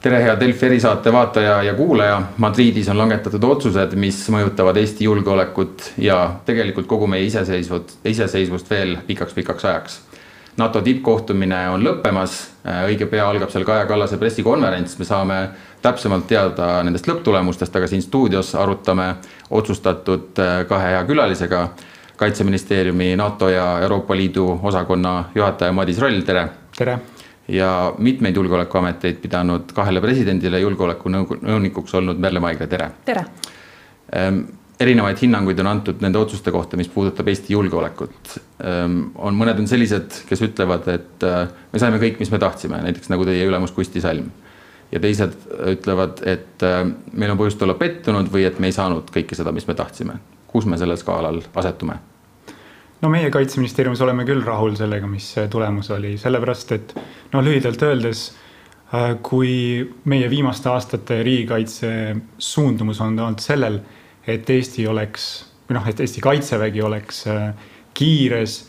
tere, 0.00 0.22
hea 0.24 0.34
Delfi 0.40 0.66
erisaate 0.66 1.12
vaataja 1.12 1.62
ja 1.62 1.74
kuulaja. 1.74 2.22
Madridis 2.40 2.88
on 2.88 2.98
langetatud 2.98 3.44
otsused, 3.44 3.94
mis 4.00 4.20
mõjutavad 4.32 4.78
Eesti 4.80 5.04
julgeolekut 5.04 5.92
ja 6.00 6.20
tegelikult 6.46 6.88
kogu 6.88 7.08
meie 7.10 7.26
iseseisvut, 7.28 7.98
iseseisvust 8.08 8.70
veel 8.70 8.96
pikaks-pikaks 9.06 9.66
ajaks. 9.68 9.98
NATO 10.60 10.80
tippkohtumine 10.84 11.60
on 11.72 11.84
lõppemas, 11.84 12.40
õige 12.88 13.06
pea 13.08 13.28
algab 13.28 13.52
seal 13.52 13.64
Kaja 13.64 13.86
Kallase 13.88 14.18
pressikonverents, 14.20 14.98
me 14.98 15.06
saame 15.08 15.38
täpsemalt 15.82 16.26
teada 16.28 16.72
nendest 16.84 17.08
lõpptulemustest, 17.08 17.76
aga 17.76 17.88
siin 17.88 18.02
stuudios 18.04 18.54
arutame 18.58 19.14
otsustatud 19.50 20.42
kahe 20.68 20.92
hea 20.96 21.04
külalisega. 21.04 21.68
kaitseministeeriumi 22.20 23.16
NATO 23.16 23.48
ja 23.48 23.78
Euroopa 23.80 24.16
Liidu 24.16 24.60
osakonna 24.62 25.24
juhataja 25.34 25.72
Madis 25.72 25.98
Roll, 25.98 26.20
tere. 26.20 26.48
tere 26.76 26.98
ja 27.50 27.94
mitmeid 27.98 28.36
julgeolekuameteid 28.36 29.18
pidanud 29.22 29.72
kahele 29.74 30.00
presidendile 30.00 30.60
julgeolekunõunikuks 30.62 31.94
olnud 31.98 32.18
Merle 32.22 32.42
Maigre, 32.42 32.66
tere. 32.70 32.90
tere. 33.04 33.24
erinevaid 34.80 35.18
hinnanguid 35.20 35.58
on 35.60 35.70
antud 35.70 36.00
nende 36.00 36.18
otsuste 36.18 36.52
kohta, 36.54 36.78
mis 36.80 36.88
puudutab 36.88 37.28
Eesti 37.28 37.52
julgeolekut. 37.52 38.36
on, 39.14 39.34
mõned 39.34 39.58
on 39.58 39.68
sellised, 39.68 40.22
kes 40.28 40.44
ütlevad, 40.46 40.86
et 40.94 41.26
äh, 41.26 41.48
me 41.72 41.82
saime 41.82 41.98
kõik, 42.02 42.20
mis 42.22 42.30
me 42.30 42.38
tahtsime, 42.38 42.82
näiteks 42.86 43.10
nagu 43.12 43.26
teie 43.28 43.46
ülemus 43.46 43.74
Kusti 43.76 44.00
Salm. 44.00 44.30
ja 44.92 45.00
teised 45.00 45.34
ütlevad, 45.74 46.22
et 46.26 46.62
äh, 46.66 46.84
meil 47.12 47.34
on 47.34 47.38
põhjust 47.38 47.62
olla 47.62 47.74
pettunud 47.74 48.30
või 48.32 48.46
et 48.46 48.58
me 48.58 48.70
ei 48.70 48.76
saanud 48.76 49.10
kõike 49.10 49.38
seda, 49.38 49.52
mis 49.52 49.66
me 49.66 49.74
tahtsime. 49.74 50.20
kus 50.46 50.66
me 50.66 50.78
sellel 50.78 50.98
skaalal 50.98 51.42
asetume? 51.54 51.98
No 53.00 53.08
meie 53.12 53.30
kaitseministeeriumis 53.32 54.02
oleme 54.04 54.26
küll 54.28 54.44
rahul 54.44 54.76
sellega, 54.78 55.08
mis 55.08 55.32
tulemus 55.50 55.90
oli, 55.94 56.16
sellepärast 56.20 56.74
et 56.76 56.94
noh, 57.32 57.42
lühidalt 57.44 57.82
öeldes 57.86 58.26
äh, 58.92 59.14
kui 59.24 59.52
meie 60.10 60.28
viimaste 60.32 60.70
aastate 60.72 61.22
riigikaitse 61.26 61.92
suundumus 62.38 63.00
on 63.00 63.18
olnud 63.18 63.44
sellel, 63.44 63.80
et 64.28 64.50
Eesti 64.50 64.86
oleks 64.90 65.30
või 65.68 65.78
noh, 65.78 65.88
et 65.88 66.02
Eesti 66.02 66.24
kaitsevägi 66.24 66.84
oleks 66.84 67.24
äh, 67.30 67.50
kiires 67.96 68.60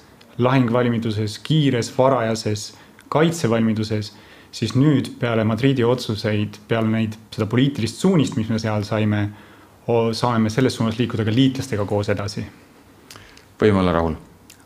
lahingvalmiduses, 0.42 1.38
kiires 1.44 1.92
varajases 1.98 2.72
kaitsevalmiduses, 3.12 4.14
siis 4.52 4.74
nüüd 4.80 5.12
peale 5.20 5.44
Madridi 5.48 5.84
otsuseid, 5.84 6.62
peale 6.68 6.88
neid, 6.88 7.18
seda 7.36 7.48
poliitilist 7.52 8.00
suunist, 8.00 8.40
mis 8.40 8.50
me 8.50 8.60
seal 8.60 8.88
saime, 8.88 9.26
saame 10.16 10.46
me 10.46 10.52
selles 10.54 10.80
suunas 10.80 10.98
liikuda 11.00 11.28
ka 11.28 11.36
liitlastega 11.36 11.86
koos 11.88 12.10
edasi 12.12 12.46
võime 13.62 13.82
olla 13.84 13.96
rahul? 13.96 14.18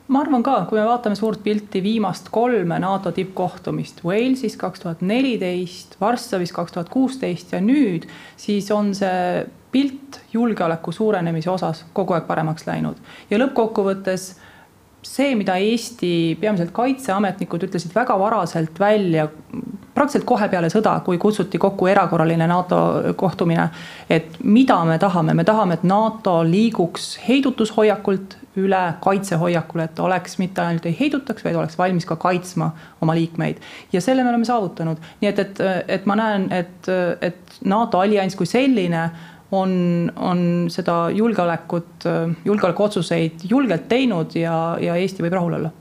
ma 0.08 0.22
arvan 0.22 0.44
ka, 0.46 0.60
kui 0.70 0.78
me 0.78 0.86
vaatame 0.86 1.18
suurt 1.18 1.42
pilti 1.44 1.82
viimast 1.82 2.30
kolme 2.34 2.78
NATO 2.80 3.12
tippkohtumist 3.12 4.04
Walesis 4.06 4.58
kaks 4.62 4.84
tuhat 4.84 5.02
neliteist, 5.02 5.98
Varssavis 6.02 6.54
kaks 6.54 6.76
tuhat 6.76 6.92
kuusteist 6.94 7.56
ja 7.56 7.62
nüüd, 7.62 8.06
siis 8.38 8.70
on 8.72 8.94
see 8.96 9.46
pilt 9.74 10.22
julgeoleku 10.34 10.94
suurenemise 10.96 11.50
osas 11.52 11.84
kogu 11.94 12.16
aeg 12.16 12.28
paremaks 12.30 12.68
läinud 12.70 13.02
ja 13.32 13.42
lõppkokkuvõttes 13.42 14.36
see, 15.06 15.36
mida 15.38 15.56
Eesti 15.62 16.36
peamiselt 16.42 16.74
kaitseametnikud 16.76 17.68
ütlesid 17.68 17.94
väga 17.96 18.18
varaselt 18.20 18.80
välja, 18.80 19.28
praktiliselt 19.96 20.28
kohe 20.28 20.48
peale 20.52 20.70
sõda, 20.72 20.98
kui 21.06 21.20
kutsuti 21.22 21.60
kokku 21.62 21.88
erakorraline 21.88 22.48
NATO 22.48 22.80
kohtumine. 23.18 23.70
et 24.10 24.40
mida 24.44 24.84
me 24.86 24.98
tahame, 25.00 25.34
me 25.34 25.44
tahame, 25.44 25.74
et 25.74 25.84
NATO 25.84 26.42
liiguks 26.44 27.16
heidutushoiakult 27.28 28.38
üle 28.60 28.82
kaitsehoiakule, 29.04 29.84
et 29.84 30.00
oleks 30.00 30.38
mitte 30.40 30.62
ainult 30.62 30.86
ei 30.88 30.96
heidutaks, 31.00 31.44
vaid 31.44 31.56
oleks 31.60 31.78
valmis 31.78 32.06
ka 32.06 32.16
kaitsma 32.16 32.72
oma 33.02 33.16
liikmeid. 33.16 33.62
ja 33.94 34.02
selle 34.02 34.24
me 34.24 34.30
oleme 34.30 34.46
saavutanud, 34.46 34.98
nii 35.22 35.30
et, 35.30 35.40
et, 35.40 35.64
et 35.88 36.06
ma 36.06 36.16
näen, 36.20 36.52
et, 36.52 36.92
et 37.22 37.60
NATO 37.66 38.00
allianss 38.00 38.36
kui 38.36 38.46
selline 38.50 39.10
on, 39.52 40.12
on 40.16 40.40
seda 40.74 41.10
julgeolekut, 41.14 42.08
julgeolekuotsuseid 42.46 43.46
julgelt 43.50 43.88
teinud 43.88 44.36
ja, 44.40 44.78
ja 44.82 44.96
Eesti 44.96 45.26
võib 45.26 45.38
rahul 45.38 45.60
olla. 45.60 45.72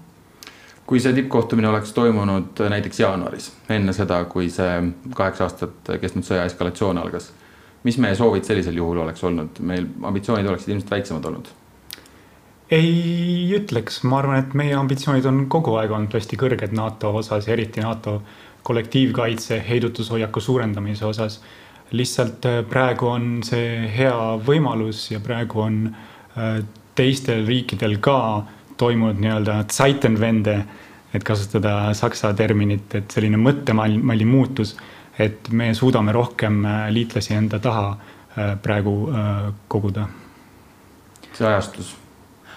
Kui 0.84 1.00
see 1.00 1.14
tippkohtumine 1.16 1.70
oleks 1.70 1.94
toimunud 1.96 2.60
näiteks 2.68 3.00
jaanuaris, 3.00 3.48
enne 3.72 3.94
seda, 3.96 4.18
kui 4.28 4.50
see 4.52 4.82
kaheksa 5.16 5.46
aastat 5.46 5.94
kestnud 6.00 6.26
sõja 6.26 6.44
eskalatsioon 6.50 7.00
algas, 7.00 7.30
mis 7.88 7.96
meie 8.00 8.16
soovid 8.18 8.44
sellisel 8.44 8.76
juhul 8.76 9.00
oleks 9.00 9.24
olnud, 9.24 9.60
meil 9.64 9.86
ambitsioonid 10.04 10.48
oleksid 10.50 10.74
ilmselt 10.74 10.92
väiksemad 10.98 11.30
olnud. 11.30 11.48
Ei 12.72 13.52
ütleks, 13.56 14.02
ma 14.08 14.20
arvan, 14.20 14.40
et 14.40 14.54
meie 14.56 14.76
ambitsioonid 14.76 15.24
on 15.28 15.42
kogu 15.52 15.76
aeg 15.80 15.92
olnud 15.92 16.14
hästi 16.16 16.36
kõrged 16.40 16.72
NATO 16.76 17.12
osas 17.16 17.48
ja 17.48 17.52
eriti 17.56 17.84
NATO 17.84 18.18
kollektiivkaitse 18.64 19.60
heidutushoiaku 19.68 20.40
suurendamise 20.40 21.04
osas. 21.04 21.40
Lihtsalt 21.96 22.46
äh, 22.46 22.62
praegu 22.68 23.08
on 23.10 23.28
see 23.46 23.84
hea 23.96 24.16
võimalus 24.46 25.06
ja 25.12 25.20
praegu 25.24 25.64
on 25.64 25.78
äh, 25.90 26.58
teistel 26.94 27.46
riikidel 27.46 27.98
ka 28.02 28.18
toimunud 28.78 29.20
nii-öelda 29.22 29.60
Zeitenwende, 29.70 30.56
et 31.14 31.24
kasutada 31.26 31.94
saksa 31.94 32.32
terminit, 32.34 32.94
et 32.98 33.10
selline 33.14 33.38
mõttemalli 33.38 34.26
muutus, 34.26 34.74
et 35.18 35.50
me 35.50 35.70
suudame 35.74 36.14
rohkem 36.14 36.64
äh, 36.66 36.86
liitlasi 36.94 37.38
enda 37.38 37.62
taha 37.62 37.94
praegu 38.34 38.92
koguda. 39.70 40.08
see 41.38 41.46
ajastus 41.46 41.92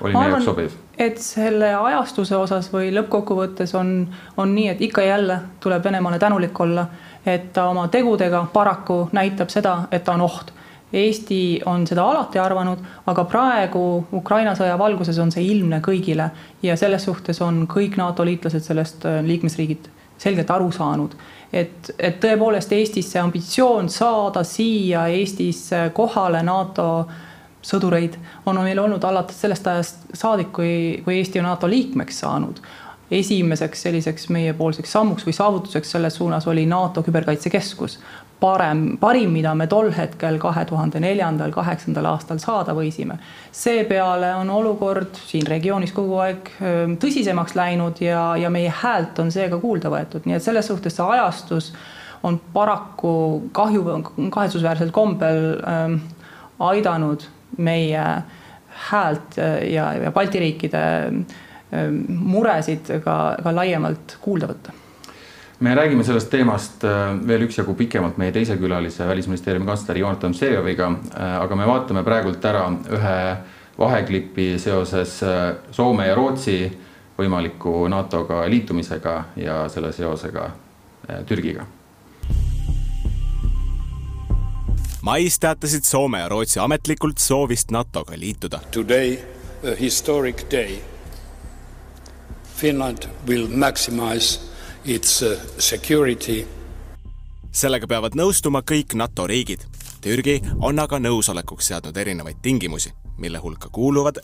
oli 0.02 0.14
meie 0.14 0.32
jaoks 0.32 0.46
sobiv? 0.46 0.72
et 0.98 1.20
selle 1.22 1.70
ajastuse 1.76 2.38
osas 2.38 2.72
või 2.74 2.90
lõppkokkuvõttes 2.96 3.76
on, 3.78 3.92
on 4.38 4.56
nii, 4.56 4.72
et 4.74 4.82
ikka 4.82 5.06
ja 5.06 5.14
jälle 5.16 5.38
tuleb 5.62 5.84
Venemaale 5.86 6.20
tänulik 6.20 6.60
olla, 6.60 6.88
et 7.28 7.52
ta 7.54 7.68
oma 7.70 7.88
tegudega 7.92 8.46
paraku 8.54 9.10
näitab 9.12 9.52
seda, 9.52 9.82
et 9.92 10.04
ta 10.04 10.16
on 10.16 10.24
oht. 10.28 10.54
Eesti 10.94 11.60
on 11.68 11.84
seda 11.88 12.06
alati 12.08 12.40
arvanud, 12.40 12.80
aga 13.12 13.26
praegu 13.28 13.82
Ukraina 14.16 14.54
sõja 14.56 14.78
valguses 14.80 15.18
on 15.20 15.34
see 15.36 15.44
ilmne 15.52 15.82
kõigile 15.84 16.30
ja 16.64 16.78
selles 16.80 17.04
suhtes 17.04 17.42
on 17.44 17.66
kõik 17.68 17.98
NATO 18.00 18.24
liitlased 18.26 18.64
sellest 18.64 19.04
äh, 19.06 19.20
liikmesriigid 19.28 19.90
selgelt 20.18 20.52
aru 20.52 20.72
saanud. 20.72 21.12
et, 21.54 21.92
et 22.00 22.20
tõepoolest 22.24 22.72
Eestis 22.72 23.12
see 23.12 23.22
ambitsioon 23.22 23.90
saada 23.90 24.44
siia 24.44 25.06
Eestisse 25.08 25.90
kohale 25.94 26.42
NATO 26.44 27.08
sõdureid 27.64 28.18
on 28.46 28.60
meil 28.64 28.80
olnud 28.80 29.04
alates 29.04 29.40
sellest 29.42 29.68
ajast 29.68 30.10
saadik, 30.14 30.52
kui, 30.56 31.02
kui 31.04 31.20
Eesti 31.20 31.40
on 31.40 31.50
NATO 31.50 31.70
liikmeks 31.70 32.20
saanud. 32.24 32.62
Esimeseks 33.12 33.82
selliseks 33.82 34.30
meiepoolseks 34.36 34.92
sammuks 34.92 35.26
või 35.28 35.36
saavutuseks 35.36 35.92
selles 35.96 36.16
suunas 36.20 36.48
oli 36.48 36.66
NATO 36.66 37.04
küberkaitsekeskus. 37.04 38.00
parem, 38.40 38.98
parim, 39.02 39.32
mida 39.34 39.56
me 39.56 39.66
tol 39.68 39.88
hetkel 39.92 40.38
kahe 40.38 40.66
tuhande 40.66 41.00
neljandal, 41.00 41.52
kaheksandal 41.52 42.06
aastal 42.06 42.38
saada 42.38 42.74
võisime. 42.74 43.18
seepeale 43.52 44.36
on 44.36 44.50
olukord 44.50 45.16
siin 45.26 45.48
regioonis 45.48 45.92
kogu 45.92 46.18
aeg 46.18 46.52
tõsisemaks 47.00 47.56
läinud 47.56 48.02
ja, 48.02 48.36
ja 48.38 48.50
meie 48.50 48.70
häält 48.70 49.20
on 49.20 49.32
seega 49.32 49.58
kuulda 49.58 49.90
võetud, 49.90 50.26
nii 50.26 50.36
et 50.36 50.44
selles 50.44 50.68
suhtes 50.68 50.96
see 50.96 51.06
ajastus 51.06 51.74
on 52.24 52.40
paraku 52.54 53.50
kahju, 53.52 54.04
kahetsusväärsel 54.30 54.92
kombel 54.92 55.62
ähm, 55.68 56.00
aidanud 56.60 57.24
meie 57.58 58.06
häält 58.90 59.38
ja, 59.72 59.94
ja 59.94 60.12
Balti 60.12 60.40
riikide 60.40 60.84
ähm, 61.08 61.22
muresid 62.08 62.88
ka, 63.04 63.16
ka 63.44 63.52
laiemalt 63.52 64.18
kuulda 64.24 64.48
võtta 64.48 64.72
me 65.60 65.76
räägime 65.76 66.04
sellest 66.04 66.30
teemast 66.30 66.84
äh, 66.84 67.28
veel 67.28 67.48
üksjagu 67.48 67.74
pikemalt 67.74 68.18
meie 68.22 68.32
teise 68.32 68.58
külalise, 68.58 69.08
välisministeeriumi 69.08 69.66
kantsleri 69.66 70.00
Jonatan 70.00 70.34
Vsejoviga, 70.34 70.92
äh, 70.92 71.38
aga 71.42 71.56
me 71.56 71.68
vaatame 71.68 72.04
praegult 72.06 72.46
ära 72.46 72.68
ühe 72.94 73.16
vaheklipi 73.80 74.58
seoses 74.62 75.22
äh, 75.24 75.56
Soome 75.72 76.08
ja 76.08 76.16
Rootsi 76.16 76.60
võimaliku 77.18 77.88
NATO-ga 77.90 78.44
liitumisega 78.50 79.16
ja 79.42 79.64
selle 79.74 79.92
seosega 79.92 80.52
Türgiga 81.26 81.66
mais 85.02 85.40
teatasid 85.40 85.88
Soome 85.88 86.20
ja 86.20 86.30
Rootsi 86.30 86.60
ametlikult 86.60 87.18
soovist 87.18 87.72
NATO-ga 87.72 88.20
liituda. 88.20 88.60
Today 88.72 89.18
a 89.64 89.74
historic 89.80 90.46
day. 90.52 90.78
Finland 92.58 92.98
will 93.28 93.48
maximize 93.48 94.40
its 94.86 95.22
uh, 95.22 95.38
security. 95.60 96.46
sellega 97.52 97.88
peavad 97.88 98.16
nõustuma 98.18 98.64
kõik 98.66 98.96
NATO 98.98 99.28
riigid. 99.30 99.62
Türgi 100.02 100.40
on 100.62 100.80
aga 100.80 100.98
nõusolekuks 101.02 101.70
seadnud 101.70 101.98
erinevaid 101.98 102.38
tingimusi, 102.42 102.92
mille 103.18 103.38
hulka 103.42 103.70
kuuluvad 103.74 104.18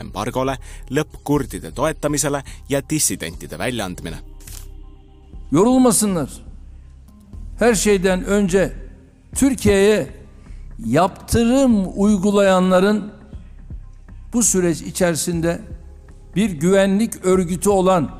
embargole, 0.00 0.56
lõpp 0.90 1.20
kurdide 1.24 1.72
toetamisele 1.72 2.42
ja 2.68 2.80
dissidentide 2.90 3.58
väljaandmine. 3.58 4.18
Yorulmasınlar. 5.52 6.28
Her 7.58 7.74
şeyden 7.74 8.24
önce 8.24 8.72
Türkiye'ye 9.36 10.08
yaptırım 10.86 12.00
uygulayanların 12.00 13.12
bu 14.32 14.42
süreç 14.42 14.80
içerisinde 14.80 15.60
bir 16.40 16.50
güvenlik 16.50 17.24
örgütü 17.24 17.70
olan 17.70 18.10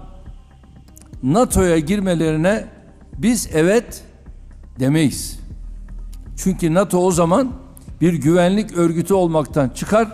NATO'ya 1.22 1.78
girmelerine 1.78 2.66
biz 3.18 3.48
evet 3.52 4.04
demeyiz. 4.80 5.40
Çünkü 6.36 6.74
NATO 6.74 6.98
o 6.98 7.10
zaman 7.10 7.52
bir 8.00 8.14
güvenlik 8.14 8.72
örgütü 8.72 9.14
olmaktan 9.14 9.68
çıkar, 9.68 10.08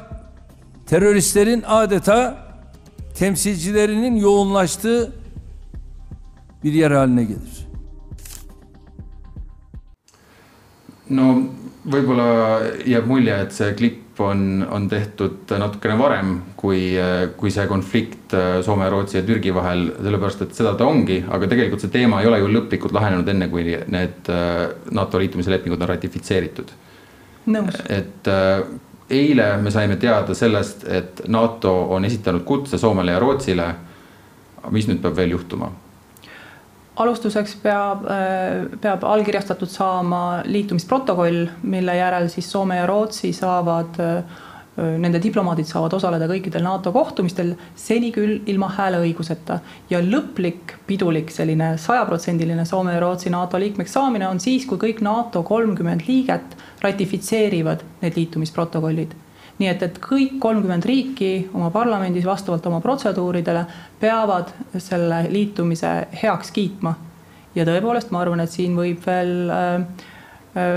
teröristlerin 0.87 1.64
adeta 1.67 2.47
temsilcilerinin 3.19 4.17
yoğunlaştığı 4.17 5.12
bir 6.64 6.73
yer 6.73 6.91
haline 6.91 7.25
gelir. 7.25 7.67
no 11.11 11.43
võib-olla 11.86 12.26
jääb 12.86 13.06
mulje, 13.08 13.36
et 13.46 13.54
see 13.54 13.74
klipp 13.78 14.20
on, 14.24 14.64
on 14.72 14.88
tehtud 14.88 15.52
natukene 15.60 15.96
varem, 16.00 16.32
kui, 16.58 16.96
kui 17.36 17.52
see 17.52 17.66
konflikt 17.70 18.34
Soome, 18.64 18.88
Rootsi 18.90 19.18
ja 19.20 19.24
Türgi 19.26 19.52
vahel, 19.54 19.90
sellepärast 19.98 20.46
et 20.46 20.56
seda 20.56 20.72
ta 20.78 20.88
ongi, 20.88 21.20
aga 21.28 21.48
tegelikult 21.50 21.84
see 21.84 21.92
teema 21.92 22.22
ei 22.22 22.30
ole 22.30 22.40
ju 22.40 22.50
lõplikult 22.50 22.96
lahenenud, 22.96 23.28
enne 23.28 23.50
kui 23.52 23.76
need 23.92 24.32
NATO 24.96 25.20
liitumise 25.22 25.52
lepingud 25.52 25.84
on 25.84 25.92
ratifitseeritud. 25.92 26.74
et 27.92 28.30
eile 29.10 29.56
me 29.62 29.70
saime 29.70 29.96
teada 29.96 30.34
sellest, 30.34 30.84
et 30.88 31.22
NATO 31.28 31.72
on 31.94 32.04
esitanud 32.04 32.44
kutse 32.44 32.78
Soomele 32.78 33.12
ja 33.12 33.18
Rootsile. 33.22 33.74
mis 34.70 34.88
nüüd 34.88 34.98
peab 34.98 35.14
veel 35.14 35.30
juhtuma? 35.30 35.68
Alustuseks 36.96 37.56
peab, 37.62 38.06
peab 38.81 39.04
allkirjastatud 39.04 39.70
saama 39.70 40.43
liitumisprotokoll, 40.48 41.46
mille 41.69 41.96
järel 41.98 42.28
siis 42.32 42.48
Soome 42.50 42.78
ja 42.81 42.87
Rootsi 42.88 43.32
saavad, 43.37 43.98
nende 44.76 45.20
diplomaadid 45.25 45.69
saavad 45.69 45.94
osaleda 45.96 46.28
kõikidel 46.28 46.64
NATO 46.64 46.93
kohtumistel, 46.93 47.54
seni 47.76 48.10
küll 48.12 48.40
ilma 48.48 48.69
hääleõiguseta. 48.76 49.58
ja 49.90 50.00
lõplik 50.00 50.76
pidulik 50.87 51.31
selline 51.31 51.76
sajaprotsendiline 51.81 52.64
Soome 52.64 52.94
ja 52.94 53.00
Rootsi 53.00 53.31
NATO 53.31 53.58
liikmeks 53.58 53.93
saamine 53.93 54.28
on 54.28 54.40
siis, 54.40 54.66
kui 54.66 54.78
kõik 54.78 55.00
NATO 55.00 55.43
kolmkümmend 55.43 56.08
liiget 56.08 56.56
ratifitseerivad 56.82 57.84
need 58.02 58.16
liitumisprotokollid 58.16 59.16
nii 59.56 59.69
et, 59.70 59.82
et 59.87 59.99
kõik 60.03 60.37
kolmkümmend 60.43 60.85
riiki 60.88 61.31
oma 61.56 61.70
parlamendis 61.75 62.26
vastavalt 62.29 62.67
oma 62.69 62.82
protseduuridele 62.85 63.64
peavad 64.00 64.53
selle 64.82 65.23
liitumise 65.32 65.93
heaks 66.23 66.53
kiitma. 66.53 66.94
ja 67.56 67.64
tõepoolest, 67.64 68.12
ma 68.12 68.20
arvan, 68.20 68.43
et 68.44 68.53
siin 68.53 68.76
võib 68.76 69.00
veel 69.06 69.50
äh, 69.53 70.05
äh, 70.61 70.76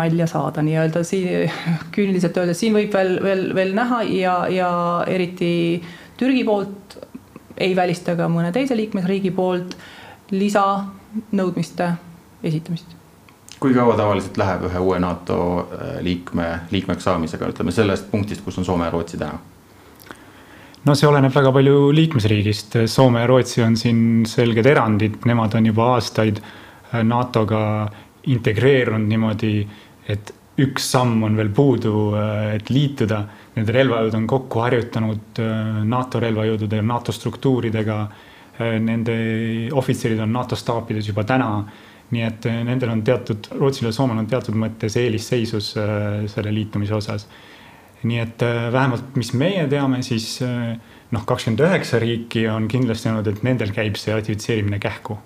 nalja 0.00 0.28
saada 0.30 0.64
nii-öelda 0.64 1.04
siin 1.04 1.52
küüniliselt 1.94 2.40
öeldes, 2.40 2.60
siin 2.60 2.76
võib 2.76 2.94
veel, 2.96 3.18
veel, 3.22 3.46
veel 3.54 3.76
näha 3.76 4.02
ja, 4.08 4.38
ja 4.48 4.70
eriti 5.06 5.82
Türgi 6.16 6.44
poolt 6.48 6.98
ei 7.60 7.76
välista 7.76 8.16
ka 8.16 8.28
mõne 8.32 8.52
teise 8.52 8.76
liikmesriigi 8.76 9.32
poolt 9.36 9.76
lisanõudmiste 10.32 11.92
esitamist 12.44 12.95
kui 13.60 13.74
kaua 13.74 13.96
tavaliselt 13.96 14.36
läheb 14.36 14.66
ühe 14.68 14.80
uue 14.84 14.98
NATO 15.00 15.36
äh, 15.60 15.98
liikme, 16.04 16.48
liikmeks 16.72 17.06
saamisega, 17.08 17.48
ütleme 17.54 17.72
sellest 17.72 18.10
punktist, 18.10 18.44
kus 18.44 18.58
on 18.60 18.66
Soome 18.68 18.88
ja 18.88 18.94
Rootsi 18.94 19.20
täna? 19.20 19.38
no 20.86 20.94
see 20.94 21.08
oleneb 21.08 21.34
väga 21.34 21.50
palju 21.56 21.90
liikmesriigist, 21.96 22.76
Soome 22.90 23.24
ja 23.24 23.30
Rootsi 23.30 23.64
on 23.64 23.78
siin 23.80 24.00
selged 24.28 24.68
erandid, 24.70 25.22
nemad 25.26 25.56
on 25.58 25.70
juba 25.72 25.92
aastaid 25.96 26.42
äh, 26.42 27.00
NATO-ga 27.02 27.62
integreerunud 28.26 29.08
niimoodi, 29.08 29.56
et 30.12 30.34
üks 30.60 30.86
samm 30.92 31.24
on 31.26 31.36
veel 31.38 31.50
puudu, 31.56 31.96
äh, 32.18 32.54
et 32.60 32.70
liituda. 32.70 33.24
Need 33.56 33.72
relvajõud 33.72 34.14
on 34.18 34.24
kokku 34.28 34.60
harjutanud 34.60 35.38
NATO 35.88 36.20
relvajõududega, 36.20 36.82
NATO 36.84 37.12
struktuuridega. 37.16 37.94
Nende 38.84 39.14
ohvitserid 39.72 40.20
on 40.20 40.30
NATO 40.32 40.56
staapides 40.56 41.08
juba 41.08 41.24
täna 41.28 41.48
nii 42.14 42.22
et 42.22 42.46
eh, 42.46 42.62
nendel 42.66 42.92
on 42.92 43.02
teatud, 43.06 43.48
Rootsil 43.58 43.88
ja 43.88 43.94
Soomel 43.94 44.20
on 44.22 44.28
teatud 44.30 44.56
mõttes 44.58 44.96
eelisseisus 45.00 45.72
eh, 45.80 46.26
selle 46.30 46.54
liitumise 46.54 46.94
osas. 46.94 47.26
nii 48.06 48.18
et 48.22 48.42
eh, 48.46 48.66
vähemalt, 48.72 49.14
mis 49.18 49.32
meie 49.34 49.64
teame, 49.68 50.02
siis 50.06 50.38
noh, 51.10 51.24
kakskümmend 51.26 51.64
üheksa 51.66 51.98
riiki 51.98 52.46
on 52.48 52.68
kindlasti 52.70 53.10
öelnud, 53.10 53.30
et 53.30 53.42
nendel 53.46 53.72
käib 53.74 53.98
see 53.98 54.14
ratifitseerimine 54.14 54.78
kähku. 54.78 55.18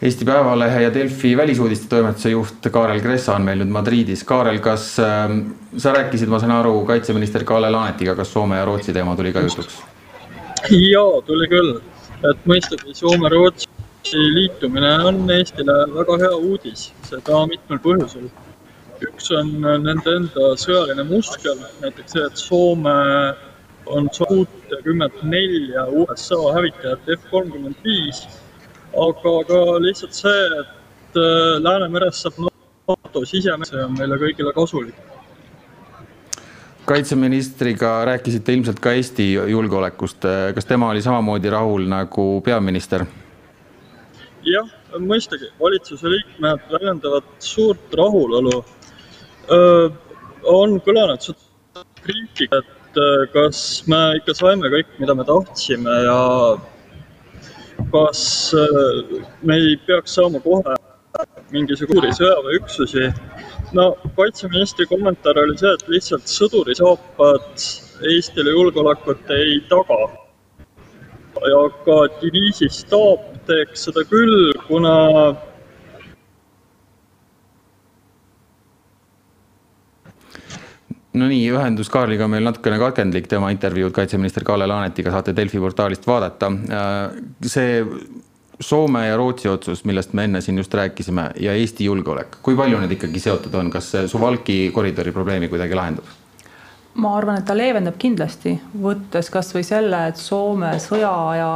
Eesti 0.00 0.24
Päevalehe 0.24 0.82
ja 0.82 0.92
Delfi 0.94 1.34
välisuudiste 1.36 1.88
toimetuse 1.90 2.30
juht 2.30 2.68
Kaarel 2.72 3.02
Kressa 3.04 3.34
on 3.36 3.42
meil 3.44 3.58
nüüd 3.60 3.68
Madridis. 3.74 4.22
Kaarel, 4.24 4.56
kas 4.64 4.94
äh, 5.02 5.34
sa 5.76 5.92
rääkisid, 5.92 6.30
ma 6.32 6.38
saan 6.40 6.54
aru, 6.56 6.72
kaitseminister 6.88 7.44
Kalle 7.44 7.68
Laanetiga, 7.70 8.14
kas 8.16 8.32
Soome 8.32 8.56
ja 8.56 8.64
Rootsi 8.64 8.94
teema 8.96 9.16
tuli 9.16 9.34
ka 9.34 9.42
jutuks? 9.44 9.82
ja 10.70 11.04
tuli 11.26 11.48
küll, 11.48 11.76
et 12.30 12.48
mõistagi 12.48 12.94
Soome-Rootsi 12.96 13.79
liitumine 14.12 14.92
on 15.04 15.30
Eestile 15.30 15.74
väga 15.94 16.16
hea 16.22 16.36
uudis, 16.36 16.90
seda 17.08 17.44
mitmel 17.46 17.80
põhjusel. 17.84 18.30
üks 19.00 19.30
on 19.32 19.52
nende 19.64 20.12
enda 20.12 20.50
sõjaline 20.60 21.06
muskel, 21.08 21.56
näiteks 21.80 22.12
see, 22.12 22.24
et 22.26 22.36
Soome 22.36 22.96
on 23.86 24.10
kuutekümmet 24.12 25.22
nelja 25.22 25.86
USA 26.02 26.40
hävitajat 26.56 27.08
F 27.16 27.30
kolmkümmend 27.30 27.80
viis, 27.84 28.26
aga 28.92 29.32
ka 29.48 29.60
lihtsalt 29.80 30.18
see, 30.18 30.42
et 30.60 31.16
äh, 31.16 31.56
Läänemerest 31.64 32.26
saab 32.26 32.42
NATO 32.44 33.24
sisemees, 33.24 33.72
see 33.72 33.80
on 33.84 33.96
meile 33.96 34.20
kõigile 34.20 34.52
kasulik 34.56 35.00
kaitseministriga 36.90 38.04
rääkisite 38.04 38.52
ilmselt 38.52 38.80
ka 38.82 38.92
Eesti 38.98 39.32
julgeolekust, 39.32 40.24
kas 40.54 40.66
tema 40.66 40.88
oli 40.90 41.02
samamoodi 41.02 41.50
rahul 41.50 41.86
nagu 41.86 42.40
peaminister? 42.44 43.04
Jah, 44.46 44.68
mõistagi, 44.98 45.50
valitsuse 45.60 46.10
liikmed 46.10 46.66
väljendavad 46.72 47.26
suurt 47.38 47.94
rahulolu. 47.96 48.64
on 50.46 50.80
kõlanud 50.80 51.24
kriitika, 52.04 52.60
et 52.60 53.00
kas 53.32 53.82
me 53.86 54.16
ikka 54.16 54.34
saime 54.34 54.70
kõik, 54.72 54.92
mida 54.98 55.14
me 55.14 55.24
tahtsime 55.24 55.96
ja 56.04 56.20
kas 57.92 58.54
me 59.42 59.56
ei 59.56 59.76
peaks 59.86 60.14
saama 60.14 60.40
kohe 60.40 60.76
mingisuguse 61.50 62.12
sõjaväeüksusi. 62.20 63.12
no 63.72 63.96
kaitseministri 64.16 64.86
kommentaar 64.86 65.38
oli 65.38 65.58
see, 65.58 65.72
et 65.74 65.88
lihtsalt 65.88 66.26
sõdurisaapad 66.30 67.68
Eestile 68.10 68.50
julgeolekut 68.50 69.30
ei 69.30 69.60
taga. 69.68 69.98
ja 71.50 71.60
ka 71.84 71.96
diviisi 72.20 72.68
staap 72.68 73.29
teeks 73.48 73.86
seda 73.88 74.04
küll, 74.08 74.52
kuna 74.66 74.94
no 81.12 81.28
nii, 81.28 81.44
ühendus 81.50 81.90
Kaarliga 81.92 82.26
on 82.26 82.34
meil 82.34 82.46
natukene 82.46 82.78
katkendlik, 82.80 83.28
tema 83.30 83.50
intervjuud 83.54 83.94
kaitseminister 83.94 84.46
Kalle 84.46 84.68
Laanetiga 84.70 85.12
saate 85.14 85.34
Delfi 85.36 85.60
portaalist 85.62 86.06
vaadata. 86.06 86.52
see 87.46 87.84
Soome 88.60 89.06
ja 89.06 89.16
Rootsi 89.16 89.48
otsus, 89.48 89.84
millest 89.88 90.12
me 90.12 90.24
enne 90.28 90.40
siin 90.44 90.58
just 90.60 90.74
rääkisime 90.74 91.30
ja 91.40 91.52
Eesti 91.56 91.84
julgeolek, 91.84 92.36
kui 92.42 92.56
palju 92.56 92.80
need 92.80 92.92
ikkagi 92.92 93.20
seotud 93.20 93.54
on, 93.56 93.70
kas 93.72 93.92
Suwalki 94.06 94.70
koridori 94.74 95.12
probleemi 95.12 95.48
kuidagi 95.48 95.74
lahendab? 95.74 96.18
ma 97.00 97.14
arvan, 97.16 97.38
et 97.38 97.46
ta 97.46 97.54
leevendab 97.56 97.96
kindlasti, 98.02 98.56
võttes 98.82 99.30
kasvõi 99.32 99.62
selle, 99.64 100.02
et 100.10 100.20
Soome 100.20 100.74
sõjaaja 100.82 101.50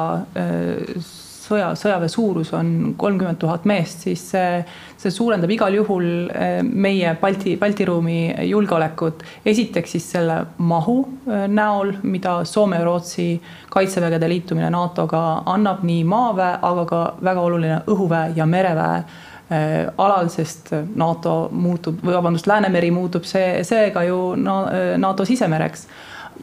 sõja, 1.44 1.72
sõjaväe 1.78 2.08
suurus 2.10 2.52
on 2.56 2.94
kolmkümmend 2.98 3.38
tuhat 3.40 3.66
meest, 3.68 4.04
siis 4.06 4.22
see, 4.32 4.60
see 5.00 5.12
suurendab 5.12 5.50
igal 5.52 5.74
juhul 5.76 6.06
eh, 6.30 6.60
meie 6.64 7.14
Balti, 7.20 7.56
Balti 7.60 7.86
ruumi 7.88 8.18
julgeolekut. 8.48 9.24
esiteks 9.44 9.96
siis 9.96 10.08
selle 10.16 10.38
mahu 10.58 10.96
eh, 11.26 11.44
näol, 11.48 11.94
mida 12.02 12.40
Soome 12.48 12.80
ja 12.80 12.86
Rootsi 12.86 13.28
kaitsevägede 13.70 14.28
liitumine 14.28 14.70
NATO-ga 14.70 15.24
annab 15.54 15.84
nii 15.84 16.04
maaväe, 16.08 16.58
aga 16.62 16.88
ka 16.88 17.04
väga 17.24 17.46
oluline 17.50 17.82
õhuväe 17.90 18.32
ja 18.36 18.46
mereväe 18.46 19.04
eh, 19.50 19.92
alal, 19.98 20.32
sest 20.32 20.72
NATO 20.94 21.36
muutub, 21.52 22.00
või 22.02 22.16
vabandust, 22.16 22.48
Läänemeri 22.50 22.90
muutub 22.94 23.28
see, 23.28 23.62
seega 23.66 24.06
ju 24.08 24.34
NATO 24.36 25.24
sisemereks 25.28 25.88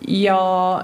ja, 0.08 0.39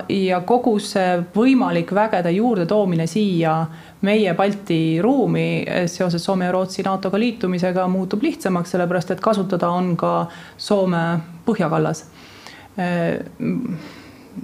ja 0.09 0.41
kogu 0.45 0.77
see 0.83 1.21
võimalik 1.35 1.91
vägede 1.95 2.31
juurdetoomine 2.35 3.07
siia 3.09 3.59
meie 4.05 4.33
Balti 4.37 4.99
ruumi 5.01 5.65
seoses 5.89 6.23
Soome 6.23 6.45
ja 6.45 6.53
Rootsi 6.53 6.83
NATO-ga 6.85 7.19
liitumisega 7.19 7.87
muutub 7.89 8.23
lihtsamaks, 8.25 8.75
sellepärast 8.75 9.15
et 9.15 9.23
kasutada 9.23 9.69
on 9.73 9.95
ka 9.97 10.27
Soome 10.57 11.03
põhjakallas. 11.47 12.05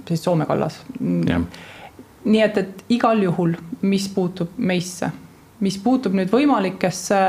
siis 0.08 0.24
Soome 0.24 0.46
kallas. 0.46 0.80
nii 2.24 2.40
et, 2.40 2.58
et 2.58 2.84
igal 2.88 3.22
juhul, 3.22 3.54
mis 3.82 4.08
puutub 4.08 4.56
meisse, 4.56 5.10
mis 5.60 5.78
puutub 5.78 6.14
nüüd 6.16 6.32
võimalikesse 6.32 7.20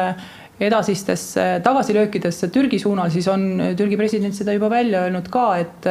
edasistesse 0.59 1.43
tagasilöökidesse 1.63 2.47
Türgi 2.47 2.79
suunal, 2.79 3.09
siis 3.11 3.27
on 3.27 3.73
Türgi 3.77 3.97
president 3.99 4.35
seda 4.35 4.53
juba 4.55 4.69
välja 4.71 5.01
öelnud 5.03 5.27
ka, 5.31 5.49
et, 5.59 5.87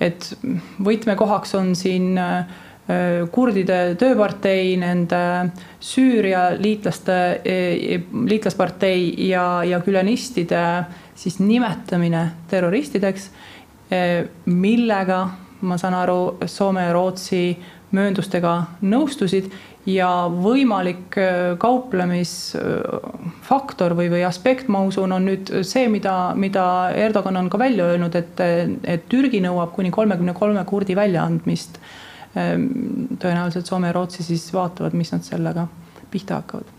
et 0.00 0.26
võtmekohaks 0.84 1.56
on 1.56 1.72
siin 1.78 2.18
äh, 2.20 2.44
kurdide 3.32 3.94
tööpartei, 3.94 4.74
nende 4.76 5.52
Süüria 5.80 6.48
liitlaste, 6.58 7.40
liitlaspartei 8.26 9.28
ja, 9.28 9.62
ja 9.64 9.78
külenistide 9.80 10.64
siis 11.14 11.38
nimetamine 11.38 12.24
terroristideks, 12.50 13.28
millega 14.50 15.20
ma 15.62 15.78
saan 15.78 15.94
aru, 15.94 16.42
Soome 16.50 16.88
ja 16.88 16.92
Rootsi 16.94 17.56
mööndustega 17.92 18.52
nõustusid 18.88 19.50
ja 19.86 20.28
võimalik 20.30 21.16
äh, 21.18 21.58
kauplemisfaktor 21.60 23.94
või, 23.98 24.10
või 24.12 24.24
aspekt, 24.26 24.68
ma 24.72 24.80
usun, 24.86 25.12
on 25.16 25.24
nüüd 25.26 25.50
see, 25.66 25.88
mida, 25.92 26.34
mida 26.38 26.90
Erdogan 26.96 27.36
on 27.40 27.48
ka 27.50 27.58
välja 27.60 27.84
öelnud, 27.90 28.14
et, 28.18 28.40
et 28.40 29.02
Türgi 29.10 29.40
nõuab 29.44 29.70
kuni 29.76 29.90
kolmekümne 29.94 30.34
kolme 30.38 30.64
kurdi 30.68 30.94
väljaandmist. 30.96 31.72
Ähm, 31.76 31.82
tõenäoliselt 32.34 33.68
Soome 33.68 33.90
ja 33.90 33.96
Rootsi 33.96 34.24
siis 34.24 34.46
vaatavad, 34.54 34.94
mis 34.96 35.12
nad 35.12 35.24
sellega 35.26 35.66
pihta 36.10 36.40
hakkavad. 36.40 36.70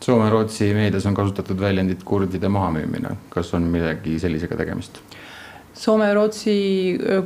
Soome 0.00 0.28
ja 0.28 0.32
Rootsi 0.32 0.70
meedias 0.74 1.06
on 1.06 1.14
kasutatud 1.14 1.60
väljendit 1.60 2.04
kurdide 2.04 2.48
mahamüümine, 2.48 3.16
kas 3.28 3.54
on 3.54 3.66
midagi 3.72 4.18
sellisega 4.22 4.56
tegemist? 4.56 5.02
Soome 5.76 6.08
ja 6.08 6.14
Rootsi 6.16 6.54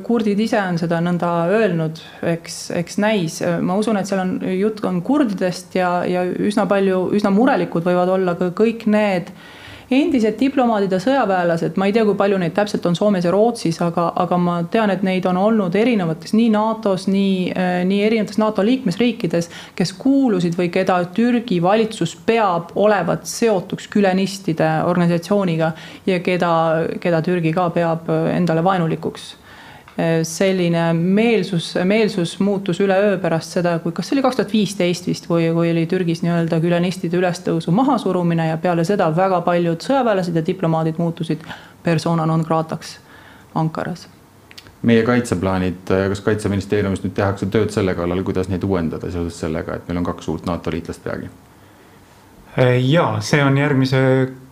kurdid 0.07 0.41
ise 0.41 0.61
on 0.61 0.79
seda 0.79 1.01
nõnda 1.03 1.31
öelnud, 1.55 2.01
eks, 2.35 2.59
eks 2.83 2.99
näis. 3.03 3.41
ma 3.61 3.77
usun, 3.81 3.99
et 3.99 4.11
seal 4.11 4.23
on 4.23 4.35
jutt 4.59 4.85
on 4.85 5.03
kurdidest 5.03 5.75
ja, 5.79 5.97
ja 6.09 6.25
üsna 6.25 6.67
palju, 6.71 7.09
üsna 7.17 7.33
murelikud 7.35 7.87
võivad 7.87 8.13
olla 8.17 8.37
ka 8.39 8.51
kõik 8.57 8.87
need 8.91 9.31
äh, 9.33 9.54
endised 9.91 10.39
diplomaadid 10.41 10.93
ja 10.93 11.01
sõjaväelased, 11.03 11.77
ma 11.81 11.89
ei 11.89 11.95
tea, 11.97 12.05
kui 12.07 12.17
palju 12.19 12.39
neid 12.41 12.55
täpselt 12.57 12.87
on 12.89 12.97
Soomes 12.97 13.27
ja 13.27 13.33
Rootsis, 13.35 13.81
aga, 13.85 14.09
aga 14.25 14.39
ma 14.41 14.57
tean, 14.71 14.93
et 14.95 15.05
neid 15.07 15.27
on 15.31 15.39
olnud 15.41 15.75
erinevates 15.77 16.35
nii 16.37 16.49
NATO-s, 16.55 17.09
nii, 17.13 17.53
äh, 17.53 17.77
nii 17.89 18.01
erinevates 18.07 18.41
NATO 18.41 18.65
liikmesriikides, 18.67 19.51
kes 19.77 19.95
kuulusid 20.01 20.59
või 20.59 20.71
keda 20.75 20.99
Türgi 21.15 21.61
valitsus 21.63 22.17
peab 22.27 22.75
olevat 22.75 23.29
seotuks 23.29 23.89
külenistide 23.93 24.71
organisatsiooniga 24.89 25.73
ja 26.07 26.21
keda, 26.25 26.53
keda 27.01 27.23
Türgi 27.25 27.55
ka 27.55 27.71
peab 27.75 28.11
endale 28.35 28.65
vaenulikuks 28.65 29.35
selline 30.23 30.93
meelsus, 30.93 31.75
meelsus 31.85 32.41
muutus 32.41 32.81
üleöö 32.81 33.19
pärast 33.19 33.55
seda, 33.55 33.77
kui, 33.79 33.93
kas 33.95 34.09
see 34.09 34.17
oli 34.17 34.25
kaks 34.25 34.41
tuhat 34.41 34.53
viisteist 34.53 35.07
vist, 35.07 35.29
kui, 35.31 35.47
kui 35.55 35.71
oli 35.71 35.85
Türgis 35.87 36.25
nii-öelda 36.25 36.59
külanistide 36.61 37.21
ülestõusu 37.21 37.71
mahasurumine 37.71 38.49
ja 38.49 38.57
peale 38.59 38.85
seda 38.85 39.07
väga 39.15 39.39
paljud 39.47 39.87
sõjaväelased 39.87 40.35
ja 40.35 40.43
diplomaadid 40.47 40.99
muutusid 40.99 41.47
persona 41.83 42.27
non 42.27 42.43
grata'ks 42.43 42.99
Ankaras 43.55 44.09
meie 44.83 45.05
kaitseplaanid, 45.07 45.87
kas 46.11 46.21
kaitseministeeriumis 46.27 47.05
nüüd 47.05 47.15
tehakse 47.17 47.47
tööd 47.47 47.71
selle 47.73 47.95
kallal, 47.97 48.21
kuidas 48.27 48.51
neid 48.51 48.67
uuendada 48.67 49.09
seoses 49.15 49.39
sellega, 49.41 49.79
et 49.79 49.87
meil 49.89 50.03
on 50.03 50.09
kaks 50.11 50.29
uut 50.29 50.51
NATO 50.51 50.75
liitlast 50.75 51.05
peagi? 51.07 51.31
ja 52.83 53.07
see 53.23 53.41
on 53.45 53.57
järgmise 53.63 54.03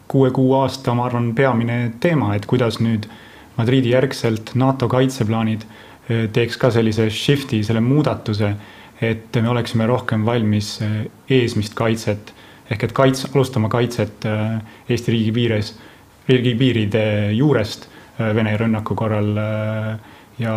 kuue 0.09 0.31
kuu 0.31 0.55
aasta, 0.61 0.95
ma 0.95 1.11
arvan, 1.11 1.35
peamine 1.35 1.83
teema, 2.01 2.37
et 2.39 2.47
kuidas 2.47 2.79
nüüd 2.81 3.11
äh, 3.11 3.21
Madridi 3.63 3.93
järgselt 3.93 4.57
NATO 4.59 4.89
kaitseplaanid 4.91 5.63
eh, 5.63 6.25
teeks 6.35 6.57
ka 6.59 6.73
sellise 6.75 7.07
shift'i, 7.15 7.61
selle 7.63 7.83
muudatuse, 7.85 8.49
et 9.03 9.39
me 9.39 9.51
oleksime 9.53 9.87
rohkem 9.87 10.25
valmis 10.27 10.75
eh, 10.83 11.05
eesmist 11.39 11.77
kaitset 11.79 12.35
ehk 12.73 12.89
et 12.89 12.95
kaits-, 12.97 13.29
alustama 13.31 13.71
kaitset 13.71 14.27
eh, 14.27 14.59
Eesti 14.91 15.15
riigi 15.15 15.35
piires, 15.39 15.75
riigipiiride 16.29 17.07
juurest 17.39 17.91
Vene 18.23 18.53
rünnaku 18.61 18.95
korral 18.95 19.31
ja 20.39 20.53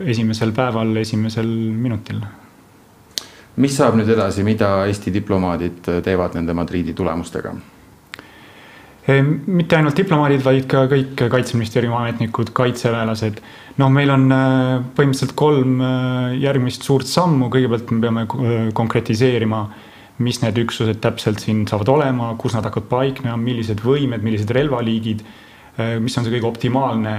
esimesel 0.00 0.50
päeval, 0.56 0.94
esimesel 0.96 1.46
minutil. 1.76 2.22
mis 3.60 3.76
saab 3.76 3.98
nüüd 4.00 4.08
edasi, 4.10 4.42
mida 4.42 4.70
Eesti 4.88 5.12
diplomaadid 5.14 5.92
teevad 6.02 6.34
nende 6.40 6.56
Madridi 6.56 6.96
tulemustega? 6.96 7.52
Mitte 9.06 9.76
ainult 9.78 9.98
diplomaadid, 9.98 10.42
vaid 10.42 10.64
ka 10.70 10.86
kõik 10.90 11.20
kaitseministeeriumi 11.30 11.94
ametnikud, 11.94 12.50
kaitseväelased. 12.56 13.38
noh, 13.78 13.90
meil 13.92 14.10
on 14.10 14.30
äh, 14.32 14.80
põhimõtteliselt 14.96 15.34
kolm 15.38 15.80
äh, 15.84 16.34
järgmist 16.42 16.82
suurt 16.82 17.06
sammu, 17.06 17.50
kõigepealt 17.52 17.92
me 17.92 18.00
peame 18.02 18.24
äh, 18.26 18.54
konkretiseerima, 18.74 19.62
mis 20.18 20.40
need 20.42 20.58
üksused 20.58 20.98
täpselt 21.04 21.44
siin 21.44 21.66
saavad 21.68 21.92
olema, 21.92 22.32
kus 22.40 22.56
nad 22.56 22.64
hakkavad 22.66 22.88
paiknema, 22.88 23.36
millised 23.36 23.82
võimed, 23.84 24.24
millised 24.24 24.50
relvaliigid, 24.56 25.20
mis 26.00 26.14
on 26.16 26.24
see 26.24 26.32
kõige 26.32 26.48
optimaalne 26.48 27.12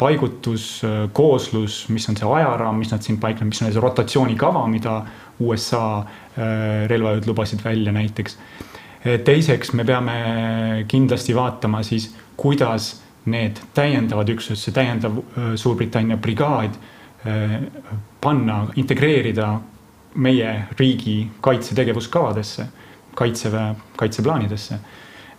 paigutus, 0.00 0.80
kooslus, 1.14 1.84
mis 1.94 2.08
on 2.10 2.18
see 2.18 2.26
ajaraam, 2.26 2.74
mis 2.82 2.90
nad 2.90 3.06
siin 3.06 3.20
paiknevad, 3.22 3.52
mis 3.52 3.62
on 3.62 3.70
see 3.70 3.84
rotatsioonikava, 3.84 4.64
mida 4.66 4.96
USA 5.46 5.84
relvajõud 6.90 7.30
lubasid 7.30 7.62
välja 7.62 7.94
näiteks 7.94 8.34
teiseks 9.02 9.72
me 9.72 9.84
peame 9.84 10.84
kindlasti 10.88 11.34
vaatama 11.36 11.82
siis, 11.86 12.10
kuidas 12.36 12.96
need 13.28 13.60
täiendavad 13.74 14.28
üksused, 14.32 14.60
see 14.62 14.74
täiendav 14.74 15.20
Suurbritannia 15.58 16.16
brigaad 16.16 16.78
panna, 18.20 18.60
integreerida 18.78 19.52
meie 20.18 20.52
riigi 20.78 21.30
kaitsetegevuskavadesse, 21.44 22.66
kaitseväe 23.14 23.74
kaitseplaanidesse. 23.96 24.78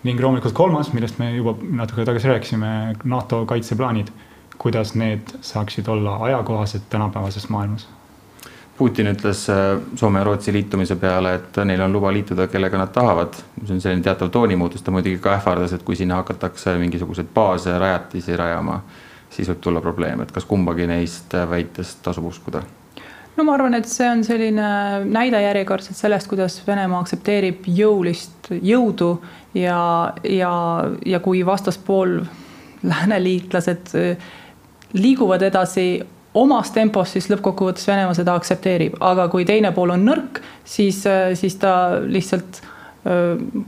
ning 0.04 0.20
loomulikult 0.22 0.54
kolmas, 0.56 0.94
millest 0.94 1.18
me 1.20 1.34
juba 1.36 1.58
natuke 1.76 2.06
tagasi 2.08 2.28
rääkisime, 2.28 2.96
NATO 3.04 3.46
kaitseplaanid, 3.46 4.08
kuidas 4.58 4.96
need 4.96 5.34
saaksid 5.42 5.88
olla 5.88 6.16
ajakohased 6.24 6.88
tänapäevases 6.90 7.50
maailmas 7.50 7.88
Putin 8.80 9.10
ütles 9.12 9.42
äh, 9.52 9.74
Soome 10.00 10.22
ja 10.22 10.24
Rootsi 10.24 10.54
liitumise 10.56 10.96
peale, 10.96 11.34
et 11.36 11.58
neil 11.68 11.82
on 11.84 11.92
luba 11.92 12.14
liituda, 12.16 12.48
kellega 12.48 12.80
nad 12.80 12.94
tahavad. 12.96 13.36
see 13.66 13.76
on 13.76 13.82
selline 13.84 14.04
teatav 14.04 14.30
toonimuutus, 14.32 14.82
ta 14.82 14.92
muidugi 14.96 15.20
ka 15.20 15.34
ähvardas, 15.36 15.74
et 15.76 15.84
kui 15.84 15.98
sinna 16.00 16.22
hakatakse 16.22 16.78
mingisuguseid 16.80 17.28
baase, 17.36 17.74
rajatisi 17.80 18.38
rajama, 18.40 18.78
siis 19.30 19.50
võib 19.52 19.60
tulla 19.66 19.82
probleem, 19.84 20.22
et 20.24 20.32
kas 20.32 20.48
kumbagi 20.48 20.88
neist 20.88 21.36
väitest 21.50 22.00
tasub 22.08 22.30
uskuda? 22.32 22.64
no 23.36 23.44
ma 23.44 23.58
arvan, 23.58 23.76
et 23.76 23.88
see 23.88 24.08
on 24.08 24.24
selline 24.24 24.70
näide 25.12 25.42
järjekordselt 25.44 26.00
sellest, 26.00 26.28
kuidas 26.32 26.56
Venemaa 26.68 27.02
aktsepteerib 27.04 27.68
jõulist 27.68 28.48
jõudu 28.52 29.10
ja, 29.60 29.82
ja, 30.24 30.54
ja 31.06 31.20
kui 31.20 31.44
vastaspool 31.46 32.22
lääneliitlased 32.84 33.92
liiguvad 34.96 35.44
edasi 35.48 35.86
omas 36.34 36.72
tempos, 36.72 37.14
siis 37.16 37.30
lõppkokkuvõttes 37.32 37.88
Venemaa 37.90 38.16
seda 38.18 38.36
aktsepteerib, 38.38 38.98
aga 39.02 39.28
kui 39.32 39.46
teine 39.50 39.72
pool 39.76 39.96
on 39.96 40.06
nõrk, 40.06 40.42
siis, 40.64 41.02
siis 41.40 41.58
ta 41.62 41.74
lihtsalt 42.06 42.62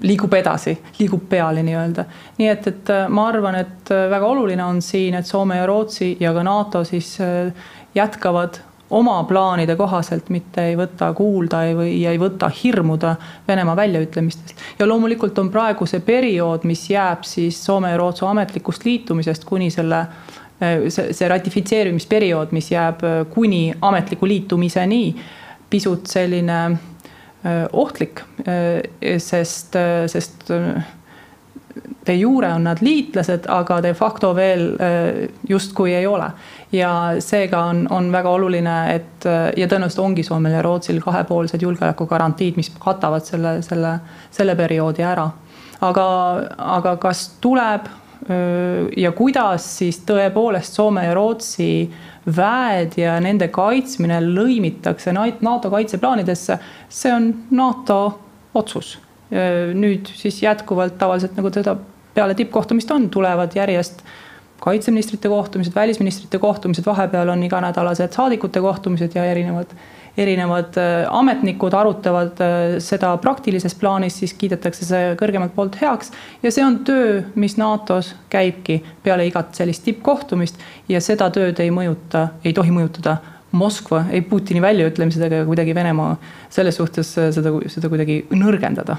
liigub 0.03 0.33
edasi, 0.35 0.73
liigub 0.99 1.23
peale 1.29 1.63
nii-öelda. 1.63 2.03
nii 2.37 2.49
et, 2.51 2.67
et 2.67 2.89
ma 3.09 3.29
arvan, 3.29 3.55
et 3.63 3.93
väga 4.11 4.27
oluline 4.27 4.63
on 4.63 4.81
siin, 4.83 5.15
et 5.17 5.25
Soome 5.25 5.57
ja 5.57 5.65
Rootsi 5.65 6.17
ja 6.19 6.33
ka 6.35 6.43
NATO 6.43 6.83
siis 6.85 7.15
jätkavad 7.95 8.59
oma 8.91 9.23
plaanide 9.23 9.77
kohaselt, 9.79 10.27
mitte 10.29 10.65
ei 10.67 10.75
võta 10.75 11.13
kuulda 11.15 11.63
ei, 11.63 11.73
või 11.75 11.93
ei 12.05 12.19
võta 12.19 12.51
hirmuda 12.51 13.15
Venemaa 13.47 13.75
väljaütlemistest. 13.79 14.55
ja 14.79 14.87
loomulikult 14.87 15.39
on 15.39 15.49
praegu 15.49 15.87
see 15.87 16.03
periood, 16.05 16.67
mis 16.67 16.89
jääb 16.91 17.23
siis 17.23 17.63
Soome 17.65 17.95
ja 17.95 17.97
Rootsi 18.03 18.27
ametlikust 18.27 18.85
liitumisest 18.85 19.47
kuni 19.47 19.71
selle 19.71 20.05
Äh, 20.50 20.50
see, 20.89 21.11
see 21.13 21.27
ratifitseerimisperiood, 21.31 22.53
mis 22.55 22.71
jääb 22.71 23.03
äh, 23.07 23.19
kuni 23.33 23.73
ametliku 23.81 24.29
liitumiseni, 24.29 25.03
pisut 25.69 26.09
selline 26.11 26.61
äh, 26.65 27.67
ohtlik, 27.73 28.21
sest, 29.21 29.75
sest 30.11 30.49
de 32.07 32.13
jure 32.17 32.49
on 32.51 32.65
nad 32.65 32.81
liitlased, 32.81 33.45
aga 33.53 33.77
de 33.85 33.91
facto 33.95 34.31
veel 34.35 34.63
justkui 35.47 35.93
ei 35.93 36.07
ole. 36.07 36.31
ja 36.71 36.91
seega 37.19 37.61
on, 37.69 37.85
on 37.91 38.09
väga 38.11 38.29
oluline, 38.29 38.75
et 38.95 39.27
ja 39.57 39.67
tõenäoliselt 39.67 40.03
ongi 40.03 40.23
Soomel 40.23 40.55
ja 40.57 40.61
Rootsil 40.65 41.01
kahepoolsed 41.03 41.61
julgeolekugarantiid, 41.61 42.57
mis 42.57 42.71
katavad 42.79 43.25
selle, 43.27 43.59
selle, 43.61 43.93
selle 44.31 44.55
perioodi 44.55 45.05
ära. 45.05 45.29
aga, 45.81 46.07
aga 46.57 46.95
kas 46.97 47.27
tuleb 47.41 47.87
ja 48.97 49.11
kuidas 49.17 49.65
siis 49.79 49.97
tõepoolest 50.05 50.77
Soome 50.77 51.05
ja 51.07 51.13
Rootsi 51.17 51.89
väed 52.37 52.97
ja 53.01 53.15
nende 53.23 53.47
kaitsmine 53.53 54.19
lõimitakse 54.21 55.13
NATO 55.15 55.71
kaitseplaanidesse, 55.73 56.59
see 56.89 57.13
on 57.13 57.31
NATO 57.57 58.01
otsus. 58.53 58.99
nüüd 59.73 60.09
siis 60.11 60.41
jätkuvalt 60.43 60.97
tavaliselt 60.99 61.37
nagu 61.39 61.49
teda 61.49 61.77
peale 62.13 62.35
tippkohtumist 62.35 62.91
on, 62.91 63.09
tulevad 63.09 63.55
järjest 63.55 64.03
kaitseministrite 64.61 65.29
kohtumised, 65.29 65.73
välisministrite 65.75 66.39
kohtumised, 66.39 66.85
vahepeal 66.85 67.33
on 67.33 67.43
iganädalased 67.43 68.13
saadikute 68.13 68.61
kohtumised 68.61 69.15
ja 69.17 69.25
erinevad 69.25 69.73
erinevad 70.17 70.77
äh, 70.77 71.07
ametnikud 71.09 71.73
arutavad 71.73 72.41
äh, 72.43 72.79
seda 72.83 73.13
praktilises 73.17 73.75
plaanis, 73.79 74.17
siis 74.19 74.33
kiidetakse 74.37 74.85
see 74.85 75.13
kõrgemalt 75.19 75.55
poolt 75.55 75.77
heaks. 75.81 76.11
ja 76.43 76.51
see 76.51 76.65
on 76.65 76.81
töö, 76.87 77.21
mis 77.35 77.55
NATO-s 77.57 78.15
käibki 78.29 78.81
peale 79.03 79.25
igat 79.27 79.55
sellist 79.55 79.85
tippkohtumist 79.87 80.59
ja 80.89 81.01
seda 81.01 81.29
tööd 81.31 81.59
ei 81.63 81.71
mõjuta, 81.71 82.27
ei 82.43 82.53
tohi 82.53 82.75
mõjutada 82.75 83.17
Moskva, 83.51 84.05
ei 84.11 84.21
Putini 84.23 84.61
väljaütlemised 84.63 85.25
ega 85.27 85.41
kuidagi 85.47 85.75
Venemaa 85.75 86.13
selles 86.49 86.77
suhtes 86.79 87.09
seda, 87.15 87.51
seda 87.67 87.89
kuidagi 87.91 88.21
nõrgendada 88.31 88.95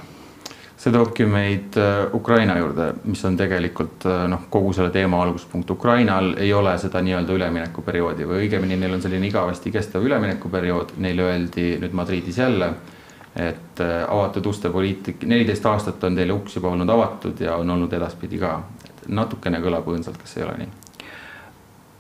see 0.82 0.92
toobki 0.92 1.26
meid 1.30 1.76
äh, 1.78 2.14
Ukraina 2.14 2.56
juurde, 2.58 2.88
mis 3.04 3.22
on 3.24 3.36
tegelikult 3.38 4.06
äh, 4.10 4.24
noh, 4.30 4.46
kogu 4.50 4.72
selle 4.74 4.90
teema 4.90 5.20
alguspunkt. 5.22 5.70
Ukrainal 5.70 6.32
ei 6.42 6.50
ole 6.52 6.74
seda 6.82 7.02
nii-öelda 7.06 7.36
üleminekuperioodi 7.36 8.26
või 8.26 8.46
õigemini 8.46 8.78
neil 8.80 8.96
on 8.96 9.04
selline 9.04 9.28
igavesti 9.30 9.70
kestev 9.74 10.06
üleminekuperiood, 10.08 10.96
neile 11.04 11.28
öeldi 11.28 11.68
nüüd 11.82 11.94
Madridis 11.94 12.40
jälle, 12.42 12.72
et 13.36 13.80
äh, 13.80 13.98
avatud 14.08 14.50
uste 14.50 14.74
poliitik, 14.74 15.22
neliteist 15.30 15.66
aastat 15.70 16.02
on 16.04 16.18
teile 16.18 16.34
uks 16.34 16.58
juba 16.58 16.74
olnud 16.74 16.90
avatud 16.90 17.40
ja 17.40 17.56
on 17.62 17.70
olnud 17.76 17.92
edaspidi 18.00 18.42
ka. 18.42 18.58
natukene 19.08 19.58
kõlab 19.58 19.86
õõnsalt, 19.90 20.18
kas 20.18 20.36
ei 20.36 20.44
ole 20.46 20.58
nii? 20.60 20.68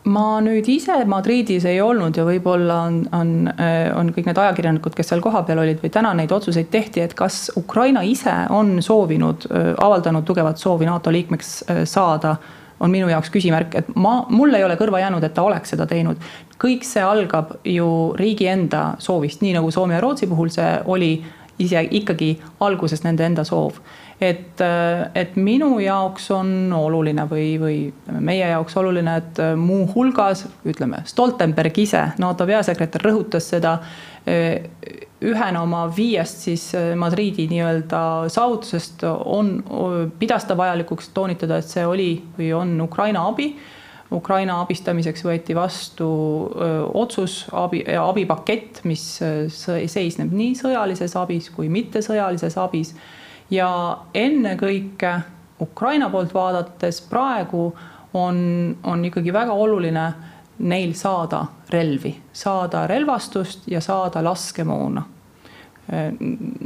Ma 0.04 0.40
nüüd 0.42 0.66
ise 0.70 0.96
Madridis 1.06 1.64
ei 1.68 1.78
olnud 1.82 2.16
ja 2.18 2.24
võib-olla 2.26 2.78
on, 2.88 2.96
on, 3.14 3.34
äh, 3.52 3.90
on 3.94 4.10
kõik 4.14 4.26
need 4.28 4.40
ajakirjanikud, 4.42 4.96
kes 4.98 5.12
seal 5.12 5.22
kohapeal 5.22 5.62
olid 5.62 5.82
või 5.82 5.92
täna 5.94 6.10
neid 6.18 6.32
otsuseid 6.34 6.72
tehti, 6.72 7.04
et 7.04 7.14
kas 7.18 7.52
Ukraina 7.58 8.02
ise 8.06 8.34
on 8.50 8.80
soovinud, 8.82 9.46
äh, 9.50 9.70
avaldanud 9.78 10.26
tugevat 10.26 10.58
soovi 10.58 10.88
NATO 10.88 11.12
liikmeks 11.14 11.52
äh, 11.68 11.82
saada, 11.88 12.36
on 12.82 12.90
minu 12.90 13.06
jaoks 13.06 13.30
küsimärk, 13.30 13.76
et 13.78 13.92
ma, 13.94 14.24
mul 14.30 14.54
ei 14.58 14.64
ole 14.66 14.74
kõrva 14.80 14.98
jäänud, 15.04 15.22
et 15.22 15.34
ta 15.36 15.44
oleks 15.46 15.70
seda 15.70 15.86
teinud. 15.86 16.18
kõik 16.62 16.84
see 16.86 17.02
algab 17.02 17.56
ju 17.66 18.14
riigi 18.18 18.46
enda 18.46 18.96
soovist, 19.02 19.42
nii 19.42 19.54
nagu 19.54 19.70
Soome 19.70 19.94
ja 19.94 20.00
Rootsi 20.02 20.26
puhul 20.30 20.50
see 20.50 20.80
oli 20.86 21.12
ise 21.62 21.82
ikkagi 21.98 22.34
alguses 22.64 23.04
nende 23.06 23.26
enda 23.26 23.44
soov. 23.46 23.80
Et, 24.22 24.60
äh, 24.62 25.08
et 25.18 25.34
minu 25.36 25.80
jaoks 25.82 26.28
on 26.30 26.70
oluline 26.76 27.24
või, 27.30 27.56
või 27.58 27.78
meie 28.22 28.46
jaoks 28.52 28.76
oluline, 28.78 29.16
et 29.18 29.40
äh, 29.42 29.54
muuhulgas 29.58 30.44
ütleme, 30.68 31.02
Stoltenberg 31.10 31.78
ise, 31.82 32.04
NATO 32.22 32.46
peasekretär 32.46 33.02
rõhutas 33.08 33.50
seda 33.50 33.78
äh, 34.22 34.68
ühena 35.22 35.64
oma 35.66 35.84
viiest 35.96 36.46
siis 36.46 36.64
Madriidi 36.98 37.48
nii-öelda 37.50 38.02
saavutusest 38.30 39.04
on, 39.06 39.52
pidas 40.18 40.46
ta 40.48 40.56
vajalikuks 40.58 41.12
toonitada, 41.14 41.60
et 41.62 41.70
see 41.70 41.84
oli 41.86 42.10
või 42.38 42.50
on 42.58 42.74
Ukraina 42.82 43.22
abi 43.30 43.52
Ukraina 44.12 44.60
abistamiseks 44.60 45.24
võeti 45.24 45.54
vastu 45.56 46.06
otsus, 46.94 47.46
abi, 47.52 47.80
abipakett, 47.96 48.82
mis 48.84 49.04
seisneb 49.48 50.34
nii 50.36 50.56
sõjalises 50.58 51.16
abis 51.16 51.48
kui 51.54 51.70
mittesõjalises 51.72 52.58
abis 52.60 52.92
ja 53.52 53.70
ennekõike 54.14 55.14
Ukraina 55.62 56.10
poolt 56.10 56.34
vaadates 56.34 57.00
praegu 57.08 57.70
on, 58.14 58.76
on 58.82 59.04
ikkagi 59.04 59.32
väga 59.32 59.52
oluline 59.52 60.06
neil 60.58 60.92
saada 60.94 61.44
relvi, 61.70 62.12
saada 62.32 62.86
relvastust 62.86 63.68
ja 63.70 63.80
saada 63.80 64.24
laskemoona 64.24 65.02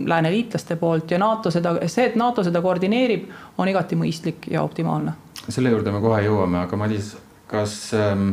lääneliitlaste 0.04 0.76
poolt 0.76 1.10
ja 1.10 1.18
NATO 1.18 1.50
seda, 1.50 1.72
see, 1.88 2.04
et 2.10 2.16
NATO 2.20 2.44
seda 2.44 2.60
koordineerib, 2.62 3.24
on 3.58 3.68
igati 3.68 3.96
mõistlik 3.96 4.50
ja 4.52 4.62
optimaalne. 4.62 5.12
selle 5.48 5.70
juurde 5.72 5.92
me 5.92 6.00
kohe 6.00 6.20
jõuame, 6.26 6.60
aga 6.62 6.76
Madis, 6.76 7.14
kas 7.50 7.74
ähm, 7.94 8.30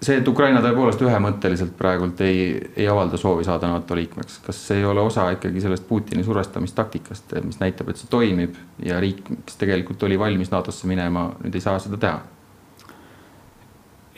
see, 0.00 0.18
et 0.18 0.28
Ukraina 0.28 0.62
tõepoolest 0.64 1.02
ühemõtteliselt 1.04 1.74
praegult 1.78 2.20
ei, 2.26 2.50
ei 2.76 2.88
avalda 2.90 3.20
soovi 3.20 3.46
saada 3.46 3.70
NATO 3.72 3.96
liikmeks, 3.98 4.40
kas 4.46 4.62
see 4.70 4.82
ei 4.82 4.88
ole 4.88 5.04
osa 5.04 5.28
ikkagi 5.34 5.62
sellest 5.64 5.88
Putini 5.88 6.24
survestamistaktikast, 6.26 7.38
mis 7.44 7.60
näitab, 7.62 7.90
et 7.92 8.00
see 8.00 8.10
toimib 8.12 8.58
ja 8.84 9.00
riik, 9.02 9.24
kes 9.46 9.60
tegelikult 9.60 10.02
oli 10.08 10.18
valmis 10.20 10.52
NATO-sse 10.54 10.90
minema, 10.90 11.30
nüüd 11.44 11.56
ei 11.56 11.64
saa 11.64 11.78
seda 11.82 12.00
teha? 12.00 12.18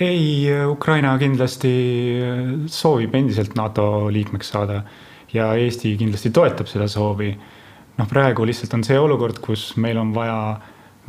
ei, 0.00 0.48
Ukraina 0.64 1.12
kindlasti 1.20 1.70
soovib 2.72 3.14
endiselt 3.14 3.52
NATO 3.58 4.08
liikmeks 4.12 4.48
saada 4.54 4.82
ja 5.32 5.52
Eesti 5.60 5.92
kindlasti 6.00 6.32
toetab 6.34 6.70
seda 6.70 6.88
soovi. 6.88 7.34
noh, 7.98 8.08
praegu 8.08 8.46
lihtsalt 8.48 8.74
on 8.78 8.84
see 8.86 8.96
olukord, 8.98 9.42
kus 9.44 9.74
meil 9.76 9.98
on 10.00 10.14
vaja, 10.14 10.56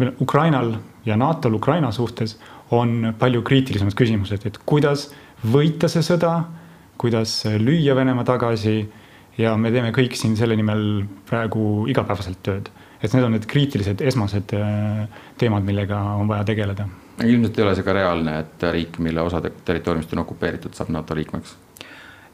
meil 0.01 0.15
Ukrainal 0.21 0.75
ja 1.05 1.17
NATO-l 1.17 1.57
Ukraina 1.57 1.91
suhtes 1.91 2.37
on 2.71 3.13
palju 3.19 3.43
kriitilisemad 3.47 3.95
küsimused, 3.97 4.45
et 4.47 4.59
kuidas 4.65 5.09
võita 5.53 5.89
see 5.91 6.03
sõda, 6.05 6.35
kuidas 7.01 7.41
lüüa 7.59 7.95
Venemaa 7.97 8.27
tagasi 8.27 8.75
ja 9.41 9.55
me 9.57 9.71
teeme 9.73 9.91
kõik 9.95 10.15
siin 10.19 10.37
selle 10.39 10.55
nimel 10.59 11.03
praegu 11.29 11.87
igapäevaselt 11.91 12.41
tööd. 12.43 12.69
et 13.01 13.13
need 13.13 13.25
on 13.25 13.31
need 13.33 13.47
kriitilised 13.49 14.01
esmased 14.05 14.51
äh, 14.53 15.07
teemad, 15.37 15.65
millega 15.65 15.97
on 16.21 16.27
vaja 16.29 16.45
tegeleda. 16.51 16.85
ilmselt 17.23 17.57
ei 17.57 17.63
ole 17.65 17.75
see 17.75 17.87
ka 17.87 17.93
reaalne, 17.97 18.39
et 18.39 18.69
riik, 18.71 18.99
mille 18.99 19.21
osa 19.21 19.41
territooriumist 19.41 20.13
on 20.13 20.25
okupeeritud, 20.25 20.77
saab 20.77 20.93
NATO 20.93 21.17
liikmeks 21.17 21.57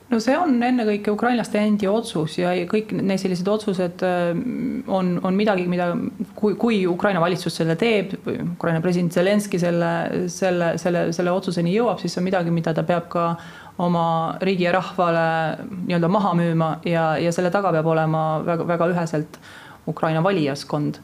no 0.07 0.19
see 0.23 0.35
on 0.39 0.55
ennekõike 0.63 1.11
ukrainlaste 1.11 1.59
endi 1.59 1.87
otsus 1.91 2.37
ja 2.39 2.53
kõik 2.69 2.93
need 2.95 3.19
sellised 3.19 3.47
otsused 3.51 4.03
äh, 4.07 4.31
on, 4.87 5.17
on 5.25 5.35
midagi, 5.35 5.67
mida, 5.69 5.89
kui, 6.37 6.55
kui 6.59 6.81
Ukraina 6.87 7.21
valitsus 7.23 7.59
selle 7.59 7.75
teeb, 7.79 8.15
Ukraina 8.53 8.81
president 8.83 9.15
Zelenskõi 9.15 9.59
selle, 9.61 9.91
selle, 10.31 10.73
selle, 10.81 11.07
selle 11.15 11.33
otsuseni 11.35 11.75
jõuab, 11.75 11.99
siis 12.01 12.15
see 12.15 12.23
on 12.23 12.29
midagi, 12.29 12.53
mida 12.55 12.75
ta 12.77 12.85
peab 12.87 13.09
ka 13.11 13.27
oma 13.83 14.37
riigi 14.41 14.65
ja 14.65 14.73
rahvale 14.73 15.27
nii-öelda 15.67 16.09
maha 16.09 16.33
müüma 16.39 16.71
ja, 16.87 17.11
ja 17.21 17.33
selle 17.35 17.51
taga 17.53 17.73
peab 17.75 17.91
olema 17.91 18.23
väga, 18.45 18.65
väga 18.71 18.89
üheselt 18.95 19.37
Ukraina 19.87 20.23
valijaskond. 20.23 21.01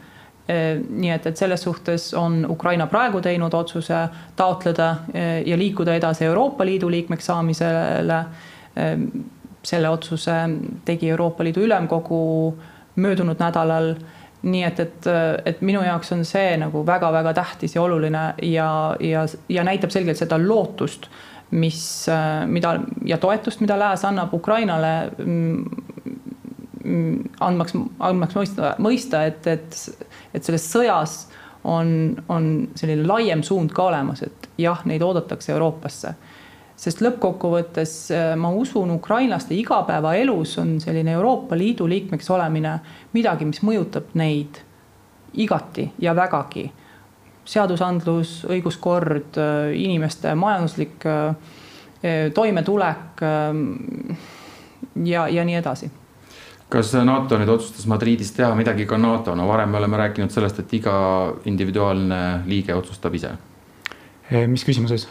Äh, 0.48 0.80
nii 0.80 1.12
et, 1.14 1.28
et 1.30 1.40
selles 1.40 1.62
suhtes 1.64 2.10
on 2.20 2.42
Ukraina 2.50 2.88
praegu 2.92 3.22
teinud 3.24 3.54
otsuse 3.56 4.00
taotleda 4.40 4.90
äh, 5.12 5.38
ja 5.48 5.60
liikuda 5.60 5.96
edasi 6.00 6.26
Euroopa 6.28 6.66
Liidu 6.68 6.90
liikmeks 6.92 7.30
saamisele 7.32 8.24
selle 9.64 9.90
otsuse 9.90 10.34
tegi 10.86 11.10
Euroopa 11.10 11.44
Liidu 11.44 11.62
Ülemkogu 11.62 12.20
möödunud 12.96 13.40
nädalal. 13.40 13.96
nii 14.44 14.64
et, 14.68 14.80
et, 14.84 15.06
et 15.46 15.62
minu 15.64 15.80
jaoks 15.86 16.10
on 16.12 16.26
see 16.28 16.58
nagu 16.60 16.82
väga-väga 16.84 17.32
tähtis 17.34 17.78
ja 17.78 17.82
oluline 17.82 18.24
ja, 18.44 18.96
ja, 19.00 19.22
ja 19.50 19.64
näitab 19.64 19.94
selgelt 19.94 20.20
seda 20.20 20.36
lootust, 20.36 21.08
mis, 21.56 22.10
mida 22.52 22.74
ja 23.08 23.18
toetust, 23.24 23.62
mida 23.64 23.78
Lääs 23.80 24.04
annab 24.04 24.34
Ukrainale 24.36 24.92
andmaks, 27.40 27.78
andmaks 28.00 28.36
mõista, 28.36 28.74
mõista, 28.84 29.24
et, 29.32 29.48
et, 29.48 29.80
et 30.36 30.44
selles 30.44 30.68
sõjas 30.74 31.16
on, 31.64 32.18
on 32.28 32.50
selline 32.76 33.08
laiem 33.08 33.44
suund 33.48 33.72
ka 33.72 33.88
olemas, 33.88 34.26
et 34.28 34.50
jah, 34.60 34.84
neid 34.90 35.08
oodatakse 35.08 35.54
Euroopasse 35.56 36.16
sest 36.76 37.02
lõppkokkuvõttes 37.04 37.96
äh, 38.12 38.34
ma 38.40 38.50
usun, 38.56 38.92
ukrainlaste 38.98 39.56
igapäevaelus 39.56 40.58
on 40.62 40.76
selline 40.82 41.14
Euroopa 41.18 41.58
Liidu 41.58 41.88
liikmeks 41.90 42.30
olemine 42.34 42.78
midagi, 43.14 43.48
mis 43.50 43.62
mõjutab 43.64 44.14
neid 44.20 44.62
igati 45.34 45.92
ja 46.02 46.16
vägagi. 46.16 46.72
seadusandlus, 47.46 48.46
õiguskord, 48.48 49.38
äh, 49.38 49.74
inimeste 49.76 50.36
majanduslik 50.36 51.06
äh, 51.06 51.36
toimetulek 52.34 53.22
ja, 55.06 55.28
ja 55.28 55.46
nii 55.46 55.56
edasi 55.56 55.88
kas 56.74 56.90
NATO 57.06 57.38
nüüd 57.40 57.52
otsustas 57.54 57.86
Madridis 57.88 58.34
teha 58.36 58.50
midagi 58.58 58.86
ka 58.90 58.98
NATO-na, 58.98 59.46
varem 59.48 59.70
me 59.72 59.78
oleme 59.78 59.98
rääkinud 60.02 60.34
sellest, 60.34 60.60
et 60.60 60.74
iga 60.74 60.96
individuaalne 61.46 62.20
liige 62.50 62.76
otsustab 62.76 63.14
ise. 63.16 63.32
mis 64.48 64.66
küsimuses? 64.66 65.08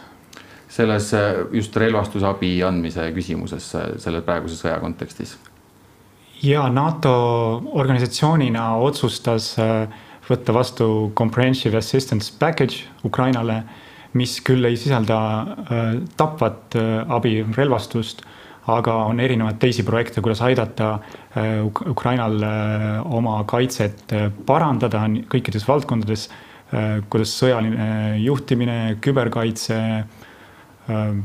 Selles 0.72 1.12
äh, 1.14 1.44
just 1.52 1.76
relvastusabi 1.76 2.54
andmise 2.64 3.11
küsimuses 3.12 3.72
äh, 3.76 3.92
selle 4.00 4.22
praeguse 4.24 4.56
sõja 4.61 4.78
kontekstis? 4.82 5.37
ja 6.42 6.64
NATO 6.72 7.12
organisatsioonina 7.78 8.72
otsustas 8.82 9.52
äh, 9.62 9.85
võtta 10.26 10.54
vastu 10.56 10.87
comprehensive 11.18 11.76
assistance 11.78 12.32
package 12.38 12.87
Ukrainale, 13.04 13.62
mis 14.16 14.38
küll 14.44 14.64
ei 14.68 14.76
sisalda 14.78 15.16
tapvat 16.16 16.76
abi, 17.11 17.32
relvastust, 17.56 18.20
aga 18.70 18.94
on 19.08 19.20
erinevaid 19.20 19.58
teisi 19.61 19.82
projekte, 19.82 20.22
kuidas 20.22 20.40
aidata 20.46 20.92
Ukrainal 21.90 22.38
oma 23.18 23.40
kaitset 23.50 24.14
parandada 24.46 25.02
kõikides 25.32 25.66
valdkondades, 25.66 26.28
kuidas 27.11 27.35
sõjaline 27.40 27.88
juhtimine, 28.22 28.78
küberkaitse 29.02 29.80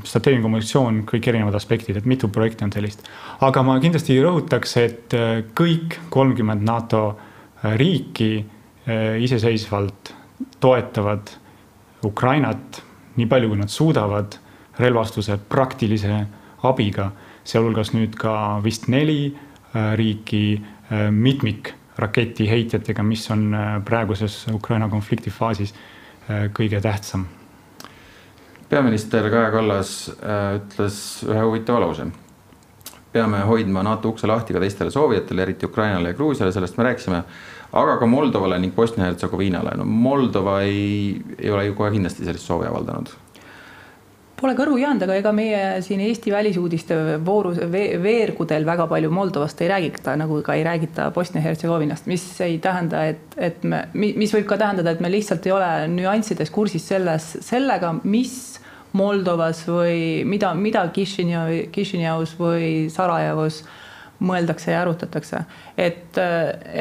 strateegiline 0.03 0.43
kommunikatsioon, 0.43 1.01
kõik 1.10 1.30
erinevad 1.32 1.56
aspektid, 1.58 1.97
et 1.97 2.06
mitu 2.10 2.30
projekti 2.34 2.65
on 2.65 2.73
sellist. 2.73 3.03
aga 3.41 3.63
ma 3.63 3.80
kindlasti 3.80 4.17
rõhutaks, 4.21 4.77
et 4.82 5.15
äh, 5.17 5.41
kõik 5.58 5.99
kolmkümmend 6.13 6.63
NATO 6.67 7.08
äh, 7.13 7.75
riiki 7.77 8.32
iseseisvalt 8.88 10.13
toetavad 10.63 11.27
Ukrainat 12.08 12.82
nii 13.17 13.25
palju, 13.27 13.49
kui 13.51 13.60
nad 13.60 13.67
suudavad 13.73 14.38
relvastuse 14.80 15.36
praktilise 15.49 16.21
abiga, 16.63 17.10
sealhulgas 17.43 17.91
nüüd 17.91 18.15
ka 18.15 18.62
vist 18.63 18.88
neli 18.88 19.36
riiki 19.75 20.62
mitmikraketiheitjatega, 21.12 23.03
mis 23.03 23.27
on 23.36 23.49
praeguses 23.84 24.45
Ukraina 24.56 24.88
konflikti 24.88 25.36
faasis 25.36 25.75
kõige 26.56 26.80
tähtsam 26.80 27.27
peaminister 28.69 29.30
Kaja 29.32 29.51
Kallas 29.51 29.91
äh, 30.10 30.58
ütles 30.60 31.01
ühe 31.27 31.43
huvitava 31.43 31.86
lause. 31.86 32.08
peame 33.12 33.39
hoidma 33.47 33.82
NATO 33.84 34.10
ukse 34.10 34.27
lahti 34.27 34.53
ka 34.53 34.60
teistele 34.60 34.91
soovijatele, 34.91 35.41
eriti 35.41 35.65
Ukrainale 35.65 36.12
ja 36.12 36.13
Gruusiale, 36.13 36.51
sellest 36.51 36.77
me 36.77 36.84
rääkisime, 36.84 37.21
aga 37.71 37.95
ka 37.97 38.06
Moldovale 38.06 38.60
ning 38.60 38.75
Bosnia-Hertsegoviinale. 38.75 39.77
no 39.77 39.86
Moldova 39.86 40.62
ei, 40.62 41.21
ei 41.39 41.51
ole 41.51 41.65
ju 41.65 41.73
kohe 41.73 41.91
kindlasti 41.91 42.25
sellist 42.25 42.45
soovi 42.45 42.67
avaldanud 42.67 43.15
Pole 44.38 44.54
kõrvu 44.54 44.76
jäänud, 44.78 45.02
aga 45.02 45.15
ega 45.17 45.32
meie 45.34 45.62
siin 45.82 46.02
Eesti 46.06 46.30
välisuudiste 46.30 46.95
voorus 47.26 47.58
ve, 47.73 47.95
veergudel 47.97 48.67
väga 48.67 48.86
palju 48.89 49.10
Moldovast 49.10 49.63
ei 49.65 49.71
räägita, 49.71 50.13
nagu 50.21 50.38
ka 50.45 50.54
ei 50.54 50.62
räägita 50.67 51.08
Bosnia-Hertsegovinast, 51.15 52.06
mis 52.06 52.26
ei 52.45 52.60
tähenda, 52.62 53.02
et, 53.10 53.34
et 53.34 53.65
me, 53.65 53.80
mis 53.97 54.36
võib 54.36 54.45
ka 54.45 54.60
tähendada, 54.62 54.93
et 54.93 55.02
me 55.02 55.10
lihtsalt 55.10 55.47
ei 55.50 55.56
ole 55.56 55.71
nüanssides 55.89 56.54
kursis 56.54 56.86
selles, 56.86 57.32
sellega, 57.47 57.95
mis 58.04 58.60
Moldovas 58.97 59.63
või 59.65 60.21
mida, 60.30 60.54
mida 60.54 60.86
Kišinev, 60.93 61.71
Kišinevus 61.73 62.38
või 62.38 62.69
Sarajevos 62.93 63.63
mõeldakse 64.21 64.69
ja 64.71 64.84
arutatakse. 64.86 65.41
et, 65.78 66.17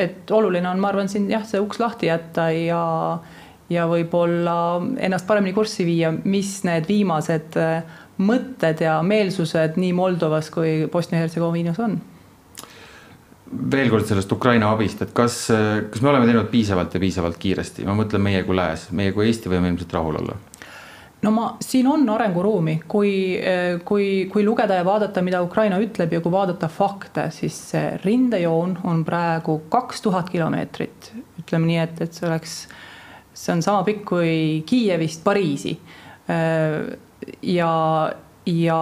et 0.05 0.31
oluline 0.31 0.69
on, 0.69 0.81
ma 0.81 0.93
arvan, 0.93 1.09
siin 1.09 1.31
jah, 1.33 1.49
see 1.49 1.61
uks 1.65 1.81
lahti 1.81 2.13
jätta 2.13 2.51
ja 2.53 2.85
ja 3.73 3.87
võib-olla 3.91 4.57
ennast 5.03 5.27
paremini 5.27 5.55
kurssi 5.57 5.87
viia, 5.87 6.13
mis 6.25 6.59
need 6.67 6.87
viimased 6.89 7.57
äh, 7.61 8.03
mõtted 8.23 8.83
ja 8.85 8.99
meelsused 9.05 9.79
nii 9.81 9.95
Moldovas 9.97 10.51
kui 10.55 10.85
Bosnia-Hertsegoviinas 10.93 11.81
on? 11.83 11.99
Veel 13.47 13.93
kord 13.93 14.09
sellest 14.09 14.33
Ukraina 14.35 14.73
abist, 14.75 15.03
et 15.05 15.15
kas, 15.15 15.45
äh, 15.55 15.85
kas 15.91 16.03
me 16.03 16.11
oleme 16.13 16.29
teinud 16.29 16.51
piisavalt 16.51 16.95
ja 16.95 17.03
piisavalt 17.03 17.39
kiiresti, 17.43 17.87
ma 17.87 17.95
mõtlen 17.99 18.23
meie 18.23 18.43
kui 18.47 18.59
lääs, 18.59 18.91
meie 18.97 19.15
kui 19.15 19.29
Eesti 19.29 19.53
võime 19.53 19.71
ilmselt 19.73 19.95
rahul 19.99 20.21
olla. 20.23 20.39
No 21.25 21.31
ma, 21.33 21.47
siin 21.65 21.87
on 21.91 22.05
arenguruumi, 22.13 22.81
kui, 22.87 23.13
äh, 23.41 23.79
kui, 23.85 24.27
kui 24.31 24.45
lugeda 24.47 24.79
ja 24.79 24.87
vaadata, 24.87 25.23
mida 25.27 25.41
Ukraina 25.43 25.79
ütleb 25.83 26.13
ja 26.13 26.21
kui 26.23 26.35
vaadata 26.35 26.69
fakte, 26.71 27.31
siis 27.35 27.57
see 27.73 27.95
rindejoon 28.05 28.77
on 28.87 29.03
praegu 29.07 29.63
kaks 29.73 30.05
tuhat 30.07 30.31
kilomeetrit. 30.31 31.13
ütleme 31.41 31.71
nii, 31.71 31.81
et, 31.83 32.03
et 32.03 32.15
see 32.15 32.29
oleks 32.29 32.59
see 33.37 33.53
on 33.53 33.63
sama 33.63 33.85
pikk 33.87 34.05
kui 34.09 34.63
Kiievist 34.67 35.25
Pariisi. 35.25 35.77
ja, 37.43 37.73
ja, 38.47 38.81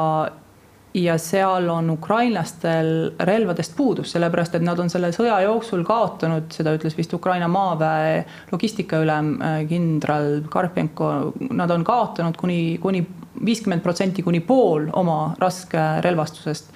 ja 0.94 1.16
seal 1.18 1.68
on 1.68 1.90
ukrainlastel 1.90 3.10
relvadest 3.20 3.76
puudus, 3.76 4.14
sellepärast 4.14 4.54
et 4.54 4.64
nad 4.64 4.78
on 4.80 4.90
selle 4.90 5.10
sõja 5.12 5.40
jooksul 5.44 5.84
kaotanud, 5.84 6.48
seda 6.54 6.72
ütles 6.78 6.96
vist 6.96 7.12
Ukraina 7.14 7.48
maaväe 7.50 8.24
logistikaülem 8.52 9.34
kindral 9.68 10.40
Karpenko, 10.48 11.10
nad 11.50 11.70
on 11.74 11.84
kaotanud 11.84 12.40
kuni, 12.40 12.78
kuni 12.80 13.04
viiskümmend 13.44 13.82
protsenti 13.82 14.22
kuni 14.22 14.40
pool 14.40 14.88
oma 14.92 15.34
raskerelvastusest. 15.38 16.72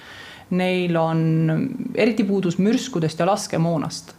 Neil 0.49 0.95
on 0.97 1.19
eriti 1.93 2.23
puudus 2.25 2.55
mürskudest 2.57 3.19
ja 3.21 3.27
laskemoonast 3.29 4.15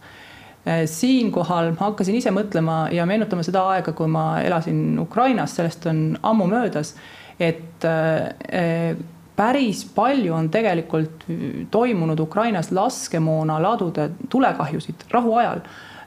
siinkohal 0.85 1.71
ma 1.73 1.87
hakkasin 1.89 2.19
ise 2.19 2.31
mõtlema 2.33 2.83
ja 2.93 3.05
meenutama 3.09 3.43
seda 3.45 3.63
aega, 3.73 3.95
kui 3.97 4.09
ma 4.11 4.41
elasin 4.45 4.99
Ukrainas, 5.01 5.55
sellest 5.57 5.87
on 5.89 6.03
ammu 6.21 6.45
möödas, 6.51 6.93
et 7.41 7.85
äh, 7.87 8.97
päris 9.35 9.85
palju 9.95 10.35
on 10.37 10.51
tegelikult 10.53 11.25
toimunud 11.73 12.19
Ukrainas 12.19 12.69
laskemoonaladude 12.71 14.11
tulekahjusid 14.29 15.07
rahuajal. 15.09 15.63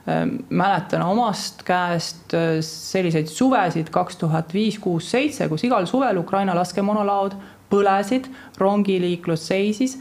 Äh, 0.06 0.22
mäletan 0.50 1.02
omast 1.02 1.66
käest 1.66 2.36
selliseid 2.68 3.26
suvesid 3.32 3.90
kaks 3.90 4.22
tuhat 4.22 4.54
viis, 4.54 4.78
kuus, 4.78 5.10
seitse, 5.10 5.48
kus 5.50 5.66
igal 5.66 5.90
suvel 5.90 6.22
Ukraina 6.22 6.54
laskemoonalaod 6.54 7.34
põlesid, 7.74 8.28
rongiliiklus 8.60 9.48
seisis 9.50 9.98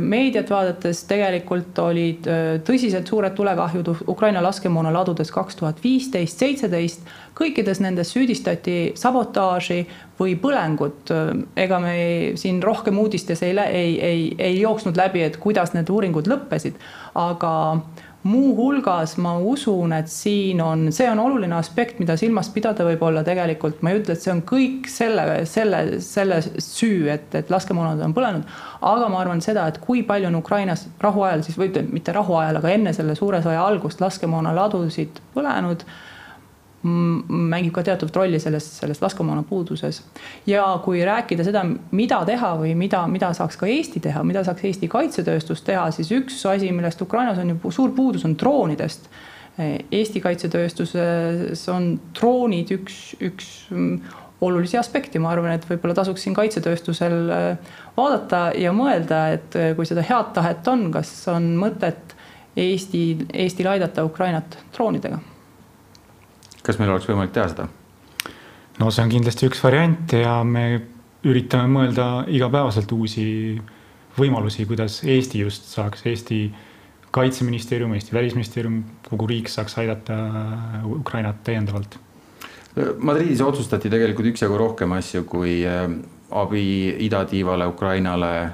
meediat 0.00 0.50
vaadates 0.50 1.04
tegelikult 1.08 1.78
olid 1.80 2.26
tõsiselt 2.66 3.08
suured 3.08 3.32
tulekahjud 3.36 3.88
Ukraina 4.12 4.42
laskemoona 4.44 4.92
ladudes 4.92 5.30
kaks 5.32 5.56
tuhat 5.56 5.80
viisteist, 5.84 6.38
seitseteist. 6.38 7.06
kõikides 7.40 7.80
nendes 7.80 8.10
süüdistati 8.12 8.92
sabotaaži 8.94 9.86
või 10.20 10.36
põlengut. 10.36 11.12
ega 11.56 11.78
me 11.80 11.94
ei, 11.96 12.36
siin 12.36 12.62
rohkem 12.62 12.98
uudistes 12.98 13.42
ei, 13.42 13.56
ei, 13.58 14.00
ei, 14.00 14.34
ei 14.38 14.60
jooksnud 14.60 14.96
läbi, 14.96 15.22
et 15.22 15.36
kuidas 15.36 15.72
need 15.72 15.88
uuringud 15.88 16.28
lõppesid, 16.28 16.76
aga 17.14 17.52
muuhulgas 18.22 19.14
ma 19.16 19.32
usun, 19.38 19.94
et 19.96 20.10
siin 20.12 20.60
on, 20.60 20.88
see 20.92 21.06
on 21.08 21.22
oluline 21.22 21.54
aspekt, 21.56 22.00
mida 22.02 22.16
silmas 22.20 22.50
pidada 22.52 22.84
võib-olla 22.84 23.22
tegelikult, 23.24 23.80
ma 23.80 23.94
ei 23.94 24.02
ütle, 24.02 24.16
et 24.16 24.24
see 24.24 24.32
on 24.34 24.42
kõik 24.48 24.90
selle, 24.92 25.24
selle, 25.48 25.80
selle 26.04 26.42
süü, 26.60 27.08
et, 27.12 27.32
et 27.40 27.52
laskemoonad 27.52 28.02
on 28.04 28.16
põlenud. 28.16 28.52
aga 28.80 29.08
ma 29.08 29.22
arvan 29.24 29.40
seda, 29.44 29.66
et 29.68 29.80
kui 29.80 30.04
palju 30.08 30.28
on 30.28 30.36
Ukrainas 30.42 30.86
rahuajal 31.00 31.46
siis 31.46 31.56
või 31.60 31.72
mitte 31.88 32.12
rahuajal, 32.16 32.60
aga 32.60 32.76
enne 32.76 32.92
selle 32.96 33.16
suure 33.16 33.40
sõja 33.44 33.64
algust 33.64 34.04
laskemoonaladusid 34.04 35.22
põlenud 35.34 35.86
mängib 36.82 37.74
ka 37.76 37.82
teatud 37.84 38.14
rolli 38.16 38.38
selles, 38.40 38.64
selles 38.80 39.02
laskemoona 39.02 39.42
puuduses. 39.48 40.02
ja 40.46 40.64
kui 40.84 41.02
rääkida 41.04 41.44
seda, 41.44 41.64
mida 41.90 42.22
teha 42.24 42.54
või 42.56 42.74
mida, 42.74 43.02
mida 43.06 43.32
saaks 43.36 43.58
ka 43.60 43.68
Eesti 43.68 44.00
teha, 44.00 44.22
mida 44.24 44.44
saaks 44.44 44.64
Eesti 44.64 44.88
kaitsetööstus 44.88 45.60
teha, 45.66 45.90
siis 45.90 46.10
üks 46.16 46.40
asi, 46.48 46.72
millest 46.72 47.02
Ukrainas 47.02 47.38
on 47.38 47.52
ju 47.52 47.70
suur 47.70 47.92
puudus, 47.96 48.24
on 48.24 48.36
droonidest. 48.38 49.10
Eesti 49.92 50.22
kaitsetööstuses 50.24 51.66
on 51.68 51.90
droonid 52.16 52.70
üks, 52.72 53.00
üks 53.20 53.50
olulisi 54.40 54.78
aspekte, 54.80 55.20
ma 55.20 55.34
arvan, 55.34 55.52
et 55.52 55.66
võib-olla 55.68 55.98
tasuks 55.98 56.24
siin 56.24 56.36
kaitsetööstusel 56.38 57.18
vaadata 57.96 58.46
ja 58.56 58.72
mõelda, 58.72 59.26
et 59.34 59.58
kui 59.76 59.84
seda 59.84 60.06
head 60.06 60.32
tahet 60.32 60.70
on, 60.72 60.88
kas 60.94 61.12
on 61.28 61.52
mõtet 61.60 62.16
Eesti, 62.56 63.02
Eestil 63.36 63.68
aidata 63.68 64.06
Ukrainat 64.08 64.56
droonidega 64.72 65.20
kas 66.62 66.78
meil 66.80 66.92
oleks 66.92 67.08
võimalik 67.08 67.34
teha 67.34 67.48
seda? 67.52 67.68
no 68.80 68.90
see 68.90 69.04
on 69.04 69.12
kindlasti 69.12 69.48
üks 69.50 69.62
variant 69.64 70.12
ja 70.16 70.40
me 70.44 70.64
üritame 71.28 71.68
mõelda 71.68 72.08
igapäevaselt 72.32 72.92
uusi 72.96 73.24
võimalusi, 74.16 74.66
kuidas 74.68 75.00
Eesti 75.04 75.42
just 75.44 75.68
saaks, 75.70 76.04
Eesti 76.08 76.40
kaitseministeerium, 77.14 77.92
Eesti 77.96 78.14
välisministeerium, 78.14 78.80
kogu 79.08 79.28
riik 79.30 79.50
saaks 79.52 79.76
aidata 79.82 80.16
Ukrainat 80.86 81.42
täiendavalt. 81.44 81.98
Madridis 83.02 83.42
otsustati 83.42 83.90
tegelikult 83.90 84.30
üksjagu 84.30 84.56
rohkem 84.58 84.92
asju 84.94 85.24
kui 85.28 85.58
äh, 85.66 85.88
abi 86.30 86.64
idatiivale 87.06 87.66
Ukrainale 87.66 88.34
äh, 88.40 88.52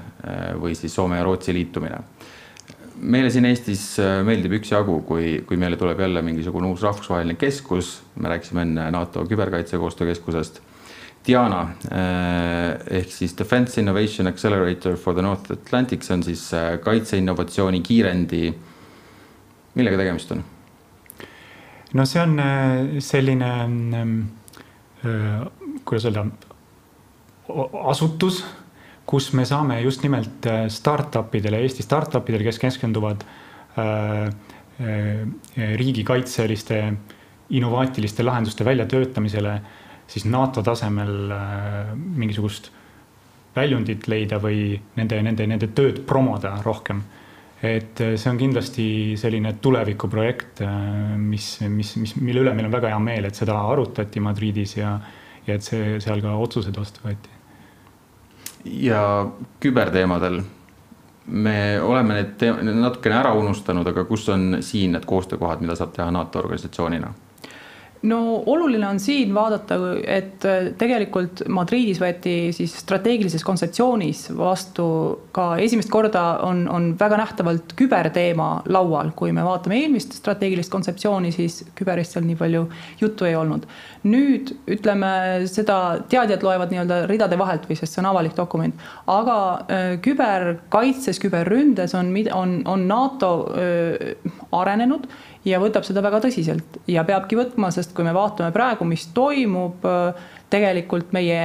või 0.57 0.73
siis 0.75 0.95
Soome 0.97 1.19
ja 1.19 1.25
Rootsi 1.27 1.53
liitumine 1.53 2.01
meile 3.01 3.29
siin 3.33 3.45
Eestis 3.49 3.83
äh, 4.01 4.21
meeldib 4.25 4.57
üksjagu, 4.57 4.99
kui, 5.07 5.37
kui 5.47 5.59
meile 5.59 5.77
tuleb 5.79 5.99
jälle 6.01 6.21
mingisugune 6.25 6.69
uus 6.71 6.83
rahvusvaheline 6.85 7.37
keskus, 7.39 7.97
me 8.15 8.31
rääkisime 8.33 8.63
enne 8.65 8.89
NATO 8.91 9.25
küberkaitsekoostöö 9.29 10.07
keskusest. 10.11 10.61
Diana 11.27 11.61
äh, 11.91 12.99
ehk 12.99 13.11
siis 13.11 13.35
Defense 13.37 13.81
Innovation 13.81 14.27
Accelerator 14.27 14.95
for 14.95 15.13
the 15.13 15.21
North 15.21 15.51
Atlantic, 15.51 16.03
see 16.03 16.15
on 16.15 16.23
siis 16.23 16.47
äh, 16.53 16.77
kaitseinnovatsiooni 16.83 17.81
kiirendi. 17.81 18.53
millega 19.75 19.97
tegemist 19.97 20.31
on? 20.31 20.43
no 21.93 22.05
see 22.05 22.21
on 22.21 22.39
selline, 22.99 23.49
kuidas 25.85 26.07
öelda, 26.09 26.25
asutus 27.83 28.41
kus 29.07 29.31
me 29.37 29.45
saame 29.47 29.79
just 29.81 30.03
nimelt 30.03 30.45
äh, 30.49 30.65
startup 30.69 31.35
idele, 31.35 31.61
Eesti 31.63 31.85
startup 31.85 32.27
idele, 32.29 32.43
kes 32.47 32.59
keskenduvad 32.59 33.23
äh, 33.79 34.27
äh, 34.83 35.21
riigikaitseliste 35.79 36.81
innovaatiliste 37.55 38.25
lahenduste 38.27 38.65
väljatöötamisele, 38.67 39.53
siis 40.07 40.25
NATO 40.27 40.63
tasemel 40.63 41.31
mingisugust 41.95 42.67
väljundit 43.55 44.09
leida 44.11 44.39
või 44.43 44.75
nende, 44.97 45.21
nende, 45.23 45.47
nende 45.47 45.69
tööd 45.75 46.03
promoda 46.07 46.57
rohkem. 46.65 47.01
et 47.63 47.97
see 47.97 48.29
on 48.29 48.37
kindlasti 48.37 48.83
selline 49.17 49.55
tulevikuprojekt, 49.63 50.61
mis, 51.17 51.47
mis, 51.65 51.95
mis, 51.97 52.13
mille 52.19 52.43
üle 52.43 52.53
meil 52.53 52.67
on 52.67 52.75
väga 52.75 52.91
hea 52.91 52.99
meel, 53.01 53.25
et 53.25 53.39
seda 53.39 53.55
arutati 53.71 54.21
Madridis 54.21 54.75
ja, 54.77 54.91
ja 55.47 55.57
et 55.57 55.65
see 55.65 55.97
seal 56.03 56.21
ka 56.21 56.35
otsused 56.37 56.77
vastu 56.77 57.07
võeti 57.07 57.36
ja 58.65 59.27
küberteemadel 59.59 60.41
me 61.27 61.81
oleme 61.81 62.21
need 62.21 62.43
natukene 62.73 63.15
ära 63.19 63.33
unustanud, 63.35 63.87
aga 63.87 64.05
kus 64.07 64.29
on 64.29 64.57
siin 64.63 64.95
need 64.95 65.05
koostöökohad, 65.05 65.61
mida 65.61 65.75
saab 65.75 65.91
teha 65.95 66.11
NATO 66.11 66.39
organisatsioonina? 66.39 67.13
No 68.01 68.43
oluline 68.45 68.87
on 68.87 68.99
siin 68.99 69.33
vaadata, 69.35 69.77
et 70.05 70.45
äh, 70.45 70.69
tegelikult 70.77 71.43
Madridis 71.49 71.99
võeti 72.01 72.35
siis 72.55 72.75
strateegilises 72.83 73.43
kontseptsioonis 73.45 74.27
vastu 74.37 74.87
ka 75.35 75.49
esimest 75.63 75.89
korda 75.91 76.23
on, 76.45 76.65
on 76.69 76.91
väga 76.99 77.17
nähtavalt 77.21 77.73
küberteema 77.79 78.49
laual, 78.69 79.11
kui 79.17 79.33
me 79.35 79.45
vaatame 79.45 79.79
eelmist 79.81 80.17
strateegilist 80.19 80.71
kontseptsiooni, 80.73 81.31
siis 81.35 81.63
küberist 81.77 82.15
seal 82.15 82.27
nii 82.27 82.37
palju 82.39 82.65
juttu 83.01 83.27
ei 83.27 83.35
olnud. 83.35 83.65
nüüd 84.07 84.53
ütleme 84.71 85.09
seda, 85.51 85.99
teadjad 86.09 86.43
loevad 86.45 86.71
nii-öelda 86.71 86.99
ridade 87.09 87.35
vahelt 87.39 87.65
või 87.67 87.75
sest 87.75 87.97
see 87.97 88.03
on 88.03 88.11
avalik 88.11 88.37
dokument, 88.37 88.75
aga 89.11 89.39
äh, 89.67 89.87
küberkaitses, 90.03 91.19
küberründes 91.23 91.95
on, 91.97 92.13
on, 92.33 92.59
on 92.65 92.87
NATO 92.87 93.31
öö, 93.57 94.13
äh, 94.13 94.37
arenenud 94.51 95.09
ja 95.45 95.59
võtab 95.61 95.85
seda 95.87 96.01
väga 96.05 96.21
tõsiselt 96.25 96.79
ja 96.87 97.03
peabki 97.07 97.37
võtma, 97.39 97.71
sest 97.71 97.93
kui 97.95 98.05
me 98.07 98.15
vaatame 98.15 98.51
praegu, 98.55 98.85
mis 98.85 99.07
toimub 99.15 99.85
tegelikult 100.49 101.13
meie 101.15 101.43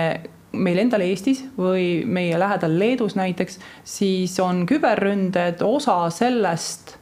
meil 0.52 0.83
endal 0.83 1.00
Eestis 1.00 1.42
või 1.57 2.02
meie 2.05 2.38
lähedal 2.38 2.74
Leedus 2.78 3.16
näiteks, 3.16 3.59
siis 3.85 4.35
on 4.44 4.66
küberründed 4.68 5.62
osa 5.64 6.05
sellest 6.12 6.98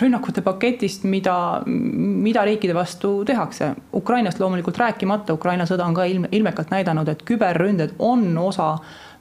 rünnakute 0.00 0.42
paketist, 0.42 1.04
mida, 1.06 1.62
mida 1.66 2.42
riikide 2.44 2.74
vastu 2.74 3.20
tehakse. 3.28 3.68
Ukrainast 3.94 4.40
loomulikult 4.40 4.80
rääkimata, 4.82 5.36
Ukraina 5.36 5.66
sõda 5.68 5.86
on 5.86 5.94
ka 5.94 6.08
ilme, 6.10 6.30
ilmekalt 6.32 6.72
näidanud, 6.74 7.08
et 7.08 7.22
küberründed 7.28 7.94
on 8.02 8.32
osa 8.38 8.74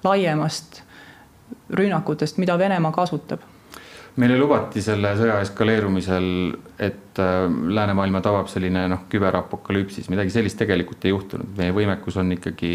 laiemast 0.04 0.82
rünnakutest, 1.70 2.40
mida 2.42 2.58
Venemaa 2.58 2.96
kasutab 2.96 3.46
meile 4.20 4.38
lubati 4.40 4.82
selle 4.84 5.14
sõja 5.20 5.38
eskaleerumisel, 5.46 6.26
et 6.82 7.22
äh, 7.22 7.46
läänemaailma 7.48 8.22
tabab 8.24 8.50
selline 8.52 8.88
noh, 8.92 9.06
küberapokalüpsis, 9.12 10.10
midagi 10.12 10.34
sellist 10.34 10.60
tegelikult 10.60 11.06
ei 11.06 11.14
juhtunud, 11.14 11.54
meie 11.60 11.76
võimekus 11.76 12.18
on 12.20 12.34
ikkagi 12.36 12.74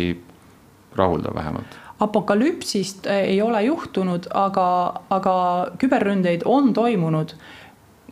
rahuldav 0.96 1.36
vähemalt. 1.36 1.76
apokalüpsist 2.00 3.06
äh, 3.06 3.26
ei 3.34 3.42
ole 3.42 3.62
juhtunud, 3.66 4.30
aga, 4.34 4.68
aga 5.10 5.36
küberründeid 5.80 6.46
on 6.48 6.72
toimunud. 6.76 7.36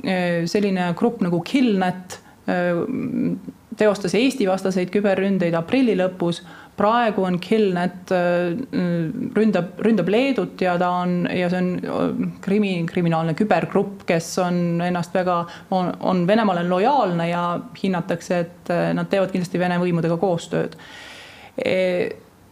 Äh, 0.04 0.44
selline 0.50 0.92
grupp 0.98 1.24
nagu 1.24 1.40
Killnet 1.40 2.20
teostas 3.78 4.12
Eesti 4.14 4.44
vastaseid 4.44 4.90
küberründeid 4.92 5.54
aprilli 5.56 5.94
lõpus 5.96 6.42
praegu 6.76 7.24
on 7.24 7.38
Killnet, 7.40 8.10
äh, 8.10 8.54
ründab, 9.36 9.78
ründab 9.84 10.08
Leedut 10.10 10.60
ja 10.60 10.74
ta 10.78 10.90
on 11.04 11.28
ja 11.30 11.48
see 11.50 11.60
on 11.60 11.70
äh, 11.78 12.26
krimi, 12.44 12.74
kriminaalne 12.88 13.36
kübergrupp, 13.38 14.02
kes 14.08 14.32
on 14.42 14.82
ennast 14.84 15.14
väga, 15.14 15.38
on, 15.70 15.92
on 16.00 16.26
Venemaale 16.26 16.66
lojaalne 16.68 17.28
ja 17.30 17.44
hinnatakse, 17.82 18.42
et 18.46 18.74
äh, 18.74 18.90
nad 18.96 19.10
teevad 19.10 19.32
kindlasti 19.34 19.62
Vene 19.62 19.78
võimudega 19.82 20.18
koostööd. 20.20 20.76
E 21.54 21.78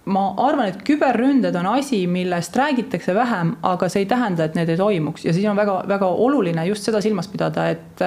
ma 0.03 0.23
arvan, 0.43 0.67
et 0.73 0.81
küberründed 0.83 1.55
on 1.59 1.69
asi, 1.77 2.01
millest 2.11 2.57
räägitakse 2.59 3.15
vähem, 3.15 3.53
aga 3.63 3.87
see 3.91 4.03
ei 4.03 4.09
tähenda, 4.11 4.49
et 4.49 4.57
need 4.59 4.73
ei 4.73 4.79
toimuks. 4.81 5.27
Ja 5.29 5.35
siis 5.35 5.47
on 5.47 5.59
väga-väga 5.59 6.09
oluline 6.25 6.65
just 6.67 6.89
seda 6.89 6.99
silmas 7.05 7.31
pidada, 7.31 7.69
et 7.71 8.03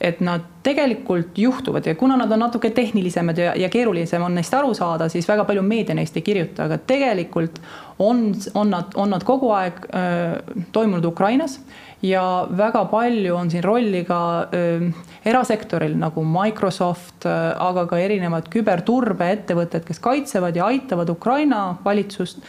et 0.00 0.20
nad 0.24 0.46
tegelikult 0.64 1.36
juhtuvad 1.38 1.86
ja 1.86 1.94
kuna 1.94 2.16
nad 2.16 2.32
on 2.32 2.40
natuke 2.40 2.70
tehnilisemad 2.72 3.38
ja, 3.38 3.52
ja 3.56 3.68
keerulisem 3.68 4.22
on 4.24 4.34
neist 4.34 4.54
aru 4.56 4.72
saada, 4.74 5.08
siis 5.12 5.28
väga 5.28 5.44
palju 5.48 5.62
meedia 5.64 5.94
neist 5.96 6.16
ei 6.16 6.24
kirjuta, 6.24 6.64
aga 6.64 6.78
tegelikult 6.88 7.60
on, 8.00 8.30
on 8.54 8.72
nad, 8.72 8.96
on 8.96 9.12
nad 9.12 9.24
kogu 9.28 9.52
aeg 9.52 9.84
öö, 9.92 10.40
toimunud 10.72 11.04
Ukrainas 11.04 11.58
ja 12.02 12.24
väga 12.56 12.86
palju 12.88 13.36
on 13.36 13.52
siin 13.52 13.64
rolli 13.64 14.02
ka 14.08 14.22
öö, 14.56 14.88
erasektoril 15.24 15.98
nagu 16.00 16.24
Microsoft, 16.24 17.28
aga 17.28 17.84
ka 17.86 18.00
erinevad 18.00 18.48
küberturbeettevõtted, 18.52 19.84
kes 19.84 20.00
kaitsevad 20.00 20.56
ja 20.56 20.72
aitavad 20.72 21.12
Ukraina 21.12 21.64
valitsust 21.84 22.40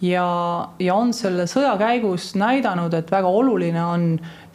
ja, 0.00 0.26
ja 0.78 0.94
on 0.94 1.12
selle 1.16 1.46
sõja 1.50 1.74
käigus 1.80 2.32
näidanud, 2.38 2.94
et 2.96 3.10
väga 3.12 3.28
oluline 3.28 3.82
on 3.84 4.06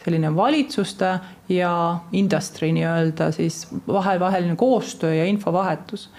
selline 0.06 0.30
valitsuste 0.36 1.18
ja 1.50 1.98
industry 2.12 2.70
nii-öelda 2.72 3.32
siis 3.34 3.66
vahevaheline 3.88 4.56
koostöö 4.56 5.14
ja 5.14 5.24
infovahetus. 5.26 6.10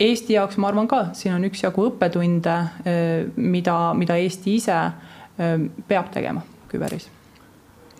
Eesti 0.00 0.32
jaoks 0.32 0.58
ma 0.58 0.68
arvan 0.68 0.88
ka, 0.90 1.06
siin 1.16 1.36
on 1.36 1.46
üksjagu 1.46 1.86
õppetunde, 1.88 2.56
eh, 2.84 3.28
mida, 3.36 3.76
mida 3.94 4.18
Eesti 4.18 4.56
ise 4.58 4.80
eh, 4.82 5.54
peab 5.88 6.10
tegema 6.12 6.42
küberis. 6.68 7.06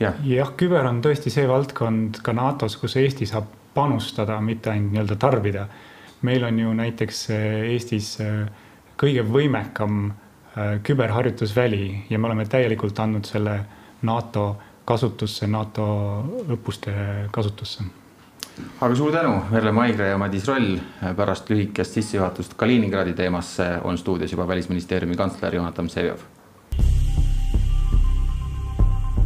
jah, 0.01 0.19
jah, 0.27 0.51
küber 0.59 0.91
on 0.91 1.01
tõesti 1.03 1.31
see 1.33 1.47
valdkond 1.49 2.21
ka 2.23 2.35
NATO-s, 2.37 2.77
kus 2.77 2.99
Eesti 3.01 3.31
saab 3.31 3.47
panustada, 3.75 4.41
mitte 4.41 4.75
ainult 4.75 4.93
nii-öelda 4.93 5.17
tarbida. 5.17 5.67
meil 6.23 6.45
on 6.45 6.59
ju 6.59 6.75
näiteks 6.75 7.31
eh, 7.31 7.73
Eestis 7.73 8.19
kõige 8.99 9.23
võimekam 9.23 10.13
küberharjutusväli 10.83 12.07
ja 12.11 12.19
me 12.19 12.27
oleme 12.27 12.47
täielikult 12.49 12.99
andnud 12.99 13.25
selle 13.29 13.59
NATO 14.03 14.57
kasutusse, 14.87 15.47
NATO 15.47 15.85
õppuste 16.49 16.93
kasutusse. 17.31 17.85
aga 18.81 18.95
suur 18.95 19.13
tänu, 19.13 19.35
Merle 19.51 19.73
Maigre 19.73 20.09
ja 20.09 20.19
Madis 20.19 20.47
Roll. 20.49 20.79
pärast 21.17 21.51
lühikest 21.51 21.99
sissejuhatust 21.99 22.55
Kaliningradi 22.55 23.13
teemasse 23.15 23.67
on 23.85 23.99
stuudios 23.99 24.33
juba 24.33 24.49
välisministeeriumi 24.49 25.17
kantsler 25.17 25.55
Jonatan 25.55 25.87
Vseviov. 25.87 26.19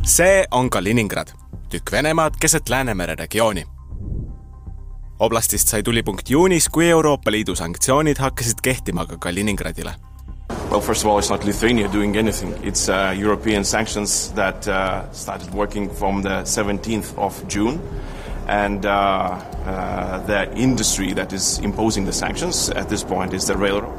see 0.04 0.44
on 0.50 0.70
Kaliningrad, 0.70 1.28
tükk 1.68 1.92
Venemaad 1.92 2.34
keset 2.40 2.68
Läänemere 2.68 3.14
regiooni 3.14 3.64
oblastist 5.20 5.68
sai 5.68 5.82
tulipunkt 5.82 6.30
juunis, 6.30 6.68
kui 6.68 6.88
Euroopa 6.88 7.30
Liidu 7.30 7.54
sanktsioonid 7.54 8.16
hakkasid 8.18 8.62
kehtima 8.62 9.06
ka 9.06 9.16
Kaliningradile 9.16 9.94
Well, 10.70 10.80
first 10.80 11.02
of 11.02 11.08
all, 11.08 11.18
it's 11.18 11.30
not 11.30 11.44
Lithuania 11.44 11.88
doing 11.88 12.16
anything. 12.16 12.54
It's 12.62 12.88
uh, 12.88 13.12
European 13.18 13.64
sanctions 13.64 14.30
that 14.34 14.68
uh, 14.68 15.10
started 15.10 15.52
working 15.52 15.90
from 15.90 16.22
the 16.22 16.44
17th 16.44 17.18
of 17.18 17.48
June. 17.48 17.80
And 18.46 18.86
uh, 18.86 18.90
uh, 18.90 20.24
the 20.26 20.56
industry 20.56 21.12
that 21.14 21.32
is 21.32 21.58
imposing 21.58 22.04
the 22.04 22.12
sanctions 22.12 22.70
at 22.70 22.88
this 22.88 23.02
point 23.02 23.34
is 23.34 23.48
the 23.48 23.56
railroad. 23.56 23.92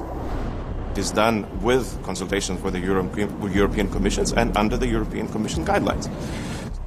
It 0.91 0.99
is 0.99 1.11
done 1.11 1.45
with 1.61 2.01
consultations 2.03 2.61
with 2.61 2.71
the 2.71 2.79
Euro 2.79 3.03
European 3.49 3.89
Commissions 3.91 4.31
and 4.31 4.55
under 4.55 4.77
the 4.77 4.87
European 4.87 5.27
Commission 5.27 5.65
guidelines. 5.65 6.09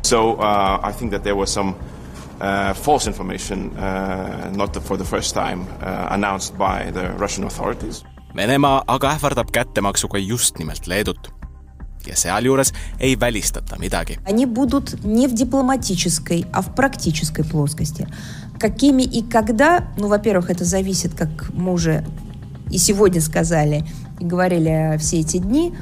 So 0.02 0.36
uh, 0.36 0.80
I 0.82 0.92
think 0.92 1.10
that 1.10 1.24
there 1.24 1.36
was 1.36 1.52
some 1.52 1.78
uh, 2.40 2.72
false 2.72 3.06
information, 3.06 3.76
uh, 3.76 4.50
not 4.56 4.72
the, 4.72 4.80
for 4.80 4.96
the 4.96 5.04
first 5.04 5.34
time, 5.34 5.68
uh, 5.82 6.08
announced 6.10 6.56
by 6.56 6.90
the 6.90 7.10
Russian 7.18 7.44
authorities. 7.44 8.02
Venemaa 8.36 8.82
aga 8.86 9.14
ähvardab 9.14 9.50
kättemaksuga 9.50 10.18
just 10.18 10.58
nimelt 10.58 10.86
Leedut. 10.86 11.34
ja 12.06 12.16
sealjuures 12.16 12.72
ei 13.00 13.20
välistata 13.20 13.76
midagi. 13.78 14.18
Они 14.26 14.46
будут 14.46 15.04
не 15.04 15.26
в 15.26 15.34
дипломатической, 15.34 16.44
а 16.52 16.60
в 16.60 16.74
практической 16.74 17.44
плоскости. 17.44 18.06
Какими 18.58 19.02
и 19.02 19.22
когда, 19.22 19.88
ну, 19.96 20.08
во-первых, 20.08 20.50
это 20.50 20.64
зависит, 20.64 21.14
как 21.14 21.50
мы 21.54 21.72
уже 21.72 22.04
и 22.70 22.78
сегодня 22.78 23.20
сказали, 23.20 23.84
и 24.20 24.24
говорили 24.24 24.96
все 24.98 25.20
эти 25.20 25.38
дни, 25.38 25.74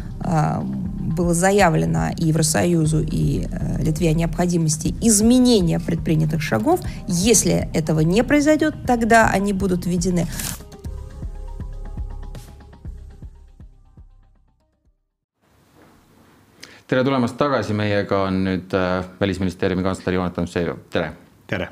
было 1.17 1.35
заявлено 1.35 2.11
и 2.17 2.27
Евросоюзу, 2.27 3.01
и 3.01 3.47
э, 3.51 3.83
Литве 3.83 4.11
о 4.11 4.13
необходимости 4.15 4.95
изменения 5.03 5.79
предпринятых 5.81 6.41
шагов. 6.41 6.81
Если 7.09 7.69
этого 7.75 8.01
не 8.01 8.25
произойдет, 8.25 8.75
тогда 8.87 9.29
они 9.29 9.53
будут 9.53 9.85
введены. 9.87 10.27
Tere 16.87 17.05
tulemast 17.05 17.37
tagasi, 17.39 17.75
meiega 17.77 18.25
on 18.27 18.43
nüüd 18.47 18.75
äh, 18.77 19.05
Välisministeeriumi 19.21 19.85
kantsler 19.85 20.19
Jonatan 20.19 20.49
Vseviov, 20.49 20.83
tere. 20.93 21.13
tere. 21.51 21.69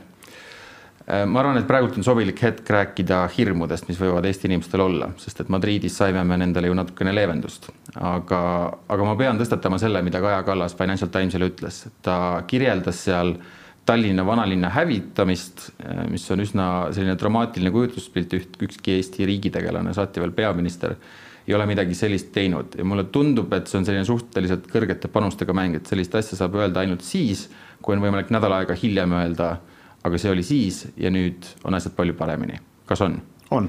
Äh, 1.11 1.25
ma 1.27 1.43
arvan, 1.43 1.59
et 1.61 1.69
praegult 1.69 1.97
on 1.99 2.07
sobilik 2.07 2.43
hetk 2.45 2.69
rääkida 2.71 3.23
hirmudest, 3.35 3.89
mis 3.91 4.01
võivad 4.01 4.29
Eesti 4.29 4.49
inimestel 4.51 4.85
olla, 4.85 5.11
sest 5.21 5.43
et 5.43 5.53
Madridis 5.53 5.97
saime 5.99 6.23
me 6.27 6.39
nendele 6.41 6.71
ju 6.71 6.77
natukene 6.79 7.15
leevendust. 7.17 7.71
aga, 7.97 8.43
aga 8.89 9.09
ma 9.09 9.17
pean 9.19 9.41
tõstatama 9.41 9.81
selle, 9.83 10.03
mida 10.07 10.21
Kaja 10.23 10.43
Kallas 10.47 10.77
Financial 10.79 11.11
Timesile 11.11 11.51
ütles, 11.51 11.87
ta 12.03 12.45
kirjeldas 12.47 13.07
seal 13.09 13.35
Tallinna 13.87 14.23
vanalinna 14.27 14.69
hävitamist, 14.71 15.71
äh, 15.83 16.05
mis 16.11 16.29
on 16.31 16.45
üsna 16.45 16.69
selline 16.95 17.17
dramaatiline 17.19 17.73
kujutluspilt, 17.75 18.37
üht, 18.39 18.63
ükski 18.69 19.01
Eesti 19.01 19.27
riigitegelane, 19.27 19.95
saati 19.97 20.23
veel 20.23 20.37
peaminister 20.37 20.95
ei 21.51 21.55
ole 21.57 21.67
midagi 21.67 21.97
sellist 21.99 22.31
teinud 22.35 22.77
ja 22.79 22.87
mulle 22.87 23.09
tundub, 23.11 23.51
et 23.57 23.67
see 23.67 23.81
on 23.81 23.87
selline 23.89 24.07
suhteliselt 24.07 24.69
kõrgete 24.71 25.11
panustega 25.11 25.55
mäng, 25.57 25.81
et 25.81 25.91
sellist 25.91 26.15
asja 26.15 26.39
saab 26.39 26.55
öelda 26.61 26.85
ainult 26.85 27.03
siis, 27.03 27.49
kui 27.83 27.97
on 27.97 28.05
võimalik 28.05 28.31
nädal 28.31 28.55
aega 28.61 28.77
hiljem 28.79 29.17
öelda, 29.19 29.51
aga 30.07 30.21
see 30.21 30.31
oli 30.31 30.47
siis 30.47 30.85
ja 31.01 31.11
nüüd 31.13 31.49
on 31.67 31.75
asjad 31.75 31.97
palju 31.99 32.15
paremini. 32.19 32.61
kas 32.87 33.03
on? 33.07 33.19
on, 33.51 33.67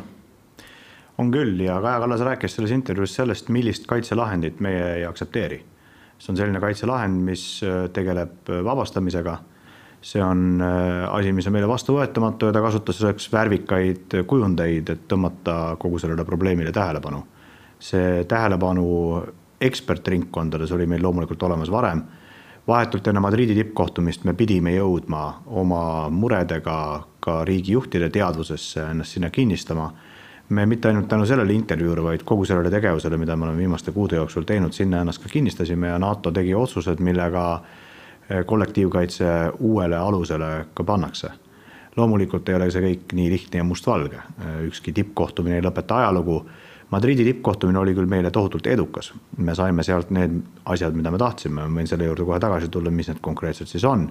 on 1.18 1.34
küll 1.34 1.66
ja 1.66 1.80
Kaja 1.82 2.04
Kallas 2.06 2.26
rääkis 2.28 2.56
selles 2.58 2.74
intervjuus 2.76 3.18
sellest, 3.18 3.50
millist 3.50 3.90
kaitselahendit 3.90 4.62
meie 4.62 5.00
ei 5.00 5.06
aktsepteeri. 5.10 5.64
see 6.22 6.34
on 6.34 6.38
selline 6.38 6.62
kaitselahend, 6.62 7.24
mis 7.26 7.64
äh, 7.66 7.88
tegeleb 7.90 8.50
äh, 8.50 8.64
vabastamisega 8.64 9.40
see 10.02 10.24
on 10.24 10.62
äh, 10.62 11.14
asi, 11.14 11.34
mis 11.34 11.48
on 11.48 11.54
meile 11.54 11.70
vastuvõetamatu 11.70 12.50
ja 12.50 12.56
ta 12.56 12.62
kasutas 12.62 12.98
selleks 13.02 13.30
värvikaid 13.34 14.22
kujundeid, 14.28 14.90
et 14.90 15.06
tõmmata 15.10 15.78
kogu 15.82 16.00
sellele 16.02 16.26
probleemile 16.26 16.74
tähelepanu. 16.74 17.22
See 17.82 18.24
tähelepanu 18.30 18.86
ekspertringkondades 19.62 20.72
oli 20.72 20.86
meil 20.86 21.04
loomulikult 21.04 21.44
olemas 21.44 21.72
varem. 21.72 22.04
vahetult 22.68 23.08
enne 23.08 23.20
Madridi 23.20 23.56
tippkohtumist 23.58 24.24
me 24.24 24.34
pidime 24.34 24.76
jõudma 24.76 25.42
oma 25.46 26.10
muredega 26.10 27.04
ka 27.20 27.44
riigijuhtide 27.46 28.10
teadvusesse, 28.10 28.84
ennast 28.92 29.12
sinna 29.12 29.30
kinnistama. 29.30 29.94
me 30.50 30.66
mitte 30.66 30.88
ainult 30.88 31.08
tänu 31.08 31.26
sellele 31.26 31.54
intervjuule, 31.54 32.04
vaid 32.04 32.24
kogu 32.24 32.46
sellele 32.46 32.70
tegevusele, 32.70 33.18
mida 33.18 33.36
me 33.36 33.46
oleme 33.46 33.58
viimaste 33.58 33.92
kuude 33.92 34.16
jooksul 34.16 34.44
teinud, 34.44 34.74
sinna 34.74 35.02
ennast 35.02 35.24
ka 35.24 35.30
kinnistasime 35.30 35.88
ja 35.88 36.00
NATO 36.00 36.32
tegi 36.32 36.54
otsused, 36.56 37.00
millega 37.00 37.62
Eh, 38.32 38.46
kollektiivkaitse 38.46 39.26
uuele 39.60 39.98
alusele 39.98 40.66
ka 40.74 40.84
pannakse. 40.84 41.30
loomulikult 41.96 42.50
ei 42.50 42.56
ole 42.56 42.70
see 42.72 42.82
kõik 42.86 43.14
nii 43.18 43.32
lihtne 43.34 43.60
ja 43.60 43.64
mustvalge, 43.68 44.16
eh, 44.16 44.62
ükski 44.70 44.94
tippkohtumine 44.96 45.58
ei 45.58 45.64
lõpeta 45.66 45.98
ajalugu. 46.00 46.46
Madridi 46.92 47.24
tippkohtumine 47.24 47.80
oli 47.80 47.94
küll 47.96 48.10
meile 48.12 48.32
tohutult 48.36 48.68
edukas, 48.68 49.14
me 49.40 49.56
saime 49.56 49.84
sealt 49.88 50.10
need 50.12 50.42
asjad, 50.74 50.96
mida 50.98 51.12
me 51.14 51.20
tahtsime, 51.22 51.64
ma 51.64 51.80
võin 51.80 51.88
selle 51.88 52.10
juurde 52.10 52.26
kohe 52.28 52.40
tagasi 52.44 52.68
tulla, 52.72 52.92
mis 52.92 53.08
need 53.08 53.22
konkreetselt 53.24 53.72
siis 53.72 53.86
on. 53.88 54.10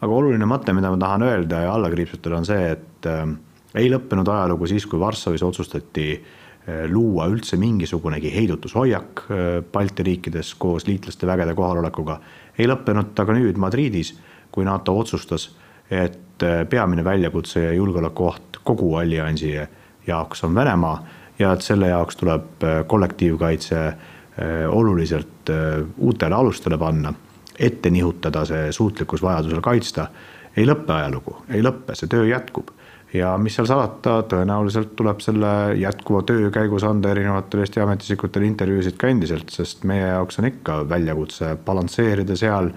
aga 0.00 0.12
oluline 0.12 0.46
mõte, 0.48 0.72
mida 0.72 0.90
ma 0.90 0.98
tahan 1.00 1.22
öelda 1.22 1.60
ja 1.66 1.74
alla 1.74 1.90
kriipsutada, 1.92 2.36
on 2.40 2.48
see, 2.48 2.70
et 2.72 3.08
äh, 3.08 3.28
ei 3.74 3.90
lõppenud 3.92 4.28
ajalugu 4.28 4.66
siis, 4.70 4.86
kui 4.88 5.00
Varssavis 5.00 5.44
otsustati 5.44 6.06
äh, 6.14 6.84
luua 6.88 7.26
üldse 7.28 7.58
mingisugunegi 7.60 8.32
heidutushoiak 8.32 9.24
äh, 9.28 9.44
Balti 9.72 10.06
riikides 10.08 10.54
koos 10.60 10.88
liitlaste 10.88 11.28
vägede 11.28 11.54
kohalolekuga. 11.54 12.18
Ei 12.58 12.68
lõppenud 12.70 13.12
ta 13.14 13.26
ka 13.28 13.36
nüüd 13.36 13.60
Madridis, 13.60 14.14
kui 14.54 14.64
NATO 14.64 14.96
otsustas, 14.98 15.50
et 15.90 16.42
äh, 16.42 16.64
peamine 16.70 17.04
väljakutse 17.04 17.66
ja 17.66 17.76
julgeolekuoht 17.76 18.62
kogu 18.64 18.94
alliansi 18.96 19.52
jaoks 20.06 20.44
on 20.44 20.54
Venemaa 20.54 20.96
ja 21.38 21.52
et 21.52 21.62
selle 21.66 21.88
jaoks 21.90 22.16
tuleb 22.16 22.64
äh, 22.64 22.80
kollektiivkaitse 22.86 23.80
äh, 23.86 23.96
oluliselt 24.68 25.50
uutele 25.98 26.34
alustele 26.34 26.78
panna, 26.78 27.12
ette 27.58 27.90
nihutada 27.90 28.44
see 28.48 28.72
suutlikkus 28.72 29.22
vajadusel 29.22 29.60
kaitsta, 29.60 30.06
ei 30.56 30.66
lõppe 30.66 30.94
ajalugu, 30.94 31.36
ei 31.50 31.62
lõppe, 31.62 31.96
see 31.98 32.08
töö 32.10 32.26
jätkub. 32.28 32.70
Ja 33.14 33.36
mis 33.38 33.54
seal 33.54 33.68
salata, 33.70 34.16
tõenäoliselt 34.26 34.96
tuleb 34.98 35.20
selle 35.22 35.48
jätkuva 35.78 36.24
töö 36.26 36.48
käigus 36.54 36.82
anda 36.86 37.12
erinevatele 37.14 37.62
Eesti 37.62 37.82
ametiisikutele 37.84 38.48
intervjuusid 38.48 38.96
ka 38.98 39.10
endiselt, 39.12 39.54
sest 39.54 39.84
meie 39.86 40.08
jaoks 40.08 40.40
on 40.42 40.48
ikka 40.48 40.80
väljakutse 40.90 41.52
balansseerida 41.66 42.34
seal, 42.38 42.72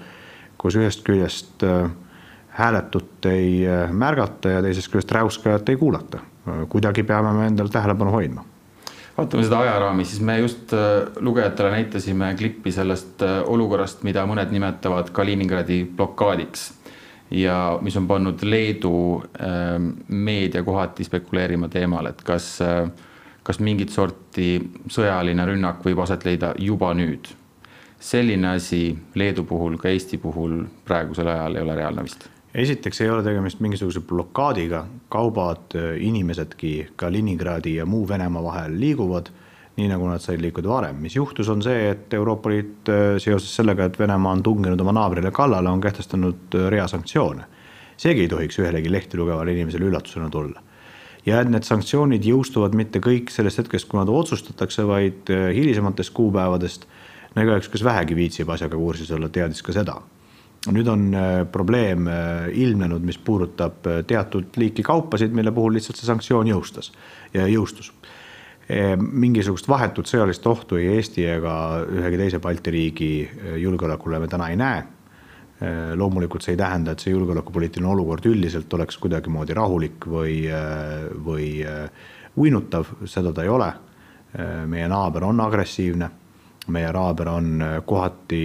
kus 0.62 0.78
ühest 0.78 1.02
küljest 1.08 1.66
äh, 1.66 1.90
hääletut 2.60 3.26
ei 3.32 3.64
äh, 3.66 3.90
märgata 3.90 4.58
ja 4.58 4.62
teisest 4.66 4.92
küljest 4.94 5.16
räuskajat 5.18 5.74
ei 5.74 5.82
kuulata. 5.82 6.22
Kuidagi 6.70 7.04
peame 7.04 7.34
me 7.34 7.48
endal 7.48 7.72
tähelepanu 7.74 8.12
hoidma. 8.12 8.46
Vaatame 9.18 9.44
seda 9.44 9.60
ajaraami, 9.66 10.06
siis 10.06 10.22
me 10.22 10.40
just 10.40 10.74
äh, 10.78 11.08
lugejatele 11.20 11.72
näitasime 11.74 12.36
klippi 12.38 12.72
sellest 12.72 13.24
olukorrast, 13.26 14.04
mida 14.06 14.26
mõned 14.30 14.52
nimetavad 14.54 15.10
Kaliningradi 15.16 15.84
blokaadiks 15.98 16.68
ja 17.32 17.80
mis 17.82 17.98
on 17.98 18.08
pannud 18.08 18.44
Leedu 18.44 19.24
ähm, 19.42 19.90
meedia 20.08 20.64
kohati 20.64 21.04
spekuleerima 21.04 21.70
teemal, 21.70 22.06
et 22.06 22.22
kas, 22.24 22.62
äh, 22.62 22.90
kas 23.44 23.60
mingit 23.60 23.90
sorti 23.90 24.62
sõjaline 24.92 25.46
rünnak 25.46 25.84
võib 25.86 26.00
aset 26.04 26.26
leida 26.26 26.54
juba 26.58 26.94
nüüd. 26.94 27.28
selline 28.00 28.48
asi 28.48 28.98
Leedu 29.16 29.44
puhul, 29.44 29.78
ka 29.78 29.90
Eesti 29.90 30.18
puhul 30.18 30.64
praegusel 30.86 31.28
ajal 31.28 31.56
ei 31.56 31.62
ole 31.62 31.76
reaalne 31.76 32.04
vist 32.04 32.30
esiteks 32.58 33.02
ei 33.02 33.10
ole 33.14 33.24
tegemist 33.24 33.60
mingisuguse 33.62 34.02
blokaadiga, 34.02 34.86
kaubad, 35.14 35.76
inimesedki 36.02 36.90
Kaliningradi 36.96 37.76
ja 37.76 37.86
muu 37.86 38.08
Venemaa 38.10 38.44
vahel 38.44 38.80
liiguvad 38.80 39.30
nii 39.78 39.90
nagu 39.92 40.08
nad 40.10 40.22
said 40.22 40.42
liikuda 40.42 40.70
varem. 40.70 40.96
mis 41.02 41.16
juhtus, 41.16 41.50
on 41.54 41.62
see, 41.62 41.90
et 41.92 42.14
Euroopa 42.14 42.50
Liit 42.50 42.90
äh, 42.90 43.18
seoses 43.22 43.52
sellega, 43.60 43.86
et 43.86 44.00
Venemaa 44.00 44.34
on 44.34 44.42
tunginud 44.44 44.82
oma 44.82 44.96
naabrile 44.98 45.32
kallale, 45.32 45.70
on 45.70 45.82
kehtestanud 45.82 46.58
äh, 46.58 46.70
rea 46.74 46.88
sanktsioone. 46.88 47.46
seegi 47.98 48.26
ei 48.26 48.30
tohiks 48.30 48.60
ühelegi 48.60 48.92
lehti 48.92 49.18
lugevale 49.18 49.54
inimesele 49.54 49.86
üllatusena 49.86 50.30
tulla. 50.34 50.62
ja 51.26 51.42
et 51.42 51.50
need 51.54 51.64
sanktsioonid 51.64 52.26
jõustuvad 52.26 52.74
mitte 52.74 53.00
kõik 53.00 53.30
sellest 53.30 53.62
hetkest, 53.62 53.90
kui 53.90 54.00
nad 54.02 54.10
otsustatakse, 54.10 54.88
vaid 54.88 55.30
äh, 55.30 55.52
hilisematest 55.54 56.14
kuupäevadest. 56.14 56.90
no 57.36 57.46
igaüks, 57.46 57.70
kes 57.70 57.86
vähegi 57.86 58.18
viitsib 58.18 58.50
asjaga 58.50 58.78
kursis 58.78 59.14
olla, 59.14 59.30
teadis 59.30 59.62
ka 59.62 59.78
seda 59.78 60.02
nüüd 60.74 60.88
on 60.92 61.04
probleem 61.52 62.10
ilmnenud, 62.52 63.04
mis 63.06 63.18
puudutab 63.18 63.86
teatud 64.08 64.58
liiki 64.60 64.84
kaupasid, 64.84 65.32
mille 65.36 65.52
puhul 65.56 65.78
lihtsalt 65.78 66.00
see 66.00 66.10
sanktsioon 66.10 66.50
jõustas 66.52 66.92
ja 67.34 67.46
jõustus 67.48 67.94
Ehm, 68.68 69.06
mingisugust 69.16 69.68
vahetut 69.72 70.10
sõjalist 70.12 70.44
ohtu 70.50 70.76
ei 70.76 70.90
Eesti 70.98 71.24
ega 71.38 71.54
ühegi 71.88 72.18
teise 72.20 72.40
Balti 72.44 72.74
riigi 72.76 73.12
julgeolekule 73.62 74.20
me 74.20 74.28
täna 74.28 74.50
ei 74.52 74.58
näe. 74.60 74.82
Ehm, 75.62 75.94
loomulikult 75.96 76.44
see 76.44 76.58
ei 76.58 76.60
tähenda, 76.60 76.92
et 76.92 77.04
see 77.04 77.14
julgeolekupoliitiline 77.14 77.88
olukord 77.88 78.28
üldiselt 78.28 78.74
oleks 78.76 79.00
kuidagimoodi 79.00 79.56
rahulik 79.56 80.10
või, 80.12 80.42
või 81.24 81.48
uinutav, 82.36 82.92
seda 83.08 83.32
ta 83.32 83.48
ei 83.48 83.54
ole. 83.56 83.72
Ehm, 84.36 84.68
meie 84.76 84.92
naaber 84.92 85.30
on 85.30 85.40
agressiivne, 85.48 86.12
meie 86.68 86.92
naaber 86.92 87.32
on 87.38 87.64
kohati 87.88 88.44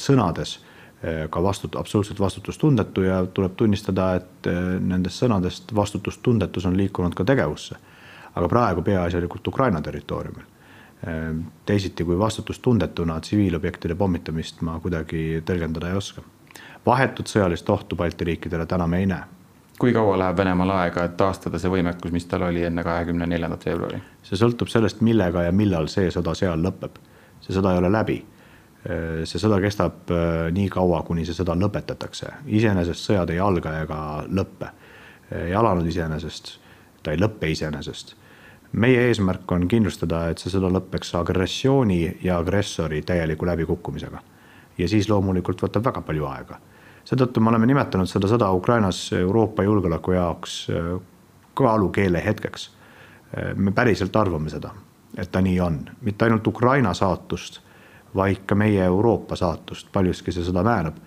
sõnades 0.00 0.56
ka 1.30 1.42
vastut-, 1.42 1.76
absoluutselt 1.78 2.20
vastutustundetu 2.20 3.02
ja 3.06 3.20
tuleb 3.26 3.52
tunnistada, 3.56 4.08
et 4.18 4.48
nendest 4.80 5.22
sõnadest 5.22 5.70
vastutustundetus 5.74 6.66
on 6.66 6.76
liikunud 6.76 7.14
ka 7.14 7.24
tegevusse 7.24 7.76
aga 8.38 8.48
praegu 8.48 8.82
peaasjalikult 8.82 9.46
Ukraina 9.48 9.80
territooriumil. 9.82 10.44
Ehm, 11.06 11.40
teisiti 11.66 12.04
kui 12.04 12.18
vastutustundetuna 12.18 13.20
tsiviilobjektide 13.20 13.94
pommitamist 13.94 14.62
ma 14.66 14.78
kuidagi 14.82 15.42
tõlgendada 15.46 15.90
ei 15.90 15.96
oska. 15.96 16.22
vahetut 16.86 17.26
sõjalist 17.26 17.68
ohtu 17.70 17.96
Balti 17.96 18.24
riikidele 18.24 18.66
täna 18.66 18.86
me 18.86 18.98
ei 18.98 19.06
näe. 19.06 19.24
kui 19.78 19.92
kaua 19.92 20.18
läheb 20.18 20.36
Venemaal 20.36 20.70
aega, 20.70 21.04
et 21.04 21.16
taastada 21.16 21.58
see 21.58 21.70
võimekus, 21.70 22.10
mis 22.12 22.24
tal 22.26 22.42
oli 22.42 22.64
enne 22.64 22.84
kahekümne 22.84 23.26
neljandat 23.26 23.66
veebruari? 23.66 24.00
see 24.22 24.38
sõltub 24.38 24.68
sellest, 24.68 25.00
millega 25.00 25.42
ja 25.42 25.52
millal 25.52 25.86
see 25.86 26.10
sõda 26.10 26.34
seal 26.34 26.62
lõpeb. 26.62 26.98
see 27.40 27.54
sõda 27.54 27.72
ei 27.72 27.78
ole 27.78 27.92
läbi 27.92 28.24
see 28.84 29.40
sõda 29.42 29.58
kestab 29.60 30.10
ehm, 30.14 30.52
nii 30.54 30.68
kaua, 30.70 31.02
kuni 31.02 31.24
see 31.26 31.34
sõda 31.34 31.56
lõpetatakse. 31.58 32.30
iseenesest 32.46 33.10
sõjad 33.10 33.30
ei 33.34 33.40
alga 33.42 33.74
ega 33.82 33.98
lõppe. 34.28 34.70
ei 35.34 35.54
alanud 35.54 35.86
iseenesest, 35.86 36.58
ta 37.02 37.12
ei 37.12 37.18
lõppe 37.20 37.50
iseenesest 37.50 38.14
meie 38.72 39.06
eesmärk 39.08 39.52
on 39.52 39.68
kindlustada, 39.68 40.28
et 40.28 40.40
see 40.40 40.52
sõda 40.52 40.70
lõpeks 40.72 41.14
agressiooni 41.18 42.00
ja 42.24 42.38
agressori 42.38 43.02
täieliku 43.02 43.46
läbikukkumisega. 43.46 44.20
ja 44.78 44.88
siis 44.88 45.08
loomulikult 45.08 45.62
võtab 45.62 45.84
väga 45.84 46.00
palju 46.00 46.26
aega. 46.26 46.58
seetõttu 47.04 47.40
me 47.40 47.48
oleme 47.48 47.66
nimetanud 47.66 48.08
seda 48.08 48.28
sõda 48.28 48.50
Ukrainas 48.52 49.12
Euroopa 49.12 49.62
julgeoleku 49.62 50.12
jaoks 50.12 50.66
äh, 50.70 51.00
kaalukeele 51.54 52.24
hetkeks. 52.24 52.70
Äh, 53.38 53.54
me 53.56 53.72
päriselt 53.72 54.16
arvame 54.16 54.50
seda, 54.50 54.74
et 55.16 55.32
ta 55.32 55.40
nii 55.40 55.60
on, 55.60 55.80
mitte 56.02 56.24
ainult 56.24 56.46
Ukraina 56.46 56.94
saatust, 56.94 57.60
vaid 58.18 58.44
ka 58.46 58.56
meie 58.58 58.84
Euroopa 58.84 59.36
saatust, 59.38 59.92
paljuski 59.94 60.34
see 60.34 60.46
sõda 60.46 60.64
määrab. 60.66 61.04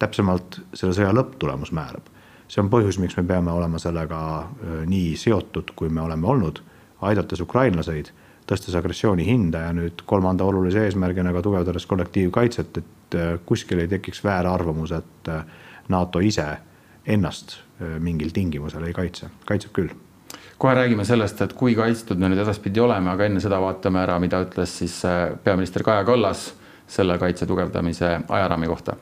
täpsemalt 0.00 0.56
selle 0.72 0.94
sõja 0.96 1.10
lõpptulemus 1.12 1.72
määrab. 1.76 2.06
see 2.48 2.62
on 2.62 2.70
põhjus, 2.70 2.98
miks 2.98 3.16
me 3.16 3.24
peame 3.24 3.52
olema 3.52 3.78
sellega 3.78 4.48
nii 4.86 5.16
seotud, 5.16 5.72
kui 5.76 5.88
me 5.88 6.00
oleme 6.00 6.26
olnud 6.26 6.62
aidates 7.00 7.40
ukrainlaseid, 7.40 8.10
tõstes 8.46 8.74
agressiooni 8.76 9.24
hinda 9.26 9.58
ja 9.68 9.72
nüüd 9.72 10.02
kolmanda 10.06 10.44
olulise 10.44 10.84
eesmärgina 10.84 11.32
ka 11.32 11.42
tugevdades 11.42 11.86
kollektiivkaitset, 11.86 12.78
et 12.78 13.18
kuskil 13.46 13.78
ei 13.78 13.88
tekiks 13.88 14.24
väärarvamus, 14.24 14.92
et 14.92 15.32
NATO 15.88 16.20
ise 16.20 16.46
ennast 17.06 17.58
mingil 17.98 18.30
tingimusel 18.34 18.84
ei 18.84 18.92
kaitse, 18.92 19.30
kaitseb 19.46 19.72
küll 19.72 20.09
kohe 20.60 20.74
räägime 20.76 21.04
sellest, 21.08 21.40
et 21.40 21.52
kui 21.56 21.74
kaitstud 21.74 22.20
me 22.20 22.28
nüüd 22.28 22.42
edaspidi 22.42 22.82
oleme, 22.84 23.08
aga 23.14 23.28
enne 23.30 23.40
seda 23.40 23.60
vaatame 23.62 24.02
ära, 24.04 24.18
mida 24.20 24.42
ütles 24.44 24.78
siis 24.82 24.98
peaminister 25.44 25.84
Kaja 25.86 26.04
Kallas 26.04 26.50
selle 26.90 27.16
kaitse 27.22 27.48
tugevdamise 27.48 28.18
ajaraami 28.28 28.68
kohta 28.68 28.98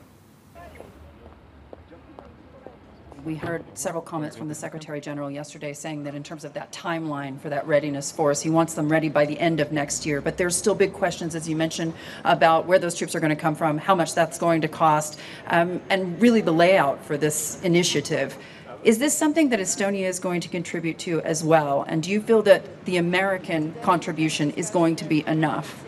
we 3.29 3.35
heard 3.35 3.63
several 3.77 4.01
comments 4.01 4.35
from 4.35 4.47
the 4.47 4.55
Secretary 4.55 4.99
General 4.99 5.29
yesterday 5.29 5.71
saying 5.71 6.03
that 6.03 6.15
in 6.15 6.23
terms 6.23 6.43
of 6.43 6.53
that 6.53 6.71
timeline 6.71 7.39
for 7.39 7.49
that 7.49 7.67
readiness 7.67 8.11
force, 8.11 8.41
he 8.41 8.49
wants 8.49 8.73
them 8.73 8.89
ready 8.89 9.07
by 9.07 9.23
the 9.23 9.39
end 9.39 9.59
of 9.59 9.71
next 9.71 10.03
year. 10.03 10.19
But 10.19 10.37
there's 10.37 10.55
still 10.55 10.73
big 10.73 10.93
questions, 10.93 11.35
as 11.35 11.47
you 11.47 11.55
mentioned, 11.55 11.93
about 12.23 12.65
where 12.65 12.79
those 12.79 12.95
troops 12.95 13.13
are 13.13 13.19
going 13.19 13.29
to 13.29 13.35
come 13.35 13.53
from, 13.53 13.77
how 13.77 13.93
much 13.93 14.15
that's 14.15 14.39
going 14.39 14.61
to 14.61 14.67
cost, 14.67 15.19
um, 15.47 15.79
and 15.91 16.19
really 16.19 16.41
the 16.41 16.51
layout 16.51 17.05
for 17.05 17.17
this 17.17 17.61
initiative. 17.61 18.35
Is 18.81 18.97
this 18.97 19.13
something 19.13 19.49
that 19.49 19.59
Estonia 19.59 20.07
is 20.07 20.19
going 20.19 20.39
to 20.39 20.47
contribute 20.47 20.97
to 20.99 21.19
as 21.21 21.43
well? 21.43 21.83
And 21.87 22.01
do 22.01 22.09
you 22.09 22.21
feel 22.21 22.41
that 22.43 22.85
the 22.85 22.95
American 22.95 23.73
contribution 23.81 24.51
is 24.51 24.69
going 24.69 24.95
to 24.97 25.05
be 25.05 25.25
enough? 25.27 25.83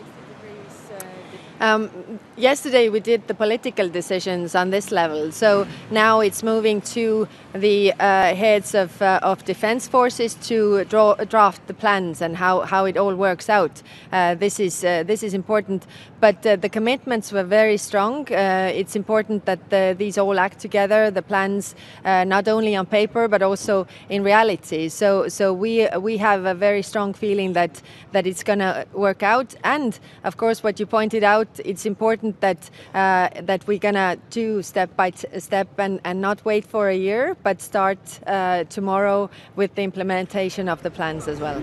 Um, 1.62 2.18
yesterday 2.36 2.88
we 2.88 2.98
did 2.98 3.28
the 3.28 3.34
political 3.34 3.88
decisions 3.88 4.56
on 4.56 4.70
this 4.70 4.90
level, 4.90 5.30
so 5.30 5.64
now 5.92 6.18
it's 6.18 6.42
moving 6.42 6.80
to 6.80 7.28
the 7.54 7.92
uh, 8.00 8.34
heads 8.34 8.74
of, 8.74 9.00
uh, 9.00 9.20
of 9.22 9.44
defense 9.44 9.86
forces 9.86 10.34
to 10.48 10.84
draw, 10.86 11.14
draft 11.14 11.64
the 11.68 11.74
plans 11.74 12.20
and 12.20 12.36
how, 12.36 12.62
how 12.62 12.84
it 12.86 12.96
all 12.96 13.14
works 13.14 13.48
out. 13.48 13.80
Uh, 14.10 14.34
this 14.34 14.58
is 14.58 14.82
uh, 14.84 15.04
this 15.04 15.22
is 15.22 15.34
important, 15.34 15.86
but 16.20 16.44
uh, 16.44 16.56
the 16.56 16.68
commitments 16.68 17.30
were 17.30 17.44
very 17.44 17.76
strong. 17.76 18.26
Uh, 18.32 18.72
it's 18.74 18.96
important 18.96 19.44
that 19.44 19.70
the, 19.70 19.94
these 19.96 20.18
all 20.18 20.40
act 20.40 20.58
together. 20.58 21.12
The 21.12 21.22
plans, 21.22 21.76
not 22.04 22.48
only 22.48 22.74
on 22.74 22.86
paper 22.86 23.28
but 23.28 23.40
also 23.40 23.86
in 24.08 24.24
reality. 24.24 24.88
So 24.88 25.28
so 25.28 25.52
we 25.52 25.86
we 26.00 26.16
have 26.16 26.44
a 26.44 26.54
very 26.54 26.82
strong 26.82 27.14
feeling 27.14 27.52
that 27.52 27.80
that 28.10 28.26
it's 28.26 28.42
going 28.42 28.58
to 28.58 28.84
work 28.94 29.22
out. 29.22 29.54
And 29.62 29.96
of 30.24 30.36
course, 30.36 30.64
what 30.64 30.80
you 30.80 30.86
pointed 30.86 31.22
out 31.22 31.51
it's 31.64 31.86
important 31.86 32.40
that 32.40 32.70
uh, 32.94 33.28
that 33.46 33.66
we're 33.66 33.78
gonna 33.78 34.16
do 34.30 34.62
step 34.62 34.96
by 34.96 35.12
step 35.38 35.68
and, 35.78 36.00
and 36.04 36.20
not 36.20 36.44
wait 36.44 36.66
for 36.66 36.88
a 36.88 36.96
year, 36.96 37.36
but 37.42 37.60
start 37.60 37.98
uh, 38.26 38.64
tomorrow 38.64 39.30
with 39.56 39.74
the 39.74 39.82
implementation 39.82 40.68
of 40.68 40.82
the 40.82 40.90
plans 40.90 41.28
as 41.28 41.40
well. 41.40 41.60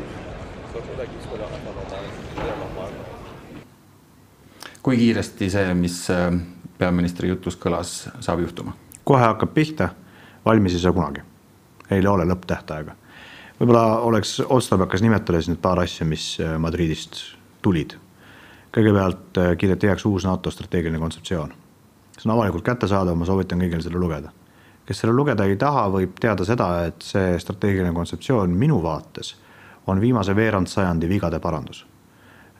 kui 4.81 4.97
kiiresti 4.97 5.49
see, 5.51 5.73
mis 5.75 5.95
äh, 6.09 6.29
peaministri 6.77 7.29
jutus 7.29 7.57
kõlas, 7.59 8.07
saab 8.23 8.39
juhtuma? 8.39 8.73
kohe 9.03 9.21
hakkab 9.21 9.51
pihta, 9.53 9.89
valmis 10.45 10.73
ei 10.73 10.79
saa 10.79 10.93
kunagi. 10.93 11.21
ei 11.91 12.07
ole 12.07 12.25
lõpptähtaega. 12.25 12.95
võib-olla 13.59 13.99
oleks 14.07 14.39
otstarbekas 14.39 15.01
nimetada 15.01 15.41
siis 15.41 15.51
need 15.51 15.61
paar 15.61 15.83
asja, 15.83 16.05
mis 16.05 16.37
äh, 16.39 16.57
Madridist 16.57 17.21
tulid 17.61 17.97
kõigepealt 18.75 19.37
äh, 19.37 19.57
kiideti 19.57 19.87
heaks 19.87 20.05
uus 20.05 20.25
NATO 20.25 20.51
strateegiline 20.51 20.99
kontseptsioon. 20.99 21.53
see 22.19 22.29
on 22.29 22.35
avalikult 22.35 22.63
kättesaadav, 22.63 23.15
ma 23.15 23.25
soovitan 23.25 23.59
kõigil 23.59 23.81
selle 23.81 23.99
lugeda. 23.99 24.31
kes 24.85 24.99
selle 24.99 25.13
lugeda 25.13 25.45
ei 25.45 25.55
taha, 25.55 25.89
võib 25.89 26.19
teada 26.19 26.45
seda, 26.45 26.85
et 26.85 27.01
see 27.01 27.39
strateegiline 27.39 27.93
kontseptsioon 27.93 28.49
minu 28.49 28.81
vaates 28.83 29.35
on 29.87 30.01
viimase 30.01 30.35
veerandsajandi 30.35 31.09
vigade 31.09 31.39
parandus. 31.39 31.87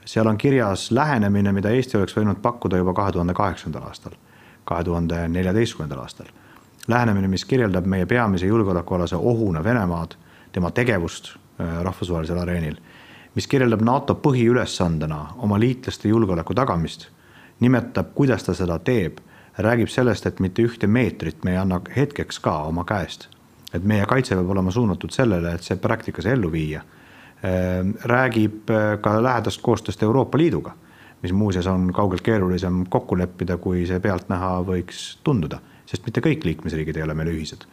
seal 0.06 0.28
on 0.28 0.38
kirjas 0.38 0.92
lähenemine, 0.92 1.52
mida 1.52 1.70
Eesti 1.70 1.98
oleks 1.98 2.16
võinud 2.18 2.42
pakkuda 2.42 2.78
juba 2.78 2.94
kahe 2.94 3.12
tuhande 3.12 3.34
kaheksandal 3.34 3.84
aastal, 3.84 4.12
kahe 4.66 4.84
tuhande 4.84 5.28
neljateistkümnendal 5.28 6.00
aastal. 6.00 6.28
lähenemine, 6.88 7.28
mis 7.28 7.46
kirjeldab 7.46 7.86
meie 7.86 8.06
peamise 8.06 8.46
julgeolekualase 8.46 9.16
ohuna 9.16 9.64
Venemaad, 9.64 10.16
tema 10.52 10.72
tegevust 10.72 11.36
äh, 11.36 11.84
rahvusvahelisel 11.84 12.38
areenil 12.38 12.76
mis 13.36 13.48
kirjeldab 13.48 13.82
NATO 13.86 14.16
põhiülesandena 14.24 15.20
oma 15.46 15.60
liitlaste 15.60 16.10
julgeoleku 16.10 16.54
tagamist, 16.58 17.08
nimetab, 17.60 18.14
kuidas 18.16 18.44
ta 18.44 18.56
seda 18.58 18.80
teeb, 18.80 19.20
räägib 19.60 19.92
sellest, 19.92 20.26
et 20.26 20.40
mitte 20.40 20.64
ühte 20.66 20.88
meetrit 20.88 21.44
me 21.44 21.54
ei 21.54 21.60
anna 21.62 21.82
hetkeks 21.96 22.40
ka 22.40 22.58
oma 22.70 22.86
käest. 22.88 23.28
et 23.74 23.84
meie 23.86 24.06
kaitse 24.10 24.34
peab 24.34 24.50
olema 24.50 24.72
suunatud 24.72 25.12
sellele, 25.14 25.52
et 25.54 25.62
see 25.62 25.76
praktikas 25.78 26.26
ellu 26.26 26.50
viia. 26.52 26.80
Ehm, 27.44 27.92
räägib 28.02 28.72
äh, 28.74 28.96
ka 29.02 29.12
lähedast 29.24 29.62
koostööst 29.62 30.02
Euroopa 30.04 30.38
Liiduga, 30.38 30.74
mis 31.22 31.32
muuseas 31.32 31.68
on 31.68 31.92
kaugelt 31.94 32.22
keerulisem 32.26 32.88
kokku 32.90 33.18
leppida, 33.18 33.58
kui 33.58 33.86
see 33.86 34.00
pealtnäha 34.00 34.50
võiks 34.66 35.20
tunduda, 35.24 35.60
sest 35.86 36.06
mitte 36.06 36.22
kõik 36.26 36.48
liikmesriigid 36.50 36.98
ei 36.98 37.06
ole 37.06 37.14
meil 37.14 37.30
ühised 37.36 37.68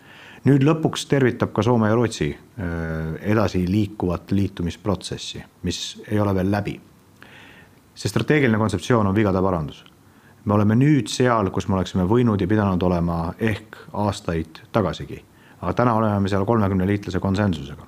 nüüd 0.47 0.62
lõpuks 0.62 1.09
tervitab 1.11 1.51
ka 1.55 1.64
Soome 1.66 1.88
ja 1.90 1.97
Rootsi 1.99 2.28
äh, 2.30 3.16
edasi 3.32 3.64
liikuvat 3.66 4.30
liitumisprotsessi, 4.32 5.42
mis 5.66 5.80
ei 6.07 6.20
ole 6.22 6.34
veel 6.34 6.51
läbi. 6.51 6.80
see 7.97 8.11
strateegiline 8.12 8.59
kontseptsioon 8.61 9.07
on 9.07 9.14
vigade 9.14 9.40
parandus. 9.42 9.84
me 10.44 10.55
oleme 10.55 10.74
nüüd 10.74 11.09
seal, 11.09 11.51
kus 11.51 11.68
me 11.68 11.74
oleksime 11.74 12.05
võinud 12.05 12.40
ja 12.40 12.47
pidanud 12.47 12.82
olema 12.82 13.34
ehk 13.38 13.76
aastaid 13.92 14.61
tagasigi. 14.72 15.24
aga 15.61 15.72
täna 15.72 15.94
oleme 15.94 16.20
me 16.20 16.28
seal 16.28 16.44
kolmekümne 16.44 16.86
liitlase 16.86 17.18
konsensusega. 17.20 17.86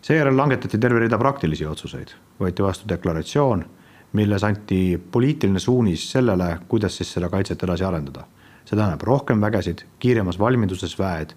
seejärel 0.00 0.36
langetati 0.36 0.78
terve 0.78 1.00
rida 1.00 1.18
praktilisi 1.18 1.66
otsuseid, 1.66 2.14
võeti 2.40 2.62
vastu 2.62 2.88
deklaratsioon, 2.88 3.64
milles 4.12 4.44
anti 4.44 4.98
poliitiline 5.12 5.58
suunis 5.58 6.10
sellele, 6.12 6.58
kuidas 6.68 6.96
siis 6.96 7.12
seda 7.12 7.28
kaitset 7.28 7.62
edasi 7.62 7.84
arendada 7.84 8.24
see 8.66 8.74
tähendab 8.74 9.02
rohkem 9.06 9.40
vägesid, 9.40 9.84
kiiremas 10.02 10.38
valmiduses 10.38 10.96
väed 10.98 11.34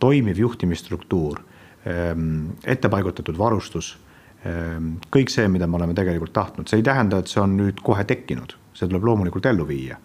toimiv 0.00 0.38
juhtimisstruktuur, 0.38 1.40
ehm, 1.86 2.56
ettepaigutatud 2.64 3.38
varustus, 3.38 3.92
ehm, 4.44 4.96
kõik 5.12 5.30
see, 5.32 5.48
mida 5.48 5.66
me 5.66 5.76
oleme 5.76 5.94
tegelikult 5.94 6.32
tahtnud, 6.32 6.68
see 6.68 6.80
ei 6.80 6.86
tähenda, 6.86 7.20
et 7.20 7.28
see 7.28 7.42
on 7.42 7.56
nüüd 7.56 7.82
kohe 7.84 8.04
tekkinud, 8.04 8.56
see 8.74 8.88
tuleb 8.88 9.04
loomulikult 9.04 9.46
ellu 9.46 9.68
viia. 9.68 9.98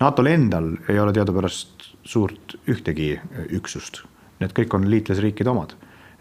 NATO-l 0.00 0.26
endal 0.26 0.72
ei 0.88 0.98
ole 0.98 1.12
teadupärast 1.12 1.90
suurt 2.04 2.56
ühtegi 2.68 3.12
üksust, 3.54 4.02
need 4.40 4.54
kõik 4.56 4.74
on 4.74 4.90
liitlasriikide 4.90 5.50
omad. 5.50 5.74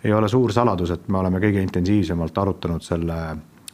ei 0.04 0.14
ole 0.14 0.28
suur 0.30 0.50
saladus, 0.54 0.90
et 0.90 1.10
me 1.14 1.18
oleme 1.18 1.38
kõige 1.38 1.62
intensiivsemalt 1.62 2.38
arutanud 2.38 2.82
selle 2.82 3.18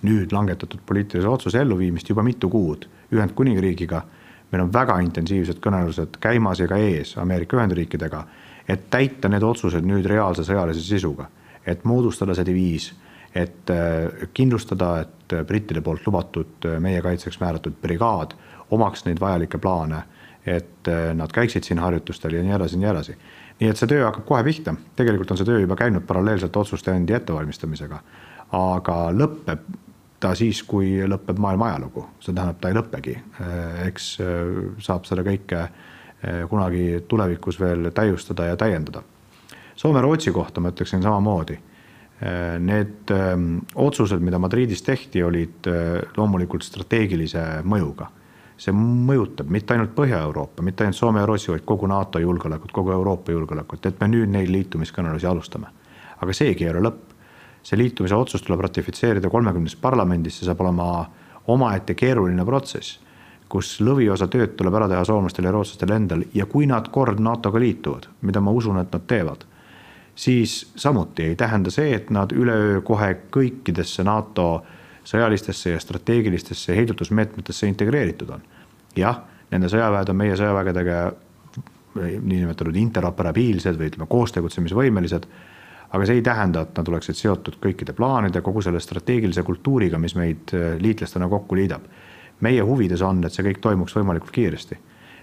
nüüd 0.04 0.34
langetatud 0.36 0.82
poliitilise 0.86 1.28
otsuse 1.28 1.62
elluviimist 1.62 2.10
juba 2.10 2.24
mitu 2.24 2.50
kuud 2.50 2.88
Ühendkuningriigiga. 3.14 4.02
meil 4.52 4.64
on 4.64 4.74
väga 4.74 5.00
intensiivsed 5.04 5.60
kõnelused 5.60 6.20
käimas 6.20 6.60
ja 6.60 6.68
ka 6.68 6.78
ees 6.78 7.18
Ameerika 7.18 7.58
Ühendriikidega 7.58 8.26
et 8.68 8.89
täita 8.89 9.30
need 9.32 9.43
otsused 9.43 9.86
nüüd 9.86 10.05
reaalse 10.09 10.43
sõjalise 10.47 10.84
sisuga, 10.84 11.30
et 11.65 11.84
moodustada 11.88 12.36
see 12.36 12.47
diviis, 12.47 12.91
et 13.36 13.70
äh, 13.70 14.28
kindlustada, 14.34 14.91
et 15.05 15.34
äh, 15.34 15.45
brittide 15.45 15.82
poolt 15.82 16.05
lubatud 16.07 16.65
äh, 16.65 16.78
meie 16.84 17.01
kaitseks 17.05 17.39
määratud 17.39 17.76
brigaad 17.82 18.36
omaks 18.72 19.05
neid 19.05 19.20
vajalikke 19.24 19.59
plaane, 19.63 20.03
et 20.47 20.88
nad 21.15 21.32
käiksid 21.36 21.65
siin 21.68 21.80
harjutustel 21.84 22.38
ja 22.38 22.41
nii 22.43 22.53
edasi 22.55 22.76
ja 22.76 22.80
nii 22.80 22.89
edasi. 22.89 23.15
nii 23.59 23.70
et 23.70 23.80
see 23.80 23.89
töö 23.91 24.05
hakkab 24.05 24.24
kohe 24.28 24.43
pihta, 24.47 24.74
tegelikult 24.95 25.32
on 25.32 25.39
see 25.39 25.47
töö 25.47 25.59
juba 25.59 25.76
käinud 25.76 26.05
paralleelselt 26.07 26.55
otsuste 26.55 26.93
endi 26.95 27.15
ettevalmistamisega, 27.15 27.99
aga 28.55 28.95
lõpeb 29.11 29.65
ta 30.24 30.32
siis, 30.36 30.61
kui 30.63 31.03
lõpeb 31.07 31.39
maailma 31.43 31.68
ajalugu, 31.72 32.05
see 32.24 32.36
tähendab, 32.36 32.61
ta 32.63 32.72
ei 32.72 32.78
lõppegi, 32.80 33.15
eks 33.88 34.07
saab 34.88 35.07
seda 35.07 35.24
kõike 35.28 35.65
kunagi 36.49 37.03
tulevikus 37.07 37.59
veel 37.59 37.91
täiustada 37.95 38.45
ja 38.45 38.57
täiendada. 38.57 39.01
Soome-Rootsi 39.78 40.32
kohta 40.32 40.61
ma 40.61 40.71
ütleksin 40.73 41.03
samamoodi. 41.05 41.57
Eh, 42.21 42.59
need 42.59 43.11
ehm, 43.13 43.59
otsused, 43.75 44.21
mida 44.25 44.39
Madridis 44.41 44.82
tehti, 44.82 45.21
olid 45.23 45.67
eh, 45.69 45.99
loomulikult 46.17 46.65
strateegilise 46.65 47.43
mõjuga. 47.63 48.13
see 48.57 48.73
mõjutab 48.73 49.51
mitte 49.53 49.75
ainult 49.75 49.91
Põhja-Euroopa, 49.93 50.63
mitte 50.65 50.82
ainult 50.82 50.97
Soome 50.97 51.19
ja 51.21 51.28
Rootsi, 51.30 51.51
vaid 51.51 51.61
kogu 51.61 51.86
NATO 51.88 52.17
julgeolekut, 52.17 52.71
kogu 52.73 52.89
Euroopa 52.91 53.32
julgeolekut, 53.32 53.86
et 53.86 53.99
me 54.01 54.07
nüüd 54.09 54.32
neid 54.34 54.49
liitumiskõnelusi 54.49 55.28
alustame. 55.30 55.67
aga 56.21 56.34
seegi 56.34 56.65
ei 56.65 56.71
ole 56.71 56.82
lõpp. 56.89 57.13
see 57.63 57.78
liitumise 57.78 58.15
otsus 58.15 58.41
tuleb 58.41 58.61
ratifitseerida 58.65 59.30
kolmekümnes 59.30 59.75
parlamendis, 59.75 60.39
see 60.39 60.45
saab 60.45 60.61
olema 60.61 61.09
omaette 61.47 61.93
keeruline 61.93 62.45
protsess 62.45 62.99
kus 63.50 63.78
lõviosa 63.84 64.28
tööd 64.32 64.56
tuleb 64.60 64.76
ära 64.76 64.88
teha 64.91 65.04
soomlastel 65.08 65.48
ja 65.48 65.54
rootslastel 65.56 65.93
endal 65.95 66.24
ja 66.36 66.45
kui 66.50 66.68
nad 66.68 66.89
kord 66.91 67.22
NATO-ga 67.24 67.60
liituvad, 67.62 68.10
mida 68.28 68.41
ma 68.43 68.52
usun, 68.52 68.80
et 68.82 68.91
nad 68.93 69.06
teevad, 69.08 69.45
siis 70.16 70.60
samuti 70.76 71.30
ei 71.32 71.36
tähenda 71.39 71.72
see, 71.72 71.93
et 71.95 72.10
nad 72.12 72.34
üleöö 72.36 72.82
kohe 72.86 73.14
kõikidesse 73.32 74.04
NATO 74.08 74.48
sõjalistesse 75.08 75.72
ja 75.76 75.80
strateegilistesse 75.80 76.76
heidutusmeetmetesse 76.76 77.68
integreeritud 77.68 78.34
on. 78.36 78.41
jah, 78.95 79.22
nende 79.52 79.70
sõjaväed 79.72 80.10
on 80.10 80.18
meie 80.20 80.36
sõjavägedega 80.36 80.98
niinimetatud 81.98 82.76
interoperabiilsed 82.76 83.78
või 83.78 83.88
ütleme, 83.91 84.08
koostegutsemisvõimelised, 84.10 85.24
aga 85.88 86.06
see 86.06 86.20
ei 86.20 86.26
tähenda, 86.26 86.66
et 86.66 86.78
nad 86.78 86.89
oleksid 86.91 87.16
seotud 87.16 87.56
kõikide 87.64 87.95
plaanide, 87.95 88.41
kogu 88.45 88.62
selle 88.62 88.82
strateegilise 88.84 89.43
kultuuriga, 89.48 89.98
mis 89.98 90.18
meid 90.20 90.52
liitlastena 90.84 91.30
kokku 91.32 91.56
liidab 91.56 91.88
meie 92.40 92.62
huvides 92.62 93.02
on, 93.02 93.24
et 93.26 93.34
see 93.34 93.46
kõik 93.48 93.62
toimuks 93.64 93.96
võimalikult 93.98 94.34
kiiresti. 94.36 94.78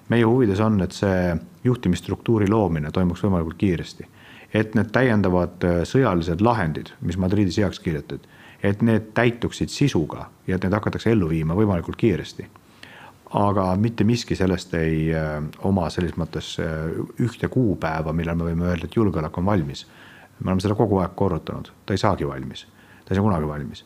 meie 0.08 0.24
huvides 0.28 0.60
on, 0.60 0.80
et 0.84 0.92
see 0.92 1.36
juhtimisstruktuuri 1.64 2.48
loomine 2.50 2.90
toimuks 2.90 3.22
võimalikult 3.24 3.58
kiiresti. 3.58 4.06
et 4.54 4.74
need 4.74 4.90
täiendavad 4.92 5.64
äh, 5.64 5.82
sõjalised 5.82 6.40
lahendid, 6.40 6.92
mis 7.00 7.16
Madridis 7.16 7.58
heaks 7.58 7.80
kiideti, 7.80 8.20
et 8.62 8.82
need 8.82 9.10
täituksid 9.14 9.68
sisuga 9.68 10.28
ja 10.46 10.56
et 10.56 10.62
need 10.62 10.72
hakatakse 10.72 11.10
ellu 11.10 11.28
viima 11.28 11.54
võimalikult 11.54 11.96
kiiresti. 11.96 12.46
aga 13.34 13.76
mitte 13.76 14.04
miski 14.04 14.36
sellest 14.36 14.74
ei 14.74 15.14
äh, 15.14 15.42
oma 15.62 15.90
selles 15.90 16.16
mõttes 16.16 16.56
äh, 16.58 16.90
ühte 17.20 17.48
kuupäeva, 17.48 18.12
millal 18.12 18.36
me 18.36 18.50
võime 18.50 18.70
öelda, 18.70 18.84
et 18.84 18.96
julgeolek 18.96 19.38
on 19.38 19.46
valmis. 19.46 19.86
me 20.40 20.50
oleme 20.50 20.60
seda 20.60 20.74
kogu 20.74 20.98
aeg 20.98 21.14
korrutanud, 21.14 21.70
ta 21.86 21.94
ei 21.94 21.98
saagi 21.98 22.26
valmis, 22.26 22.66
ta 23.04 23.14
ei 23.14 23.16
saa 23.16 23.22
kunagi 23.22 23.46
valmis 23.46 23.84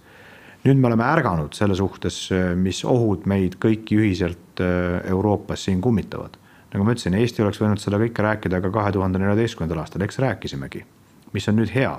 nüüd 0.65 0.81
me 0.81 0.89
oleme 0.91 1.07
ärganud 1.07 1.55
selle 1.57 1.77
suhtes, 1.79 2.29
mis 2.59 2.83
ohud 2.85 3.27
meid 3.31 3.57
kõiki 3.63 3.99
ühiselt 4.01 4.63
äh, 4.63 4.99
Euroopas 5.11 5.65
siin 5.69 5.81
kummitavad. 5.81 6.37
nagu 6.73 6.85
ma 6.85 6.93
ütlesin, 6.93 7.15
Eesti 7.17 7.43
oleks 7.43 7.61
võinud 7.63 7.81
seda 7.81 8.01
kõike 8.01 8.23
rääkida 8.23 8.61
ka 8.61 8.71
kahe 8.71 8.93
tuhande 8.93 9.19
neljateistkümnendal 9.23 9.85
aastal, 9.85 10.03
eks 10.03 10.19
rääkisimegi. 10.19 10.85
mis 11.33 11.49
on 11.49 11.57
nüüd 11.57 11.71
hea, 11.75 11.93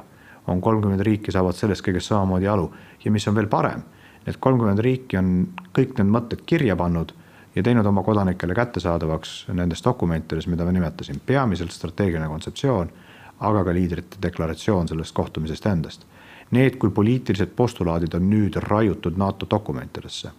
on 0.47 0.62
kolmkümmend 0.62 1.01
riiki 1.05 1.32
saavad 1.32 1.55
sellest 1.55 1.86
kõigest 1.86 2.10
samamoodi 2.10 2.47
aru 2.47 2.72
ja 3.05 3.12
mis 3.12 3.28
on 3.28 3.36
veel 3.36 3.47
parem, 3.47 3.84
need 4.26 4.38
kolmkümmend 4.39 4.80
riiki 4.80 5.18
on 5.18 5.47
kõik 5.74 5.97
need 5.97 6.10
mõtted 6.10 6.45
kirja 6.45 6.76
pannud, 6.76 7.14
ja 7.55 7.64
teinud 7.64 7.86
oma 7.86 8.03
kodanikele 8.03 8.55
kättesaadavaks 8.55 9.47
nendes 9.53 9.84
dokumentides, 9.84 10.47
mida 10.47 10.66
ma 10.66 10.72
nimetasin, 10.72 11.22
peamiselt 11.26 11.74
strateegiline 11.76 12.28
kontseptsioon, 12.30 12.91
aga 13.39 13.64
ka 13.64 13.74
liidrite 13.74 14.22
deklaratsioon 14.22 14.88
sellest 14.88 15.16
kohtumisest 15.16 15.66
endast. 15.66 16.05
Need 16.52 16.80
kui 16.82 16.89
poliitilised 16.89 17.52
postulaadid 17.56 18.16
on 18.18 18.30
nüüd 18.30 18.56
raiutud 18.66 19.18
NATO 19.18 19.47
dokumentidesse. 19.50 20.32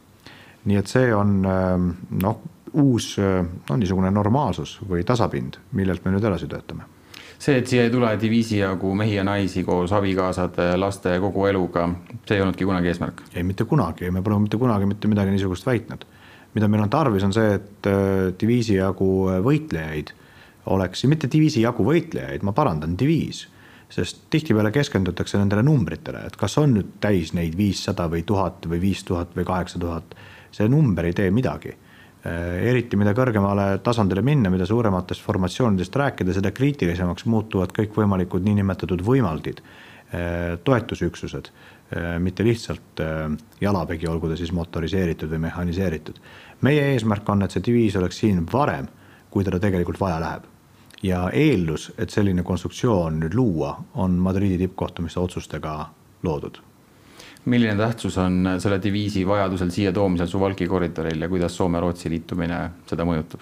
nii 0.64 0.76
et 0.76 0.86
see 0.86 1.14
on 1.14 1.44
ähm, 1.48 1.90
noh, 2.20 2.40
uus 2.72 3.14
no 3.18 3.76
niisugune 3.76 4.10
normaalsus 4.10 4.78
või 4.88 5.04
tasapind, 5.08 5.56
millelt 5.72 6.04
me 6.04 6.12
nüüd 6.12 6.24
edasi 6.28 6.48
töötame 6.50 6.84
see, 7.40 7.56
et 7.56 7.70
siia 7.70 7.86
ei 7.86 7.92
tule 7.92 8.10
diviisi 8.20 8.60
jagu 8.60 8.92
mehi 8.96 9.16
ja 9.16 9.24
naisi 9.24 9.64
koos 9.64 9.92
abikaasade, 9.96 10.74
laste 10.80 11.14
ja 11.14 11.20
kogu 11.22 11.46
eluga, 11.48 11.86
see 12.28 12.36
ei 12.36 12.44
olnudki 12.44 12.68
kunagi 12.68 12.90
eesmärk? 12.92 13.22
ei, 13.32 13.44
mitte 13.46 13.64
kunagi, 13.68 14.10
me 14.12 14.22
pole 14.24 14.40
mitte 14.44 14.60
kunagi 14.60 14.88
mitte 14.88 15.08
midagi 15.08 15.32
niisugust 15.34 15.66
väitnud. 15.66 16.04
mida 16.54 16.68
meil 16.68 16.82
on 16.82 16.90
tarvis, 16.90 17.24
on 17.24 17.32
see, 17.32 17.54
et 17.56 17.86
äh, 17.88 18.32
diviisi 18.40 18.76
jagu 18.76 19.08
võitlejaid 19.46 20.12
oleks, 20.74 21.04
mitte 21.08 21.30
diviisi 21.32 21.62
jagu 21.64 21.86
võitlejaid, 21.86 22.44
ma 22.44 22.52
parandan, 22.52 22.96
diviis 22.98 23.46
sest 23.90 24.26
tihtipeale 24.30 24.70
keskendutakse 24.70 25.38
nendele 25.38 25.62
numbritele, 25.66 26.24
et 26.26 26.36
kas 26.38 26.58
on 26.58 26.76
nüüd 26.76 26.96
täis 27.02 27.34
neid 27.34 27.56
viissada 27.58 28.06
või 28.08 28.22
tuhat 28.26 28.66
või 28.70 28.80
viis 28.80 29.04
tuhat 29.04 29.34
või 29.36 29.44
kaheksa 29.44 29.78
tuhat. 29.78 30.14
see 30.50 30.68
number 30.68 31.06
ei 31.06 31.12
tee 31.14 31.30
midagi 31.30 31.76
Äh, 32.20 32.66
eriti 32.68 32.98
mida 33.00 33.14
kõrgemale 33.16 33.78
tasandile 33.80 34.20
minna, 34.20 34.50
mida 34.52 34.66
suurematest 34.68 35.22
formatsioonidest 35.24 35.94
rääkida, 35.96 36.34
seda 36.36 36.50
kriitilisemaks 36.52 37.24
muutuvad 37.32 37.72
kõikvõimalikud 37.72 38.44
niinimetatud 38.44 39.00
võimaldid, 39.06 39.62
äh, 40.12 40.58
toetusüksused, 40.64 41.48
äh, 41.48 42.18
mitte 42.20 42.44
lihtsalt 42.44 43.00
jalavägi, 43.60 44.08
olgu 44.08 44.28
ta 44.28 44.36
siis 44.36 44.52
motoriseeritud 44.52 45.32
või 45.32 45.46
mehhaniseeritud. 45.48 46.20
meie 46.60 46.92
eesmärk 46.92 47.28
on, 47.28 47.42
et 47.42 47.50
see 47.50 47.62
diviis 47.64 47.96
oleks 47.96 48.18
siin 48.20 48.44
varem, 48.52 48.86
kui 49.30 49.44
teda 49.44 49.58
tegelikult 49.58 50.00
vaja 50.00 50.20
läheb. 50.20 50.49
Ja 51.02 51.30
eeldus, 51.32 51.92
et 51.98 52.10
selline 52.10 52.42
konstruktsioon 52.42 53.20
nüüd 53.22 53.34
luua, 53.34 53.76
on 53.94 54.18
Madridi 54.20 54.58
tippkohtumiste 54.58 55.20
otsustega 55.20 55.78
loodud 56.22 56.60
milline 57.44 57.76
tähtsus 57.76 58.18
on 58.18 58.48
selle 58.58 58.82
diviisi 58.82 59.26
vajadusel 59.26 59.70
siia 59.70 59.92
toomisel 59.92 60.26
Suwalki 60.26 60.66
koridoril 60.68 61.20
ja 61.20 61.28
kuidas 61.28 61.56
Soome-Rootsi 61.56 62.10
liitumine 62.12 62.58
seda 62.86 63.06
mõjutab? 63.08 63.40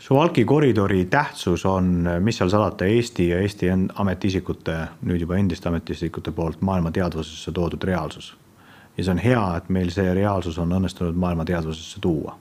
Suwalki 0.00 0.44
koridori 0.44 1.04
tähtsus 1.04 1.64
on, 1.68 2.08
mis 2.24 2.38
seal 2.40 2.48
salata, 2.48 2.84
Eesti 2.88 3.28
ja 3.28 3.40
Eesti 3.40 3.68
ametiisikute, 3.94 4.76
nüüd 5.04 5.20
juba 5.20 5.36
endiste 5.36 5.68
ametiisikute 5.68 6.32
poolt 6.32 6.62
maailma 6.64 6.92
teadvusesse 6.92 7.52
toodud 7.52 7.84
reaalsus. 7.84 8.36
ja 8.96 9.04
see 9.04 9.12
on 9.12 9.18
hea, 9.18 9.42
et 9.56 9.68
meil 9.68 9.90
see 9.90 10.14
reaalsus 10.14 10.58
on 10.58 10.72
õnnestunud 10.72 11.16
maailma 11.16 11.44
teadvusesse 11.44 12.00
tuua. 12.00 12.38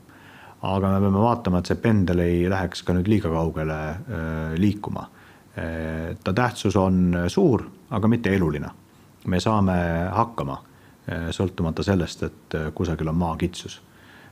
Aga 0.62 0.92
me 0.92 1.00
peame 1.06 1.24
vaatama, 1.24 1.62
et 1.62 1.72
see 1.72 1.80
pendel 1.80 2.20
ei 2.24 2.44
läheks 2.52 2.84
ka 2.84 2.94
nüüd 2.96 3.08
liiga 3.08 3.32
kaugele 3.32 3.80
äh, 3.80 4.54
liikuma. 4.60 5.08
Äh, 5.56 6.18
ta 6.24 6.34
tähtsus 6.36 6.76
on 6.80 7.16
suur, 7.32 7.64
aga 7.96 8.12
mitte 8.12 8.34
eluline 8.36 8.72
me 9.28 9.40
saame 9.40 9.78
hakkama, 10.16 10.58
eh, 11.08 11.30
sõltumata 11.36 11.84
sellest, 11.84 12.24
et 12.24 12.58
kusagil 12.76 13.10
on 13.12 13.18
maakitsus. 13.20 13.80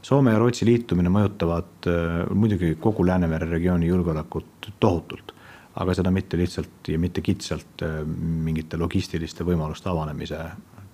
Soome 0.02 0.32
ja 0.32 0.40
Rootsi 0.40 0.66
liitumine 0.66 1.10
mõjutavad 1.12 1.88
muidugi 2.32 2.76
kogu 2.80 3.06
Läänemere 3.06 3.50
regiooni 3.50 3.88
julgeolekut 3.90 4.70
tohutult, 4.80 5.34
aga 5.76 5.94
seda 5.98 6.12
mitte 6.14 6.38
lihtsalt 6.38 6.88
ja 6.88 7.00
mitte 7.00 7.22
kitsalt 7.22 7.84
mingite 8.06 8.78
logistiliste 8.78 9.44
võimaluste 9.44 9.90
avanemise 9.90 10.40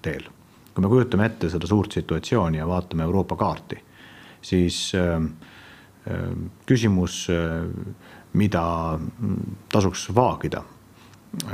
teel. 0.01 0.23
kui 0.73 0.81
me 0.81 0.89
kujutame 0.89 1.25
ette 1.25 1.49
seda 1.53 1.67
suurt 1.69 1.91
situatsiooni 1.91 2.57
ja 2.57 2.65
vaatame 2.67 3.03
Euroopa 3.03 3.35
kaarti, 3.35 3.77
siis 4.43 4.91
küsimus, 6.67 7.15
mida 8.33 8.63
tasuks 9.71 10.09
vaagida, 10.15 10.61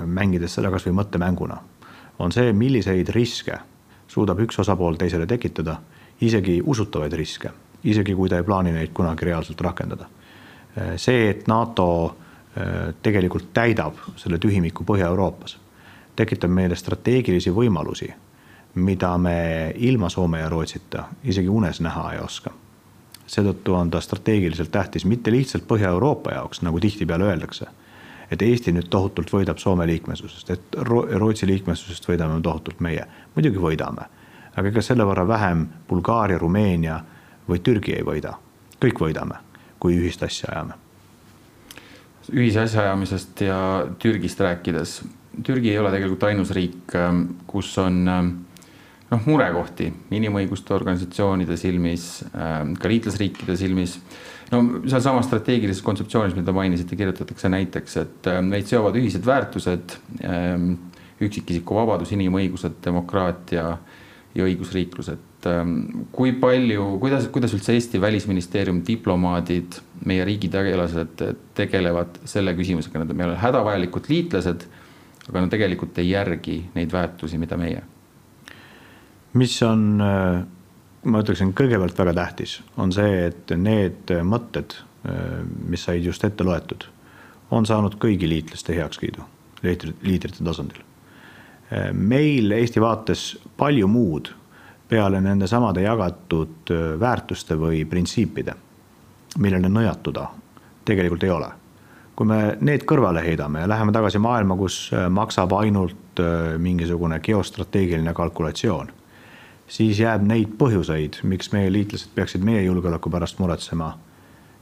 mängides 0.06 0.58
seda 0.58 0.72
kasvõi 0.74 0.96
mõttemänguna 0.98 1.60
on 2.20 2.32
see, 2.32 2.54
milliseid 2.54 3.10
riske 3.16 3.58
suudab 4.10 4.42
üks 4.44 4.60
osapool 4.60 4.98
teisele 5.00 5.28
tekitada, 5.30 5.78
isegi 6.26 6.60
usutavaid 6.66 7.14
riske, 7.16 7.52
isegi 7.84 8.16
kui 8.16 8.30
ta 8.30 8.40
ei 8.40 8.48
plaani 8.48 8.74
neid 8.76 8.94
kunagi 8.96 9.30
reaalselt 9.30 9.62
rakendada. 9.62 10.10
see, 10.96 11.30
et 11.30 11.48
NATO 11.48 11.86
äh, 12.06 12.94
tegelikult 13.02 13.54
täidab 13.54 13.98
selle 14.16 14.38
tühimiku 14.38 14.84
Põhja-Euroopas, 14.84 15.58
tekitab 16.16 16.52
meile 16.52 16.76
strateegilisi 16.76 17.52
võimalusi, 17.52 18.10
mida 18.76 19.18
me 19.18 19.74
ilma 19.76 20.10
Soome 20.10 20.40
ja 20.40 20.50
Rootsita 20.50 21.04
isegi 21.24 21.50
unes 21.50 21.82
näha 21.82 22.14
ei 22.14 22.20
oska. 22.20 22.52
Seetõttu 23.30 23.76
on 23.78 23.92
ta 23.94 24.02
strateegiliselt 24.02 24.72
tähtis 24.72 25.06
mitte 25.06 25.32
lihtsalt 25.32 25.68
Põhja-Euroopa 25.70 26.34
jaoks, 26.34 26.64
nagu 26.66 26.80
tihtipeale 26.80 27.30
öeldakse 27.30 27.68
et 28.32 28.42
Eesti 28.42 28.74
nüüd 28.74 28.90
tohutult 28.94 29.32
võidab 29.34 29.60
Soome 29.62 29.88
liikmesusest, 29.90 30.50
et 30.54 30.78
Rootsi 30.86 31.48
liikmesusest 31.50 32.06
võidame 32.10 32.42
tohutult 32.46 32.80
meie. 32.80 33.06
muidugi 33.36 33.62
võidame, 33.62 34.06
aga 34.56 34.68
ega 34.68 34.82
selle 34.86 35.06
võrra 35.08 35.28
vähem 35.28 35.66
Bulgaaria, 35.90 36.38
Rumeenia 36.38 37.00
või 37.50 37.60
Türgi 37.60 37.96
ei 37.98 38.06
võida. 38.06 38.38
kõik 38.80 39.00
võidame, 39.00 39.36
kui 39.80 39.98
ühist 39.98 40.24
asja 40.24 40.52
ajame. 40.52 40.74
ühise 42.32 42.60
asjaajamisest 42.60 43.42
ja 43.42 43.88
Türgist 44.00 44.40
rääkides, 44.40 45.02
Türgi 45.44 45.72
ei 45.72 45.80
ole 45.80 45.92
tegelikult 45.92 46.24
ainus 46.24 46.52
riik, 46.52 46.94
kus 47.48 47.78
on 47.78 48.06
noh, 49.10 49.24
murekohti 49.26 49.92
inimõiguste 50.16 50.74
organisatsioonide 50.76 51.58
silmis, 51.58 52.10
ka 52.34 52.92
liitlasriikide 52.92 53.56
silmis 53.58 53.98
no 54.52 54.62
sealsamas 54.90 55.28
strateegilises 55.30 55.84
kontseptsioonis, 55.86 56.36
mida 56.38 56.54
mainisite, 56.56 56.98
kirjutatakse 56.98 57.50
näiteks, 57.54 57.98
et 58.02 58.30
äh, 58.30 58.42
meid 58.46 58.70
seovad 58.70 58.98
ühised 58.98 59.26
väärtused, 59.26 59.98
ähm, 60.26 60.72
üksikisiku 61.22 61.78
vabadus, 61.78 62.14
inimõigused, 62.16 62.80
demokraatia 62.86 63.66
ja 64.36 64.46
õigusriiklus, 64.46 65.10
et 65.14 65.48
kui 66.12 66.34
palju, 66.40 66.86
kuidas, 67.02 67.28
kuidas 67.34 67.54
üldse 67.56 67.74
Eesti 67.76 68.02
Välisministeerium 68.02 68.82
diplomaadid, 68.88 69.80
meie 70.08 70.26
riigi 70.28 70.50
tegelased 70.52 71.24
tegelevad 71.58 72.20
selle 72.28 72.54
küsimusega, 72.58 73.02
nad 73.02 73.14
on 73.14 73.20
meile 73.20 73.38
hädavajalikud 73.40 74.10
liitlased, 74.12 74.66
aga 75.30 75.46
nad 75.46 75.54
tegelikult 75.54 75.98
ei 76.04 76.12
järgi 76.12 76.60
neid 76.76 76.92
väärtusi, 76.94 77.40
mida 77.42 77.58
meie. 77.60 77.82
Mis 79.34 79.62
on 79.64 80.02
äh 80.02 80.48
ma 81.08 81.22
ütleksin, 81.24 81.54
kõigepealt 81.56 81.98
väga 82.00 82.14
tähtis 82.18 82.60
on 82.80 82.92
see, 82.96 83.30
et 83.30 83.52
need 83.56 84.12
mõtted, 84.28 84.76
mis 85.70 85.86
said 85.88 86.04
just 86.04 86.24
ette 86.28 86.44
loetud, 86.44 86.86
on 87.56 87.68
saanud 87.68 87.96
kõigi 88.02 88.30
liitlaste 88.30 88.76
heakskiidu 88.76 89.24
liidrite 89.64 90.44
tasandil. 90.44 90.84
meil 91.94 92.52
Eesti 92.52 92.82
vaates 92.82 93.38
palju 93.58 93.88
muud 93.88 94.32
peale 94.90 95.20
nende 95.22 95.48
samade 95.48 95.82
jagatud 95.84 96.72
väärtuste 97.00 97.56
või 97.60 97.84
printsiipide, 97.86 98.54
millele 99.38 99.70
nõjatuda, 99.70 100.28
tegelikult 100.86 101.24
ei 101.24 101.30
ole. 101.30 101.50
kui 102.16 102.28
me 102.28 102.58
need 102.60 102.84
kõrvale 102.84 103.22
heidame 103.24 103.62
ja 103.62 103.68
läheme 103.68 103.92
tagasi 103.92 104.20
maailma, 104.20 104.56
kus 104.58 104.92
maksab 105.10 105.54
ainult 105.54 106.20
mingisugune 106.58 107.20
geostrateegiline 107.20 108.14
kalkulatsioon 108.14 108.92
siis 109.70 110.00
jääb 110.02 110.26
neid 110.26 110.56
põhjuseid, 110.60 111.22
miks 111.30 111.52
meie 111.54 111.72
liitlased 111.72 112.12
peaksid 112.16 112.44
meie 112.46 112.64
julgeoleku 112.66 113.12
pärast 113.14 113.40
muretsema, 113.40 113.94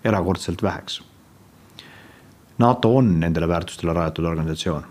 erakordselt 0.06 0.64
väheks. 0.64 1.02
NATO 2.58 2.96
on 2.98 3.20
nendele 3.20 3.48
väärtustele 3.48 3.94
rajatud 3.94 4.26
organisatsioon. 4.26 4.86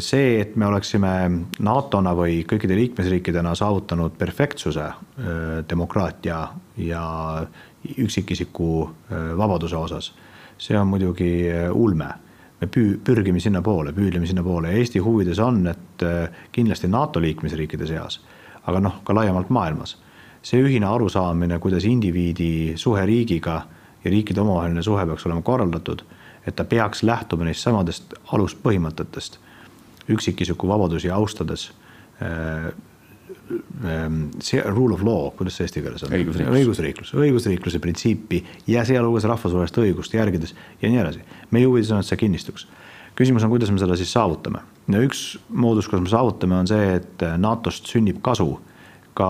see, 0.00 0.40
et 0.40 0.56
me 0.56 0.66
oleksime 0.66 1.08
NATO-na 1.60 2.14
või 2.16 2.38
kõikide 2.48 2.76
liikmesriikidena 2.76 3.54
saavutanud 3.54 4.14
perfektsuse 4.18 4.86
demokraatia 5.68 6.38
ja 6.76 7.02
üksikisiku 7.98 8.90
vabaduse 9.36 9.76
osas, 9.76 10.14
see 10.58 10.78
on 10.78 10.88
muidugi 10.88 11.50
ulme 11.72 12.08
me 12.60 12.66
püü-, 12.66 12.96
pürgime 13.04 13.40
sinnapoole, 13.40 13.92
püüdleme 13.92 14.26
sinnapoole 14.26 14.72
ja 14.72 14.78
Eesti 14.78 14.98
huvides 15.04 15.38
on, 15.38 15.66
et 15.66 16.06
kindlasti 16.52 16.88
NATO 16.88 17.20
liikmesriikide 17.20 17.86
seas 17.86 18.20
aga 18.68 18.82
noh, 18.84 19.00
ka 19.04 19.16
laiemalt 19.16 19.50
maailmas. 19.54 19.96
see 20.42 20.60
ühine 20.62 20.86
arusaamine, 20.86 21.58
kuidas 21.58 21.84
indiviidi 21.84 22.72
suhe 22.78 23.02
riigiga 23.06 23.56
ja 24.04 24.10
riikide 24.10 24.40
omavaheline 24.40 24.82
suhe 24.82 25.06
peaks 25.06 25.26
olema 25.26 25.42
korraldatud, 25.42 26.04
et 26.46 26.56
ta 26.56 26.64
peaks 26.64 27.02
lähtuma 27.02 27.44
neist 27.44 27.66
samadest 27.66 28.14
aluspõhimõtetest, 28.32 29.40
üksikisiku 30.08 30.68
vabadusi 30.70 31.10
austades 31.10 31.72
äh, 32.22 32.70
see 34.40 34.62
rule 34.70 34.94
of 34.94 35.02
law, 35.02 35.28
kuidas 35.36 35.58
see 35.58 35.66
eesti 35.66 35.82
keeles 35.82 36.06
on? 36.06 36.14
õigusriiklus. 36.14 36.60
õigusriiklus, 36.60 37.12
õigusriikluse 37.18 37.82
printsiipi 37.82 38.44
ja 38.70 38.84
sealhulgas 38.88 39.26
rahvusvahelist 39.28 39.82
õigust 39.82 40.14
järgides 40.14 40.54
ja 40.82 40.88
nii 40.88 41.02
edasi. 41.02 41.24
meie 41.50 41.66
huvides 41.66 41.90
on, 41.92 42.04
et 42.04 42.08
see 42.08 42.20
kinnistuks 42.20 42.68
küsimus 43.18 43.44
on, 43.44 43.50
kuidas 43.52 43.72
me 43.74 43.80
seda 43.82 43.96
siis 43.98 44.12
saavutame. 44.14 44.62
Ja 44.88 45.02
üks 45.04 45.38
moodus, 45.48 45.88
kuidas 45.88 46.06
me 46.06 46.12
saavutame, 46.12 46.56
on 46.56 46.68
see, 46.70 46.94
et 46.96 47.24
NATO-st 47.38 47.92
sünnib 47.92 48.22
kasu 48.24 48.54
ka 49.18 49.28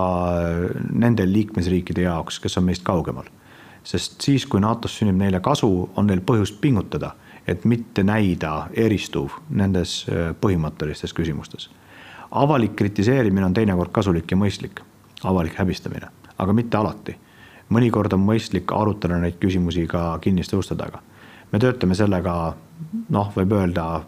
nende 0.92 1.24
liikmesriikide 1.28 2.04
jaoks, 2.04 2.38
kes 2.42 2.58
on 2.60 2.66
meist 2.68 2.84
kaugemal. 2.86 3.28
sest 3.88 4.20
siis, 4.20 4.44
kui 4.46 4.60
NATO-s 4.60 4.98
sünnib 5.00 5.16
neile 5.16 5.40
kasu, 5.40 5.70
on 5.96 6.06
neil 6.06 6.20
põhjust 6.20 6.58
pingutada, 6.60 7.14
et 7.48 7.64
mitte 7.64 8.02
näida 8.04 8.68
eristuv 8.76 9.38
nendes 9.50 10.02
äh, 10.08 10.34
põhimõttelistes 10.40 11.14
küsimustes. 11.16 11.70
avalik 12.30 12.76
kritiseerimine 12.76 13.46
on 13.46 13.54
teinekord 13.54 13.90
kasulik 13.92 14.30
ja 14.30 14.36
mõistlik, 14.36 14.82
avalik 15.24 15.56
häbistamine, 15.56 16.10
aga 16.38 16.52
mitte 16.52 16.76
alati. 16.76 17.16
mõnikord 17.70 18.12
on 18.12 18.20
mõistlik 18.20 18.72
arutada 18.72 19.18
neid 19.18 19.40
küsimusi 19.40 19.86
ka 19.86 20.18
kinniste 20.20 20.56
uste 20.56 20.76
taga. 20.76 21.00
me 21.52 21.58
töötame 21.58 21.94
sellega, 21.94 22.54
noh, 23.08 23.32
võib 23.36 23.52
öelda 23.52 24.04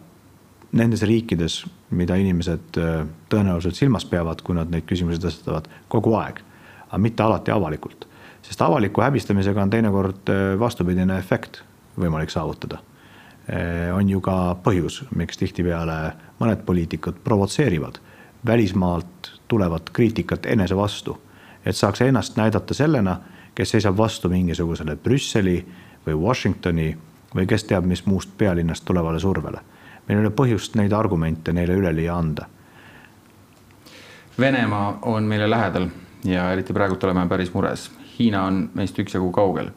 nendes 0.71 1.01
riikides, 1.07 1.65
mida 1.89 2.15
inimesed 2.15 2.77
äh, 2.79 3.01
tõenäoliselt 3.29 3.75
silmas 3.75 4.05
peavad, 4.05 4.41
kui 4.45 4.55
nad 4.55 4.71
neid 4.71 4.87
küsimusi 4.87 5.19
tõstatavad 5.21 5.67
kogu 5.91 6.15
aeg, 6.19 6.39
aga 6.87 7.01
mitte 7.01 7.23
alati 7.23 7.51
avalikult 7.51 8.07
sest 8.41 8.61
avaliku 8.61 9.01
häbistamisega 9.01 9.61
on 9.61 9.69
teinekord 9.69 10.29
äh, 10.29 10.59
vastupidine 10.59 11.17
efekt 11.17 11.61
võimalik 11.99 12.29
saavutada. 12.29 12.81
Äh, 13.49 13.89
on 13.95 14.09
ju 14.09 14.21
ka 14.21 14.55
põhjus, 14.63 15.03
miks 15.15 15.37
tihtipeale 15.37 15.99
mõned 16.39 16.65
poliitikud 16.65 17.21
provotseerivad 17.23 17.99
välismaalt 18.45 19.31
tulevat 19.47 19.89
kriitikat 19.93 20.45
enese 20.49 20.75
vastu, 20.75 21.17
et 21.65 21.77
saaks 21.77 22.01
ennast 22.01 22.37
näidata 22.37 22.73
sellena, 22.73 23.19
kes 23.55 23.75
seisab 23.75 23.97
vastu 23.97 24.29
mingisugusele 24.29 24.95
Brüsseli 24.95 25.59
või 26.07 26.15
Washingtoni 26.17 26.87
või 27.35 27.45
kes 27.47 27.67
teab, 27.69 27.85
mis 27.85 28.05
muust 28.05 28.31
pealinnast 28.37 28.85
tulevale 28.85 29.19
survele. 29.19 29.61
Meil 30.07 30.19
ei 30.19 30.25
ole 30.25 30.33
põhjust 30.35 30.75
neid 30.75 30.93
argumente 30.93 31.53
neile 31.53 31.77
üleliia 31.77 32.15
anda. 32.17 32.47
Venemaa 34.39 34.99
on 35.01 35.23
meile 35.23 35.49
lähedal 35.49 35.89
ja 36.25 36.51
eriti 36.51 36.73
praegult 36.73 37.03
oleme 37.03 37.27
päris 37.29 37.53
mures 37.53 37.89
Hiina 38.19 38.43
on 38.45 38.69
meist 38.73 38.99
üksjagu 38.99 39.31
kaugel. 39.33 39.71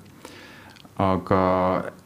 aga 0.95 1.39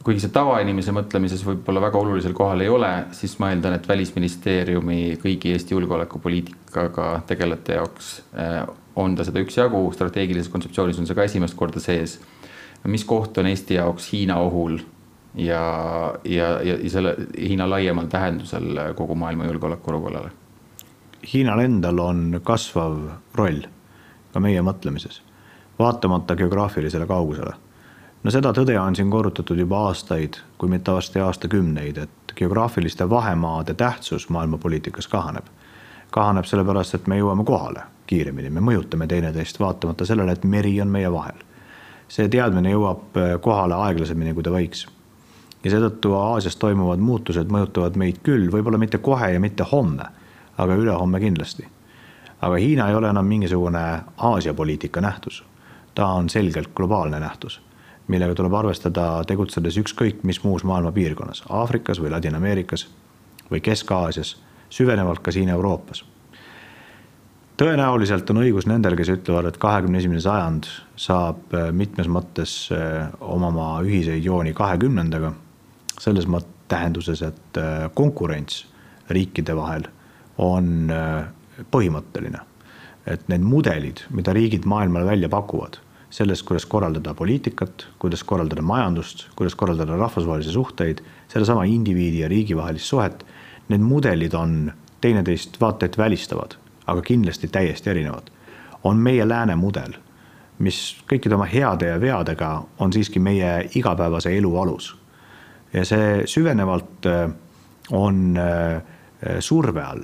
kuigi 0.01 0.23
see 0.23 0.33
tavainimese 0.33 0.95
mõtlemises 0.97 1.43
võib-olla 1.45 1.83
väga 1.83 1.99
olulisel 2.01 2.33
kohal 2.33 2.63
ei 2.65 2.71
ole, 2.73 2.89
siis 3.13 3.35
ma 3.43 3.51
eeldan, 3.53 3.75
et 3.77 3.89
välisministeeriumi 3.89 5.19
kõigi 5.21 5.53
Eesti 5.53 5.75
julgeolekupoliitikaga 5.75 7.09
tegelejate 7.29 7.77
jaoks 7.77 8.15
eh, 8.33 8.63
on 8.97 9.17
ta 9.19 9.27
seda 9.29 9.43
üksjagu, 9.45 9.83
strateegilises 9.93 10.49
kontseptsioonis 10.53 11.03
on 11.03 11.11
see 11.11 11.19
ka 11.19 11.29
esimest 11.29 11.59
korda 11.59 11.83
sees. 11.85 12.17
mis 12.89 13.05
koht 13.05 13.39
on 13.39 13.51
Eesti 13.51 13.77
jaoks 13.77 14.09
Hiina 14.13 14.39
ohul 14.41 14.79
ja, 15.39 15.63
ja, 16.25 16.49
ja, 16.63 16.77
selle 16.91 17.17
Hiina 17.39 17.71
laiemal 17.71 18.07
tähendusel 18.11 18.95
kogu 18.99 19.15
maailma 19.15 19.47
julgeolekuolukorrale? 19.47 20.31
Hiinal 21.33 21.63
endal 21.63 21.99
on 21.99 22.41
kasvav 22.45 22.99
roll 23.35 23.65
ka 24.33 24.43
meie 24.43 24.63
mõtlemises 24.63 25.23
vaatamata 25.79 26.37
geograafilisele 26.37 27.07
kaugusele. 27.07 27.53
no 28.23 28.31
seda 28.31 28.53
tõde 28.53 28.75
on 28.81 28.97
siin 28.97 29.11
korrutatud 29.11 29.59
juba 29.59 29.85
aastaid, 29.89 30.41
kui 30.59 30.69
mitte 30.69 30.93
varsti 30.93 31.21
aastakümneid, 31.21 31.99
et 31.99 32.35
geograafiliste 32.37 33.11
vahemaade 33.11 33.75
tähtsus 33.75 34.29
maailmapoliitikas 34.29 35.09
kahaneb. 35.09 35.45
kahaneb 36.11 36.45
sellepärast, 36.45 36.95
et 36.95 37.07
me 37.07 37.19
jõuame 37.19 37.45
kohale 37.45 37.83
kiiremini, 38.07 38.51
me 38.51 38.61
mõjutame 38.61 39.07
teineteist, 39.07 39.61
vaatamata 39.61 40.07
sellele, 40.07 40.33
et 40.33 40.45
meri 40.45 40.81
on 40.81 40.89
meie 40.89 41.13
vahel. 41.13 41.47
see 42.09 42.29
teadmine 42.29 42.71
jõuab 42.71 43.19
kohale 43.41 43.75
aeglasemini, 43.75 44.35
kui 44.35 44.43
ta 44.43 44.51
võiks. 44.51 44.87
Ja 45.69 45.77
seetõttu 45.77 46.15
Aasias 46.17 46.57
toimuvad 46.57 47.03
muutused 47.05 47.53
mõjutavad 47.53 47.97
meid 48.01 48.23
küll, 48.25 48.49
võib-olla 48.53 48.81
mitte 48.81 48.99
kohe 49.05 49.33
ja 49.35 49.41
mitte 49.41 49.67
homme, 49.69 50.09
aga 50.57 50.77
ülehomme 50.81 51.21
kindlasti. 51.21 51.69
Aga 52.41 52.57
Hiina 52.57 52.89
ei 52.89 52.95
ole 52.95 53.11
enam 53.11 53.27
mingisugune 53.27 53.85
Aasia 54.17 54.55
poliitika 54.55 55.01
nähtus. 55.01 55.43
Ta 55.95 56.07
on 56.07 56.29
selgelt 56.31 56.71
globaalne 56.75 57.21
nähtus, 57.21 57.61
millega 58.09 58.35
tuleb 58.35 58.55
arvestada 58.55 59.25
tegutsedes 59.27 59.77
ükskõik 59.83 60.23
mis 60.23 60.39
muus 60.45 60.65
maailma 60.65 60.93
piirkonnas, 60.95 61.43
Aafrikas 61.51 62.01
või 62.01 62.13
Ladina-Ameerikas 62.15 62.87
või 63.51 63.61
Kesk-Aasias, 63.61 64.37
süvenevalt 64.71 65.21
ka 65.21 65.33
siin 65.33 65.49
Euroopas. 65.49 66.05
tõenäoliselt 67.59 68.31
on 68.31 68.39
õigus 68.39 68.69
nendel, 68.71 68.95
kes 68.97 69.09
ütlevad, 69.09 69.49
et 69.49 69.57
kahekümne 69.59 69.99
esimene 69.99 70.21
sajand 70.21 70.69
saab 70.97 71.55
äh, 71.55 71.73
mitmes 71.73 72.07
mõttes 72.07 72.69
äh, 72.71 73.09
omama 73.21 73.81
ühiseid 73.83 74.23
jooni 74.23 74.53
kahekümnendaga, 74.55 75.33
selles 76.01 76.27
tähenduses, 76.69 77.23
et 77.23 77.57
äh, 77.59 77.89
konkurents 77.95 78.67
riikide 79.11 79.57
vahel 79.57 79.89
on 80.39 80.93
põhimõtteline. 81.71 82.39
et 83.09 83.23
need 83.29 83.41
mudelid, 83.41 84.03
mida 84.13 84.33
riigid 84.37 84.67
maailmale 84.69 85.07
välja 85.07 85.29
pakuvad 85.33 85.79
sellest, 86.11 86.43
kuidas 86.43 86.67
korraldada 86.67 87.15
poliitikat, 87.15 87.87
kuidas 87.99 88.25
korraldada 88.25 88.63
majandust, 88.63 89.27
kuidas 89.37 89.55
korraldada 89.55 89.97
rahvusvahelisi 89.97 90.51
suhteid, 90.51 90.99
sedasama 91.29 91.65
indiviidi 91.65 92.21
ja 92.21 92.29
riigi 92.29 92.57
vahelist 92.57 92.85
suhet. 92.85 93.27
Need 93.69 93.81
mudelid 93.85 94.35
on 94.35 94.73
teineteist 95.01 95.61
vaata 95.61 95.87
et 95.87 95.99
välistavad, 95.99 96.57
aga 96.87 97.03
kindlasti 97.03 97.49
täiesti 97.49 97.91
erinevad. 97.91 98.31
on 98.85 98.97
meie 98.97 99.29
lääne 99.29 99.57
mudel, 99.57 99.93
mis 100.59 100.97
kõikide 101.11 101.35
oma 101.35 101.45
heade 101.45 101.87
ja 101.87 102.01
veadega 102.01 102.65
on 102.79 102.93
siiski 102.93 103.19
meie 103.19 103.71
igapäevase 103.75 104.37
elu 104.39 104.57
alus. 104.57 104.98
Ja 105.73 105.85
see 105.85 106.23
süvenevalt 106.27 107.07
äh, 107.07 107.29
on 107.91 108.37
äh, 108.37 108.81
surve 109.41 109.83
all, 109.83 110.03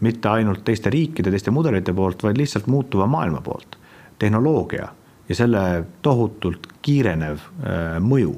mitte 0.00 0.28
ainult 0.28 0.64
teiste 0.64 0.90
riikide, 0.90 1.30
teiste 1.30 1.50
mudelite 1.54 1.94
poolt, 1.94 2.22
vaid 2.22 2.38
lihtsalt 2.40 2.66
muutuva 2.66 3.06
maailma 3.06 3.40
poolt. 3.40 3.78
tehnoloogia 4.18 4.88
ja 5.28 5.34
selle 5.34 5.84
tohutult 6.02 6.66
kiirenev 6.82 7.38
äh, 7.38 7.98
mõju 8.00 8.34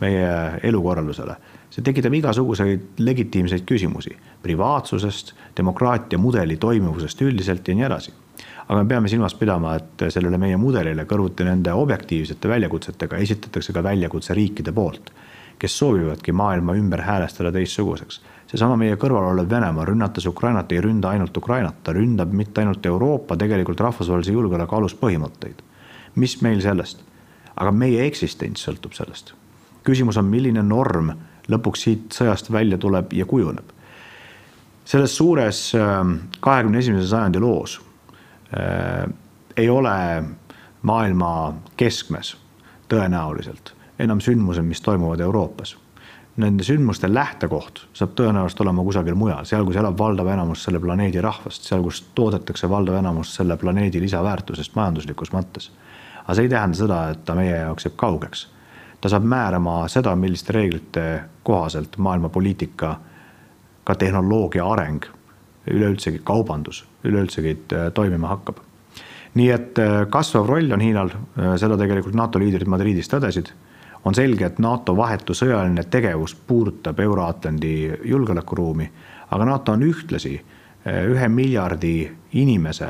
meie 0.00 0.60
elukorraldusele, 0.62 1.36
see 1.70 1.82
tekitab 1.86 2.14
igasuguseid 2.14 3.00
legitiimseid 3.02 3.64
küsimusi 3.66 4.14
privaatsusest, 4.42 5.32
demokraatia 5.56 6.18
mudeli 6.18 6.56
toimivusest 6.60 7.22
üldiselt 7.22 7.68
ja 7.68 7.74
nii 7.74 7.86
edasi. 7.88 8.12
aga 8.68 8.82
me 8.82 8.88
peame 8.88 9.08
silmas 9.08 9.34
pidama, 9.34 9.74
et 9.76 10.06
sellele 10.08 10.38
meie 10.40 10.56
mudelile 10.56 11.04
kõrvuti 11.04 11.44
nende 11.44 11.72
objektiivsete 11.72 12.48
väljakutsetega 12.48 13.16
esitatakse 13.16 13.72
ka 13.72 13.82
väljakutse 13.82 14.34
riikide 14.34 14.72
poolt, 14.72 15.10
kes 15.58 15.78
soovivadki 15.78 16.32
maailma 16.32 16.74
ümber 16.74 17.00
häälestada 17.02 17.52
teistsuguseks. 17.52 18.20
seesama 18.46 18.76
meie 18.76 18.96
kõrval 18.96 19.32
olev 19.32 19.50
Venemaa, 19.50 19.84
rünnates 19.84 20.26
Ukrainat, 20.26 20.72
ei 20.72 20.80
ründa 20.80 21.08
ainult 21.08 21.36
Ukrainat, 21.36 21.82
ta 21.82 21.92
ründab 21.92 22.32
mitte 22.32 22.60
ainult 22.60 22.86
Euroopa, 22.86 23.36
tegelikult 23.36 23.80
rahvusvahelise 23.80 24.32
julgeoleku 24.32 24.76
aluspõhimõtteid 24.76 25.62
mis 26.14 26.36
meil 26.42 26.60
sellest, 26.62 27.02
aga 27.56 27.72
meie 27.74 28.06
eksistents 28.06 28.66
sõltub 28.66 28.94
sellest. 28.94 29.34
küsimus 29.84 30.16
on, 30.16 30.30
milline 30.32 30.62
norm 30.62 31.10
lõpuks 31.52 31.82
siit 31.84 32.14
sõjast 32.16 32.50
välja 32.52 32.78
tuleb 32.78 33.12
ja 33.12 33.26
kujuneb. 33.26 33.64
selles 34.84 35.16
suures 35.16 35.74
ähm, 35.74 36.16
kahekümne 36.40 36.78
esimese 36.78 37.08
sajandi 37.08 37.40
loos 37.40 37.80
äh, 38.56 39.06
ei 39.56 39.68
ole 39.68 40.24
maailma 40.82 41.54
keskmes 41.76 42.36
tõenäoliselt 42.88 43.74
enam 43.98 44.20
sündmused, 44.20 44.62
mis 44.62 44.80
toimuvad 44.80 45.20
Euroopas. 45.20 45.76
Nende 46.36 46.64
sündmuste 46.66 47.06
lähtekoht 47.14 47.84
saab 47.94 48.16
tõenäoliselt 48.18 48.60
olema 48.64 48.82
kusagil 48.82 49.14
mujal, 49.14 49.44
seal, 49.46 49.62
kus 49.64 49.76
elab 49.78 49.98
valdav 49.98 50.32
enamus 50.32 50.64
selle 50.66 50.80
planeedi 50.82 51.20
rahvast, 51.22 51.68
seal, 51.68 51.82
kus 51.82 52.02
toodetakse 52.14 52.70
valdav 52.70 52.98
enamus 52.98 53.36
selle 53.36 53.56
planeedi 53.56 54.02
lisaväärtusest 54.02 54.74
majanduslikus 54.74 55.30
mõttes 55.34 55.70
aga 56.24 56.34
see 56.34 56.46
ei 56.46 56.52
tähenda 56.52 56.78
seda, 56.78 57.00
et 57.12 57.24
ta 57.24 57.36
meie 57.36 57.56
jaoks 57.56 57.88
jääb 57.88 57.96
kaugeks. 58.00 58.48
ta 59.00 59.08
saab 59.12 59.24
määrama 59.28 59.88
seda, 59.92 60.14
milliste 60.16 60.52
reeglite 60.56 61.24
kohaselt 61.42 61.98
maailma 61.98 62.28
poliitika, 62.28 62.96
ka 63.84 63.94
tehnoloogia 63.94 64.64
areng, 64.64 65.04
üleüldsegi 65.68 66.22
kaubandus, 66.24 66.84
üleüldsegi 67.04 67.58
äh, 67.72 67.90
toimima 67.92 68.28
hakkab. 68.28 68.56
nii 69.34 69.50
et 69.50 69.78
äh, 69.78 70.06
kasvav 70.08 70.48
roll 70.48 70.72
on 70.72 70.80
Hiinal, 70.80 71.10
äh, 71.12 71.56
seda 71.60 71.76
tegelikult 71.76 72.14
NATO 72.14 72.38
liidrid 72.38 72.68
Madridis 72.68 73.10
tõdesid 73.12 73.52
on 74.04 74.14
selge, 74.14 74.46
et 74.46 74.58
NATO 74.58 74.96
vahetu 74.96 75.34
sõjaline 75.34 75.84
tegevus 75.90 76.34
puudutab 76.34 77.00
Euro-Atlandi 77.00 77.74
julgeolekuruumi, 78.04 78.90
aga 79.30 79.44
NATO 79.44 79.72
on 79.72 79.82
ühtlasi 79.82 80.34
ühe 80.84 81.28
miljardi 81.28 81.94
inimese 82.32 82.88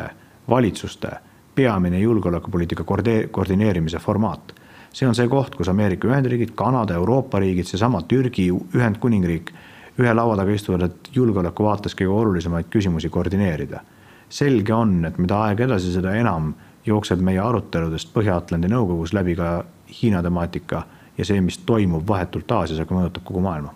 valitsuste 0.51 1.11
peamine 1.55 2.01
julgeolekupoliitika 2.01 2.85
koordineerimise 3.31 3.99
formaat. 3.99 4.55
see 4.95 5.09
on 5.09 5.15
see 5.15 5.29
koht, 5.29 5.55
kus 5.55 5.69
Ameerika 5.69 6.09
Ühendriigid, 6.09 6.53
Kanada, 6.55 6.95
Euroopa 6.95 7.39
riigid, 7.39 7.67
seesama 7.67 8.03
Türgi, 8.03 8.51
Ühendkuningriik 8.75 9.51
ühe 9.99 10.15
laua 10.15 10.37
taga 10.37 10.53
istuvad, 10.55 10.83
et 10.83 11.09
julgeoleku 11.15 11.65
vaates 11.65 11.95
kõige 11.99 12.15
olulisemaid 12.15 12.71
küsimusi 12.71 13.11
koordineerida. 13.11 13.81
selge 14.29 14.75
on, 14.75 15.05
et 15.05 15.19
mida 15.19 15.41
aeg 15.47 15.61
edasi, 15.61 15.93
seda 15.93 16.15
enam 16.15 16.55
jookseb 16.87 17.21
meie 17.21 17.41
aruteludest 17.41 18.15
Põhja-Atlandi 18.15 18.69
nõukogus 18.69 19.13
läbi 19.13 19.35
ka 19.37 19.65
Hiina 20.03 20.23
temaatika 20.23 20.83
ja 21.19 21.25
see, 21.25 21.41
mis 21.41 21.59
toimub 21.67 22.07
vahetult 22.09 22.51
Aasias, 22.53 22.81
aga 22.83 22.97
mõjutab 22.97 23.27
kogu 23.27 23.43
maailma 23.45 23.75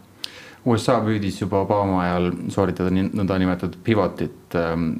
USA 0.68 0.98
püüdis 1.00 1.38
juba 1.40 1.62
Obama 1.62 2.00
ajal 2.02 2.32
sooritada 2.52 2.90
nõndanimetatud 2.90 3.78
pivotit 3.84 4.56
ähm, 4.58 4.90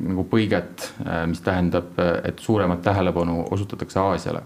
nagu 0.00 0.24
põiget 0.30 0.88
äh,, 1.04 1.24
mis 1.30 1.42
tähendab, 1.44 1.92
et 2.24 2.40
suuremat 2.42 2.82
tähelepanu 2.82 3.44
osutatakse 3.54 4.00
Aasiale. 4.00 4.42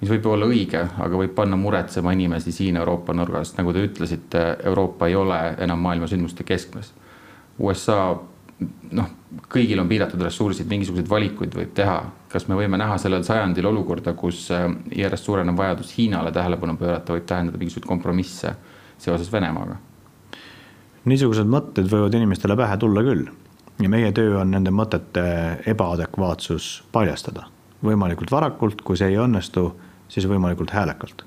mis 0.00 0.10
võib 0.10 0.26
olla 0.26 0.48
õige, 0.50 0.82
aga 0.98 1.16
võib 1.20 1.34
panna 1.34 1.56
muretsema 1.56 2.12
inimesi 2.12 2.52
siin 2.52 2.76
Euroopa 2.76 3.14
nurgas, 3.14 3.54
nagu 3.54 3.72
te 3.72 3.84
ütlesite, 3.86 4.40
Euroopa 4.66 5.06
ei 5.06 5.14
ole 5.14 5.38
enam 5.62 5.78
maailma 5.78 6.08
sündmuste 6.10 6.42
keskmes. 6.44 6.90
USA 7.62 8.16
noh, 8.90 9.12
kõigil 9.52 9.78
on 9.78 9.88
piiratud 9.88 10.20
ressursid, 10.22 10.66
mingisuguseid 10.70 11.08
valikuid 11.10 11.54
võib 11.54 11.70
teha. 11.74 12.00
Kas 12.32 12.48
me 12.48 12.56
võime 12.56 12.78
näha 12.80 12.96
sellel 12.98 13.24
sajandil 13.26 13.66
olukorda, 13.68 14.14
kus 14.18 14.46
äh, 14.54 14.66
järjest 14.96 15.28
suurenev 15.28 15.56
vajadus 15.58 15.92
Hiinale 15.98 16.32
tähelepanu 16.32 16.76
pöörata 16.80 17.16
võib 17.16 17.26
tähendada 17.28 17.60
mingisuguseid 17.60 17.88
kompromisse 17.88 18.54
seoses 18.98 19.32
Venemaaga? 19.32 19.78
niisugused 21.04 21.48
mõtted 21.50 21.88
võivad 21.90 22.14
inimestele 22.14 22.56
pähe 22.56 22.76
tulla 22.78 23.02
küll 23.02 23.26
ja 23.82 23.88
meie 23.90 24.12
töö 24.14 24.36
on 24.40 24.52
nende 24.54 24.70
mõtete 24.70 25.24
ebaadekvaatsus 25.66 26.84
paljastada. 26.92 27.48
võimalikult 27.84 28.30
varakult, 28.30 28.82
kui 28.82 28.96
see 28.96 29.08
ei 29.10 29.18
õnnestu, 29.18 29.72
siis 30.08 30.28
võimalikult 30.30 30.70
häälekalt. 30.70 31.24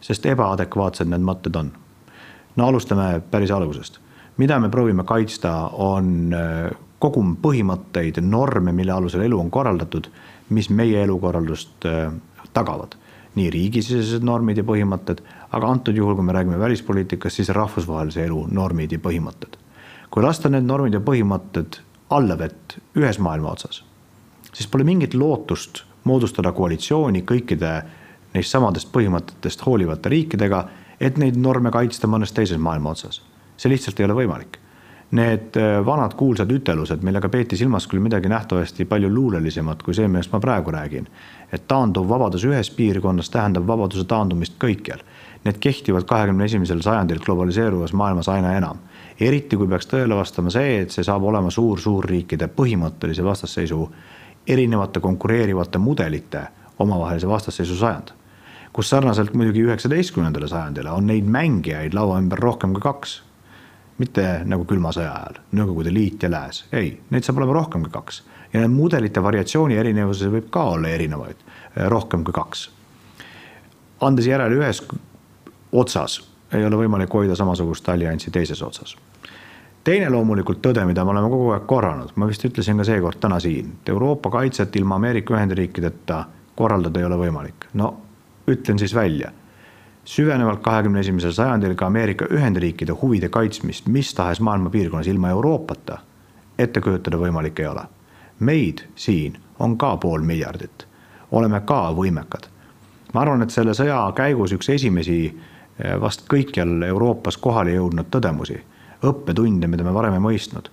sest 0.00 0.26
ebaadekvaatsed 0.26 1.08
need 1.08 1.22
mõtted 1.22 1.56
on. 1.56 1.72
no 2.56 2.66
alustame 2.66 3.20
päris 3.30 3.50
algusest 3.50 4.00
mida 4.36 4.58
me 4.60 4.68
proovime 4.68 5.04
kaitsta, 5.06 5.52
on 5.72 6.34
äh, 6.34 6.70
kogum 6.98 7.34
põhimõtteid, 7.42 8.20
norme, 8.24 8.72
mille 8.72 8.94
alusel 8.94 9.26
elu 9.26 9.38
on 9.40 9.50
korraldatud, 9.52 10.08
mis 10.50 10.70
meie 10.70 11.02
elukorraldust 11.04 11.86
äh, 11.86 12.12
tagavad. 12.52 12.96
nii 13.34 13.48
riigisisesed 13.50 14.22
normid 14.22 14.60
ja 14.60 14.62
põhimõtted, 14.62 15.18
aga 15.50 15.66
antud 15.66 15.96
juhul, 15.98 16.14
kui 16.14 16.22
me 16.22 16.32
räägime 16.32 16.58
välispoliitikast, 16.58 17.36
siis 17.36 17.48
rahvusvahelise 17.48 18.22
elu 18.24 18.44
normid 18.50 18.92
ja 18.92 18.98
põhimõtted. 18.98 19.56
kui 20.10 20.22
lasta 20.22 20.48
need 20.48 20.64
normid 20.64 20.94
ja 20.94 21.00
põhimõtted 21.00 21.80
allavett 22.10 22.78
ühes 22.94 23.18
maailma 23.18 23.50
otsas, 23.50 23.82
siis 24.52 24.70
pole 24.70 24.84
mingit 24.84 25.14
lootust 25.14 25.82
moodustada 26.04 26.52
koalitsiooni 26.52 27.22
kõikide 27.22 27.82
neist 28.34 28.50
samadest 28.50 28.92
põhimõtetest 28.92 29.66
hoolivate 29.66 30.08
riikidega, 30.08 30.68
et 31.00 31.18
neid 31.18 31.36
norme 31.36 31.70
kaitsta 31.70 32.06
mõnes 32.06 32.32
teises 32.32 32.58
maailma 32.58 32.90
otsas 32.90 33.22
see 33.56 33.72
lihtsalt 33.72 34.00
ei 34.00 34.08
ole 34.08 34.18
võimalik. 34.18 34.58
Need 35.14 35.54
äh, 35.56 35.86
vanad 35.86 36.16
kuulsad 36.18 36.50
ütelused, 36.50 37.04
millega 37.06 37.28
peeti 37.30 37.54
silmas 37.56 37.84
küll 37.86 38.02
midagi 38.02 38.26
nähtavasti 38.32 38.82
palju 38.90 39.06
luulelisemat 39.14 39.82
kui 39.86 39.94
see, 39.94 40.08
millest 40.10 40.32
ma 40.32 40.40
praegu 40.42 40.72
räägin. 40.74 41.06
et 41.52 41.68
taanduv 41.70 42.08
vabadus 42.08 42.44
ühes 42.44 42.70
piirkonnas 42.74 43.30
tähendab 43.30 43.66
vabaduse 43.66 44.04
taandumist 44.10 44.56
kõikjal. 44.58 45.04
Need 45.44 45.60
kehtivad 45.62 46.02
kahekümne 46.10 46.44
esimesel 46.44 46.80
sajandil 46.82 47.20
globaliseeruvas 47.22 47.92
maailmas 47.92 48.28
aina 48.28 48.56
enam. 48.56 48.78
eriti 49.20 49.56
kui 49.56 49.68
peaks 49.68 49.86
tõele 49.86 50.16
vastama 50.18 50.50
see, 50.50 50.80
et 50.80 50.90
see 50.90 51.04
saab 51.04 51.22
olema 51.22 51.50
suur 51.50 51.78
suurriikide 51.78 52.48
põhimõttelise 52.48 53.24
vastasseisu 53.24 53.88
erinevate 54.46 55.00
konkureerivate 55.00 55.78
mudelite 55.78 56.42
omavahelise 56.78 57.28
vastasseisu 57.28 57.76
sajand 57.76 58.10
kus 58.72 58.90
sarnaselt 58.90 59.34
muidugi 59.34 59.62
üheksateistkümnendale 59.62 60.48
sajandile 60.48 60.90
on 60.90 61.06
neid 61.06 61.24
mängijaid 61.24 61.94
laua 61.94 62.18
ümber 62.18 62.38
rohkem 62.38 62.74
kui 62.74 62.82
kaks 62.82 63.22
mitte 63.98 64.24
nagu 64.48 64.64
külma 64.68 64.92
sõja 64.94 65.12
ajal, 65.14 65.40
Nõukogude 65.54 65.92
Liit 65.94 66.22
ja 66.22 66.30
Lääs, 66.30 66.64
ei, 66.74 66.94
neid 67.10 67.26
saab 67.26 67.38
olema 67.40 67.58
rohkem 67.60 67.84
kui 67.86 67.92
kaks. 67.94 68.22
ja 68.52 68.60
need 68.60 68.70
mudelite 68.70 69.22
variatsiooni 69.22 69.76
erinevusi 69.76 70.30
võib 70.30 70.50
ka 70.50 70.62
olla 70.74 70.88
erinevaid, 70.88 71.36
eh, 71.76 71.88
rohkem 71.88 72.24
kui 72.24 72.32
kaks. 72.32 72.70
andes 74.00 74.26
järele 74.26 74.54
ühes 74.54 74.82
otsas, 75.72 76.20
ei 76.52 76.64
ole 76.64 76.76
võimalik 76.76 77.12
hoida 77.12 77.34
samasugust 77.34 77.88
allianssi 77.88 78.30
teises 78.30 78.62
otsas. 78.62 78.96
teine 79.84 80.10
loomulikult 80.10 80.62
tõde, 80.62 80.84
mida 80.86 81.04
me 81.04 81.10
oleme 81.10 81.28
kogu 81.28 81.50
aeg 81.50 81.66
korranud, 81.66 82.12
ma 82.16 82.26
vist 82.26 82.44
ütlesin 82.44 82.76
ka 82.76 82.84
seekord 82.84 83.20
täna 83.20 83.40
siin, 83.40 83.78
et 83.80 83.88
Euroopa 83.88 84.30
kaitset 84.30 84.76
ilma 84.76 84.94
Ameerika 84.94 85.34
Ühendriikideta 85.34 86.24
korraldada 86.56 87.00
ei 87.00 87.04
ole 87.04 87.16
võimalik. 87.16 87.70
no 87.74 87.96
ütlen 88.48 88.78
siis 88.78 88.94
välja 88.94 89.30
süvenevalt 90.04 90.60
kahekümne 90.62 91.00
esimesel 91.00 91.32
sajandil 91.32 91.74
ka 91.74 91.86
Ameerika 91.86 92.24
Ühendriikide 92.24 92.92
huvide 92.92 93.28
kaitsmist 93.28 93.86
mis 93.86 94.14
tahes 94.14 94.40
maailma 94.40 94.70
piirkonnas 94.70 95.06
ilma 95.06 95.30
Euroopata 95.30 95.98
ette 96.58 96.80
kujutada 96.80 97.18
võimalik 97.18 97.60
ei 97.60 97.66
ole. 97.66 97.82
meid 98.38 98.84
siin 98.94 99.38
on 99.58 99.78
ka 99.78 99.96
pool 99.96 100.22
miljardit, 100.22 100.86
oleme 101.30 101.60
ka 101.60 101.94
võimekad. 101.96 102.46
ma 103.14 103.20
arvan, 103.20 103.42
et 103.42 103.50
selle 103.50 103.74
sõja 103.74 104.12
käigus 104.16 104.52
üks 104.52 104.68
esimesi 104.68 105.18
eh, 105.26 106.00
vast 106.00 106.28
kõikjal 106.28 106.82
Euroopas 106.82 107.36
kohale 107.36 107.74
jõudnud 107.74 108.10
tõdemusi, 108.10 108.60
õppetunde, 109.02 109.66
mida 109.66 109.84
me 109.84 109.94
varem 109.94 110.14
ei 110.14 110.20
mõistnud, 110.20 110.68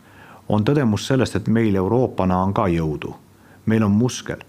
on 0.50 0.66
tõdemus 0.66 1.08
sellest, 1.08 1.36
et 1.36 1.48
meil 1.48 1.76
Euroopana 1.76 2.44
on 2.44 2.54
ka 2.54 2.68
jõudu. 2.68 3.16
meil 3.66 3.84
on 3.84 3.92
muskel. 3.92 4.44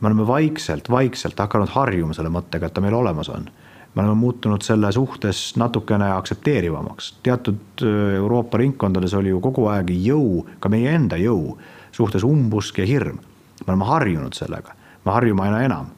me 0.00 0.06
oleme 0.06 0.26
vaikselt, 0.26 0.90
vaikselt 0.90 1.38
hakanud 1.38 1.68
harjuma 1.68 2.14
selle 2.14 2.28
mõttega, 2.28 2.66
et 2.66 2.74
ta 2.74 2.80
meil 2.80 2.94
olemas 2.94 3.28
on 3.28 3.50
me 3.98 4.04
oleme 4.04 4.14
muutunud 4.14 4.62
selle 4.62 4.92
suhtes 4.92 5.56
natukene 5.56 6.12
aktsepteerivamaks. 6.12 7.18
teatud 7.22 7.82
äh, 7.82 8.14
Euroopa 8.14 8.58
ringkondades 8.58 9.14
oli 9.14 9.28
ju 9.28 9.40
kogu 9.40 9.66
aeg 9.66 9.90
jõu, 9.90 10.44
ka 10.60 10.70
meie 10.70 10.92
enda 10.94 11.18
jõu 11.18 11.56
suhtes 11.92 12.24
umbusk 12.24 12.78
ja 12.78 12.86
hirm. 12.86 13.18
me 13.66 13.72
oleme 13.72 13.84
harjunud 13.84 14.38
sellega, 14.38 14.76
me 15.04 15.12
harjume 15.12 15.42
aina 15.42 15.62
enam. 15.66 15.90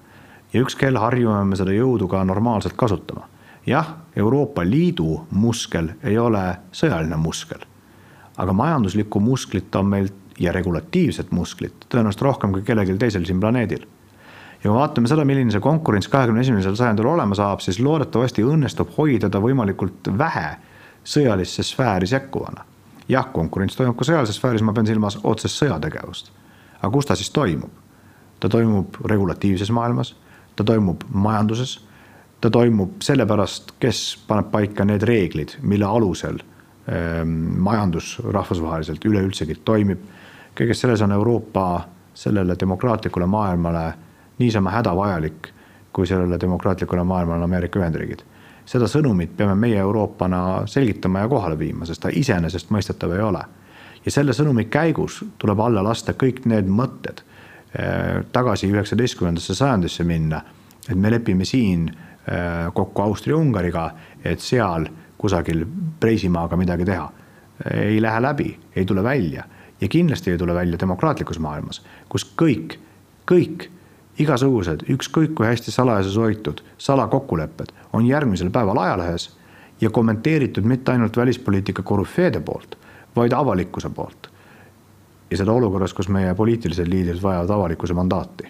ja 0.52 0.62
üks 0.62 0.78
kell 0.80 0.96
harjume 0.96 1.44
me 1.44 1.60
seda 1.60 1.76
jõudu 1.76 2.08
ka 2.08 2.24
normaalselt 2.24 2.76
kasutama. 2.76 3.28
jah, 3.66 3.96
Euroopa 4.16 4.64
Liidu 4.64 5.26
muskel 5.30 5.92
ei 6.02 6.18
ole 6.18 6.56
sõjaline 6.72 7.16
muskel. 7.16 7.60
aga 8.36 8.52
majanduslikku 8.52 9.20
musklit 9.20 9.76
on 9.76 9.86
meil 9.86 10.08
ja 10.38 10.52
regulatiivset 10.52 11.32
musklit 11.36 11.84
tõenäoliselt 11.92 12.22
rohkem 12.22 12.52
kui 12.52 12.62
kellelgi 12.62 12.96
teisel 12.96 13.28
siin 13.28 13.40
planeedil 13.40 13.84
ja 14.60 14.68
kui 14.68 14.76
vaatame 14.76 15.08
seda, 15.08 15.24
milline 15.24 15.52
see 15.54 15.62
konkurents 15.64 16.08
kahekümne 16.12 16.42
esimesel 16.44 16.76
sajandil 16.76 17.08
olema 17.08 17.36
saab, 17.38 17.62
siis 17.64 17.80
loodetavasti 17.80 18.44
õnnestub 18.44 18.92
hoida 18.98 19.30
ta 19.32 19.40
võimalikult 19.40 20.10
vähe 20.18 20.50
sõjalisse 21.04 21.64
sfääri 21.64 22.06
sekkuvana. 22.06 22.64
jah, 23.08 23.26
konkurents 23.32 23.76
toimub 23.76 23.96
ka 23.98 24.04
sõjalises 24.04 24.36
sfääris, 24.36 24.62
ma 24.62 24.72
pean 24.72 24.86
silmas 24.86 25.18
otsest 25.24 25.56
sõjategevust. 25.62 26.30
aga 26.82 26.92
kus 26.92 27.06
ta 27.06 27.16
siis 27.16 27.30
toimub? 27.30 27.70
ta 28.40 28.48
toimub 28.48 28.96
regulatiivses 29.04 29.70
maailmas, 29.70 30.16
ta 30.56 30.64
toimub 30.64 31.02
majanduses, 31.12 31.80
ta 32.40 32.50
toimub 32.50 33.02
sellepärast, 33.02 33.74
kes 33.80 34.24
paneb 34.28 34.50
paika 34.50 34.84
need 34.84 35.02
reeglid, 35.02 35.56
mille 35.62 35.84
alusel 35.84 36.38
ähm, 36.88 37.60
majandus 37.60 38.18
rahvusvaheliselt 38.24 39.04
üleüldsegi 39.04 39.60
toimib. 39.64 40.00
kõiges 40.56 40.80
selles 40.80 41.00
on 41.02 41.12
Euroopa 41.12 41.88
sellele 42.14 42.56
demokraatlikule 42.60 43.26
maailmale 43.26 43.94
niisama 44.40 44.72
hädavajalik, 44.74 45.48
kui 45.92 46.06
sellele 46.06 46.40
demokraatlikule 46.40 47.04
maailmale 47.04 47.38
on 47.38 47.48
Ameerika 47.48 47.80
Ühendriigid. 47.80 48.24
seda 48.70 48.86
sõnumit 48.86 49.32
peame 49.36 49.54
meie 49.58 49.78
Euroopana 49.82 50.62
selgitama 50.70 51.24
ja 51.24 51.28
kohale 51.28 51.56
viima, 51.58 51.86
sest 51.88 52.04
ta 52.04 52.12
iseenesestmõistetav 52.12 53.16
ei 53.16 53.22
ole. 53.22 53.42
ja 54.04 54.10
selle 54.10 54.32
sõnumi 54.32 54.64
käigus 54.70 55.24
tuleb 55.38 55.60
alla 55.60 55.82
lasta 55.84 56.12
kõik 56.12 56.46
need 56.46 56.68
mõtted 56.68 57.20
eh, 57.20 58.24
tagasi 58.32 58.70
üheksateistkümnendasse 58.72 59.54
sajandisse 59.54 60.04
minna, 60.04 60.42
et 60.88 60.96
me 60.96 61.10
lepime 61.10 61.44
siin 61.44 61.88
eh, 61.90 62.70
kokku 62.74 63.02
Austria-Ungariga, 63.02 63.90
et 64.24 64.40
seal 64.40 64.86
kusagil 65.18 65.66
Preisimaaga 66.00 66.56
midagi 66.56 66.84
teha. 66.84 67.10
ei 67.74 68.00
lähe 68.02 68.20
läbi, 68.22 68.58
ei 68.76 68.84
tule 68.84 69.02
välja 69.04 69.44
ja 69.80 69.88
kindlasti 69.88 70.30
ei 70.30 70.38
tule 70.38 70.54
välja 70.54 70.78
demokraatlikus 70.80 71.38
maailmas, 71.38 71.82
kus 72.08 72.24
kõik, 72.42 72.78
kõik 73.28 73.68
igasugused, 74.20 74.84
ükskõik 74.92 75.34
kui 75.38 75.48
hästi 75.48 75.72
salajases 75.72 76.16
hoitud 76.20 76.60
salakokkulepped 76.78 77.72
on 77.96 78.06
järgmisel 78.06 78.50
päeval 78.52 78.78
ajalehes 78.82 79.30
ja 79.80 79.90
kommenteeritud 79.90 80.64
mitte 80.64 80.92
ainult 80.92 81.16
välispoliitika 81.16 81.82
korüfeede 81.82 82.40
poolt, 82.40 82.76
vaid 83.16 83.32
avalikkuse 83.32 83.90
poolt. 83.90 84.30
ja 85.30 85.36
seda 85.36 85.52
olukorras, 85.52 85.92
kus 85.94 86.08
meie 86.10 86.34
poliitilised 86.34 86.88
liidrid 86.90 87.20
vajavad 87.22 87.50
avalikkuse 87.54 87.94
mandaati. 87.94 88.48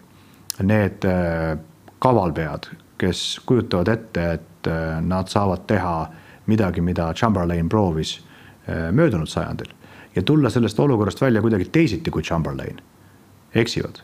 Need 0.63 1.05
äh, 1.05 1.59
kavalpead, 1.99 2.71
kes 2.99 3.41
kujutavad 3.47 3.89
ette, 3.89 4.25
et 4.33 4.67
äh, 4.67 4.97
nad 5.05 5.29
saavad 5.29 5.67
teha 5.69 6.09
midagi, 6.47 6.81
mida 6.81 7.13
Chamberlain 7.15 7.69
proovis 7.69 8.17
äh, 8.17 8.89
möödunud 8.93 9.29
sajandil 9.29 9.75
ja 10.17 10.23
tulla 10.23 10.51
sellest 10.51 10.81
olukorrast 10.81 11.21
välja 11.21 11.41
kuidagi 11.41 11.65
teisiti 11.65 12.11
kui 12.11 12.23
Chamberlain, 12.23 12.81
eksivad 13.55 14.01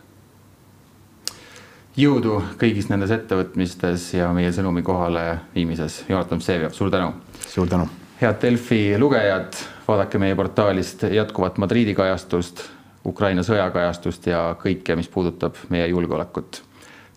jõudu 1.97 2.41
kõigis 2.61 2.91
nendes 2.91 3.13
ettevõtmistes 3.15 4.11
ja 4.15 4.29
meie 4.37 4.53
sõnumi 4.53 4.83
kohale 4.85 5.25
viimises. 5.55 6.03
Jonatan 6.09 6.43
Vseviov, 6.43 6.75
suur 6.77 6.91
tänu. 6.91 7.13
suur 7.49 7.69
tänu. 7.69 7.89
head 8.21 8.43
Delfi 8.43 8.99
lugejad, 8.99 9.57
vaadake 9.89 10.19
meie 10.19 10.35
portaalist 10.35 11.03
jätkuvat 11.03 11.59
Madriidi 11.59 11.95
kajastust, 11.95 12.63
Ukraina 13.07 13.43
sõjakajastust 13.43 14.27
ja 14.27 14.57
kõike, 14.63 14.97
mis 14.97 15.09
puudutab 15.09 15.55
meie 15.69 15.87
julgeolekut. 15.87 16.63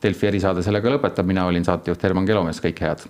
Delfi 0.04 0.28
erisaade 0.28 0.64
sellega 0.64 0.90
lõpetab, 0.90 1.26
mina 1.26 1.46
olin 1.46 1.66
saatejuht 1.66 2.04
Herman 2.04 2.26
Kelomees, 2.26 2.62
kõike 2.62 2.86
head 2.86 3.08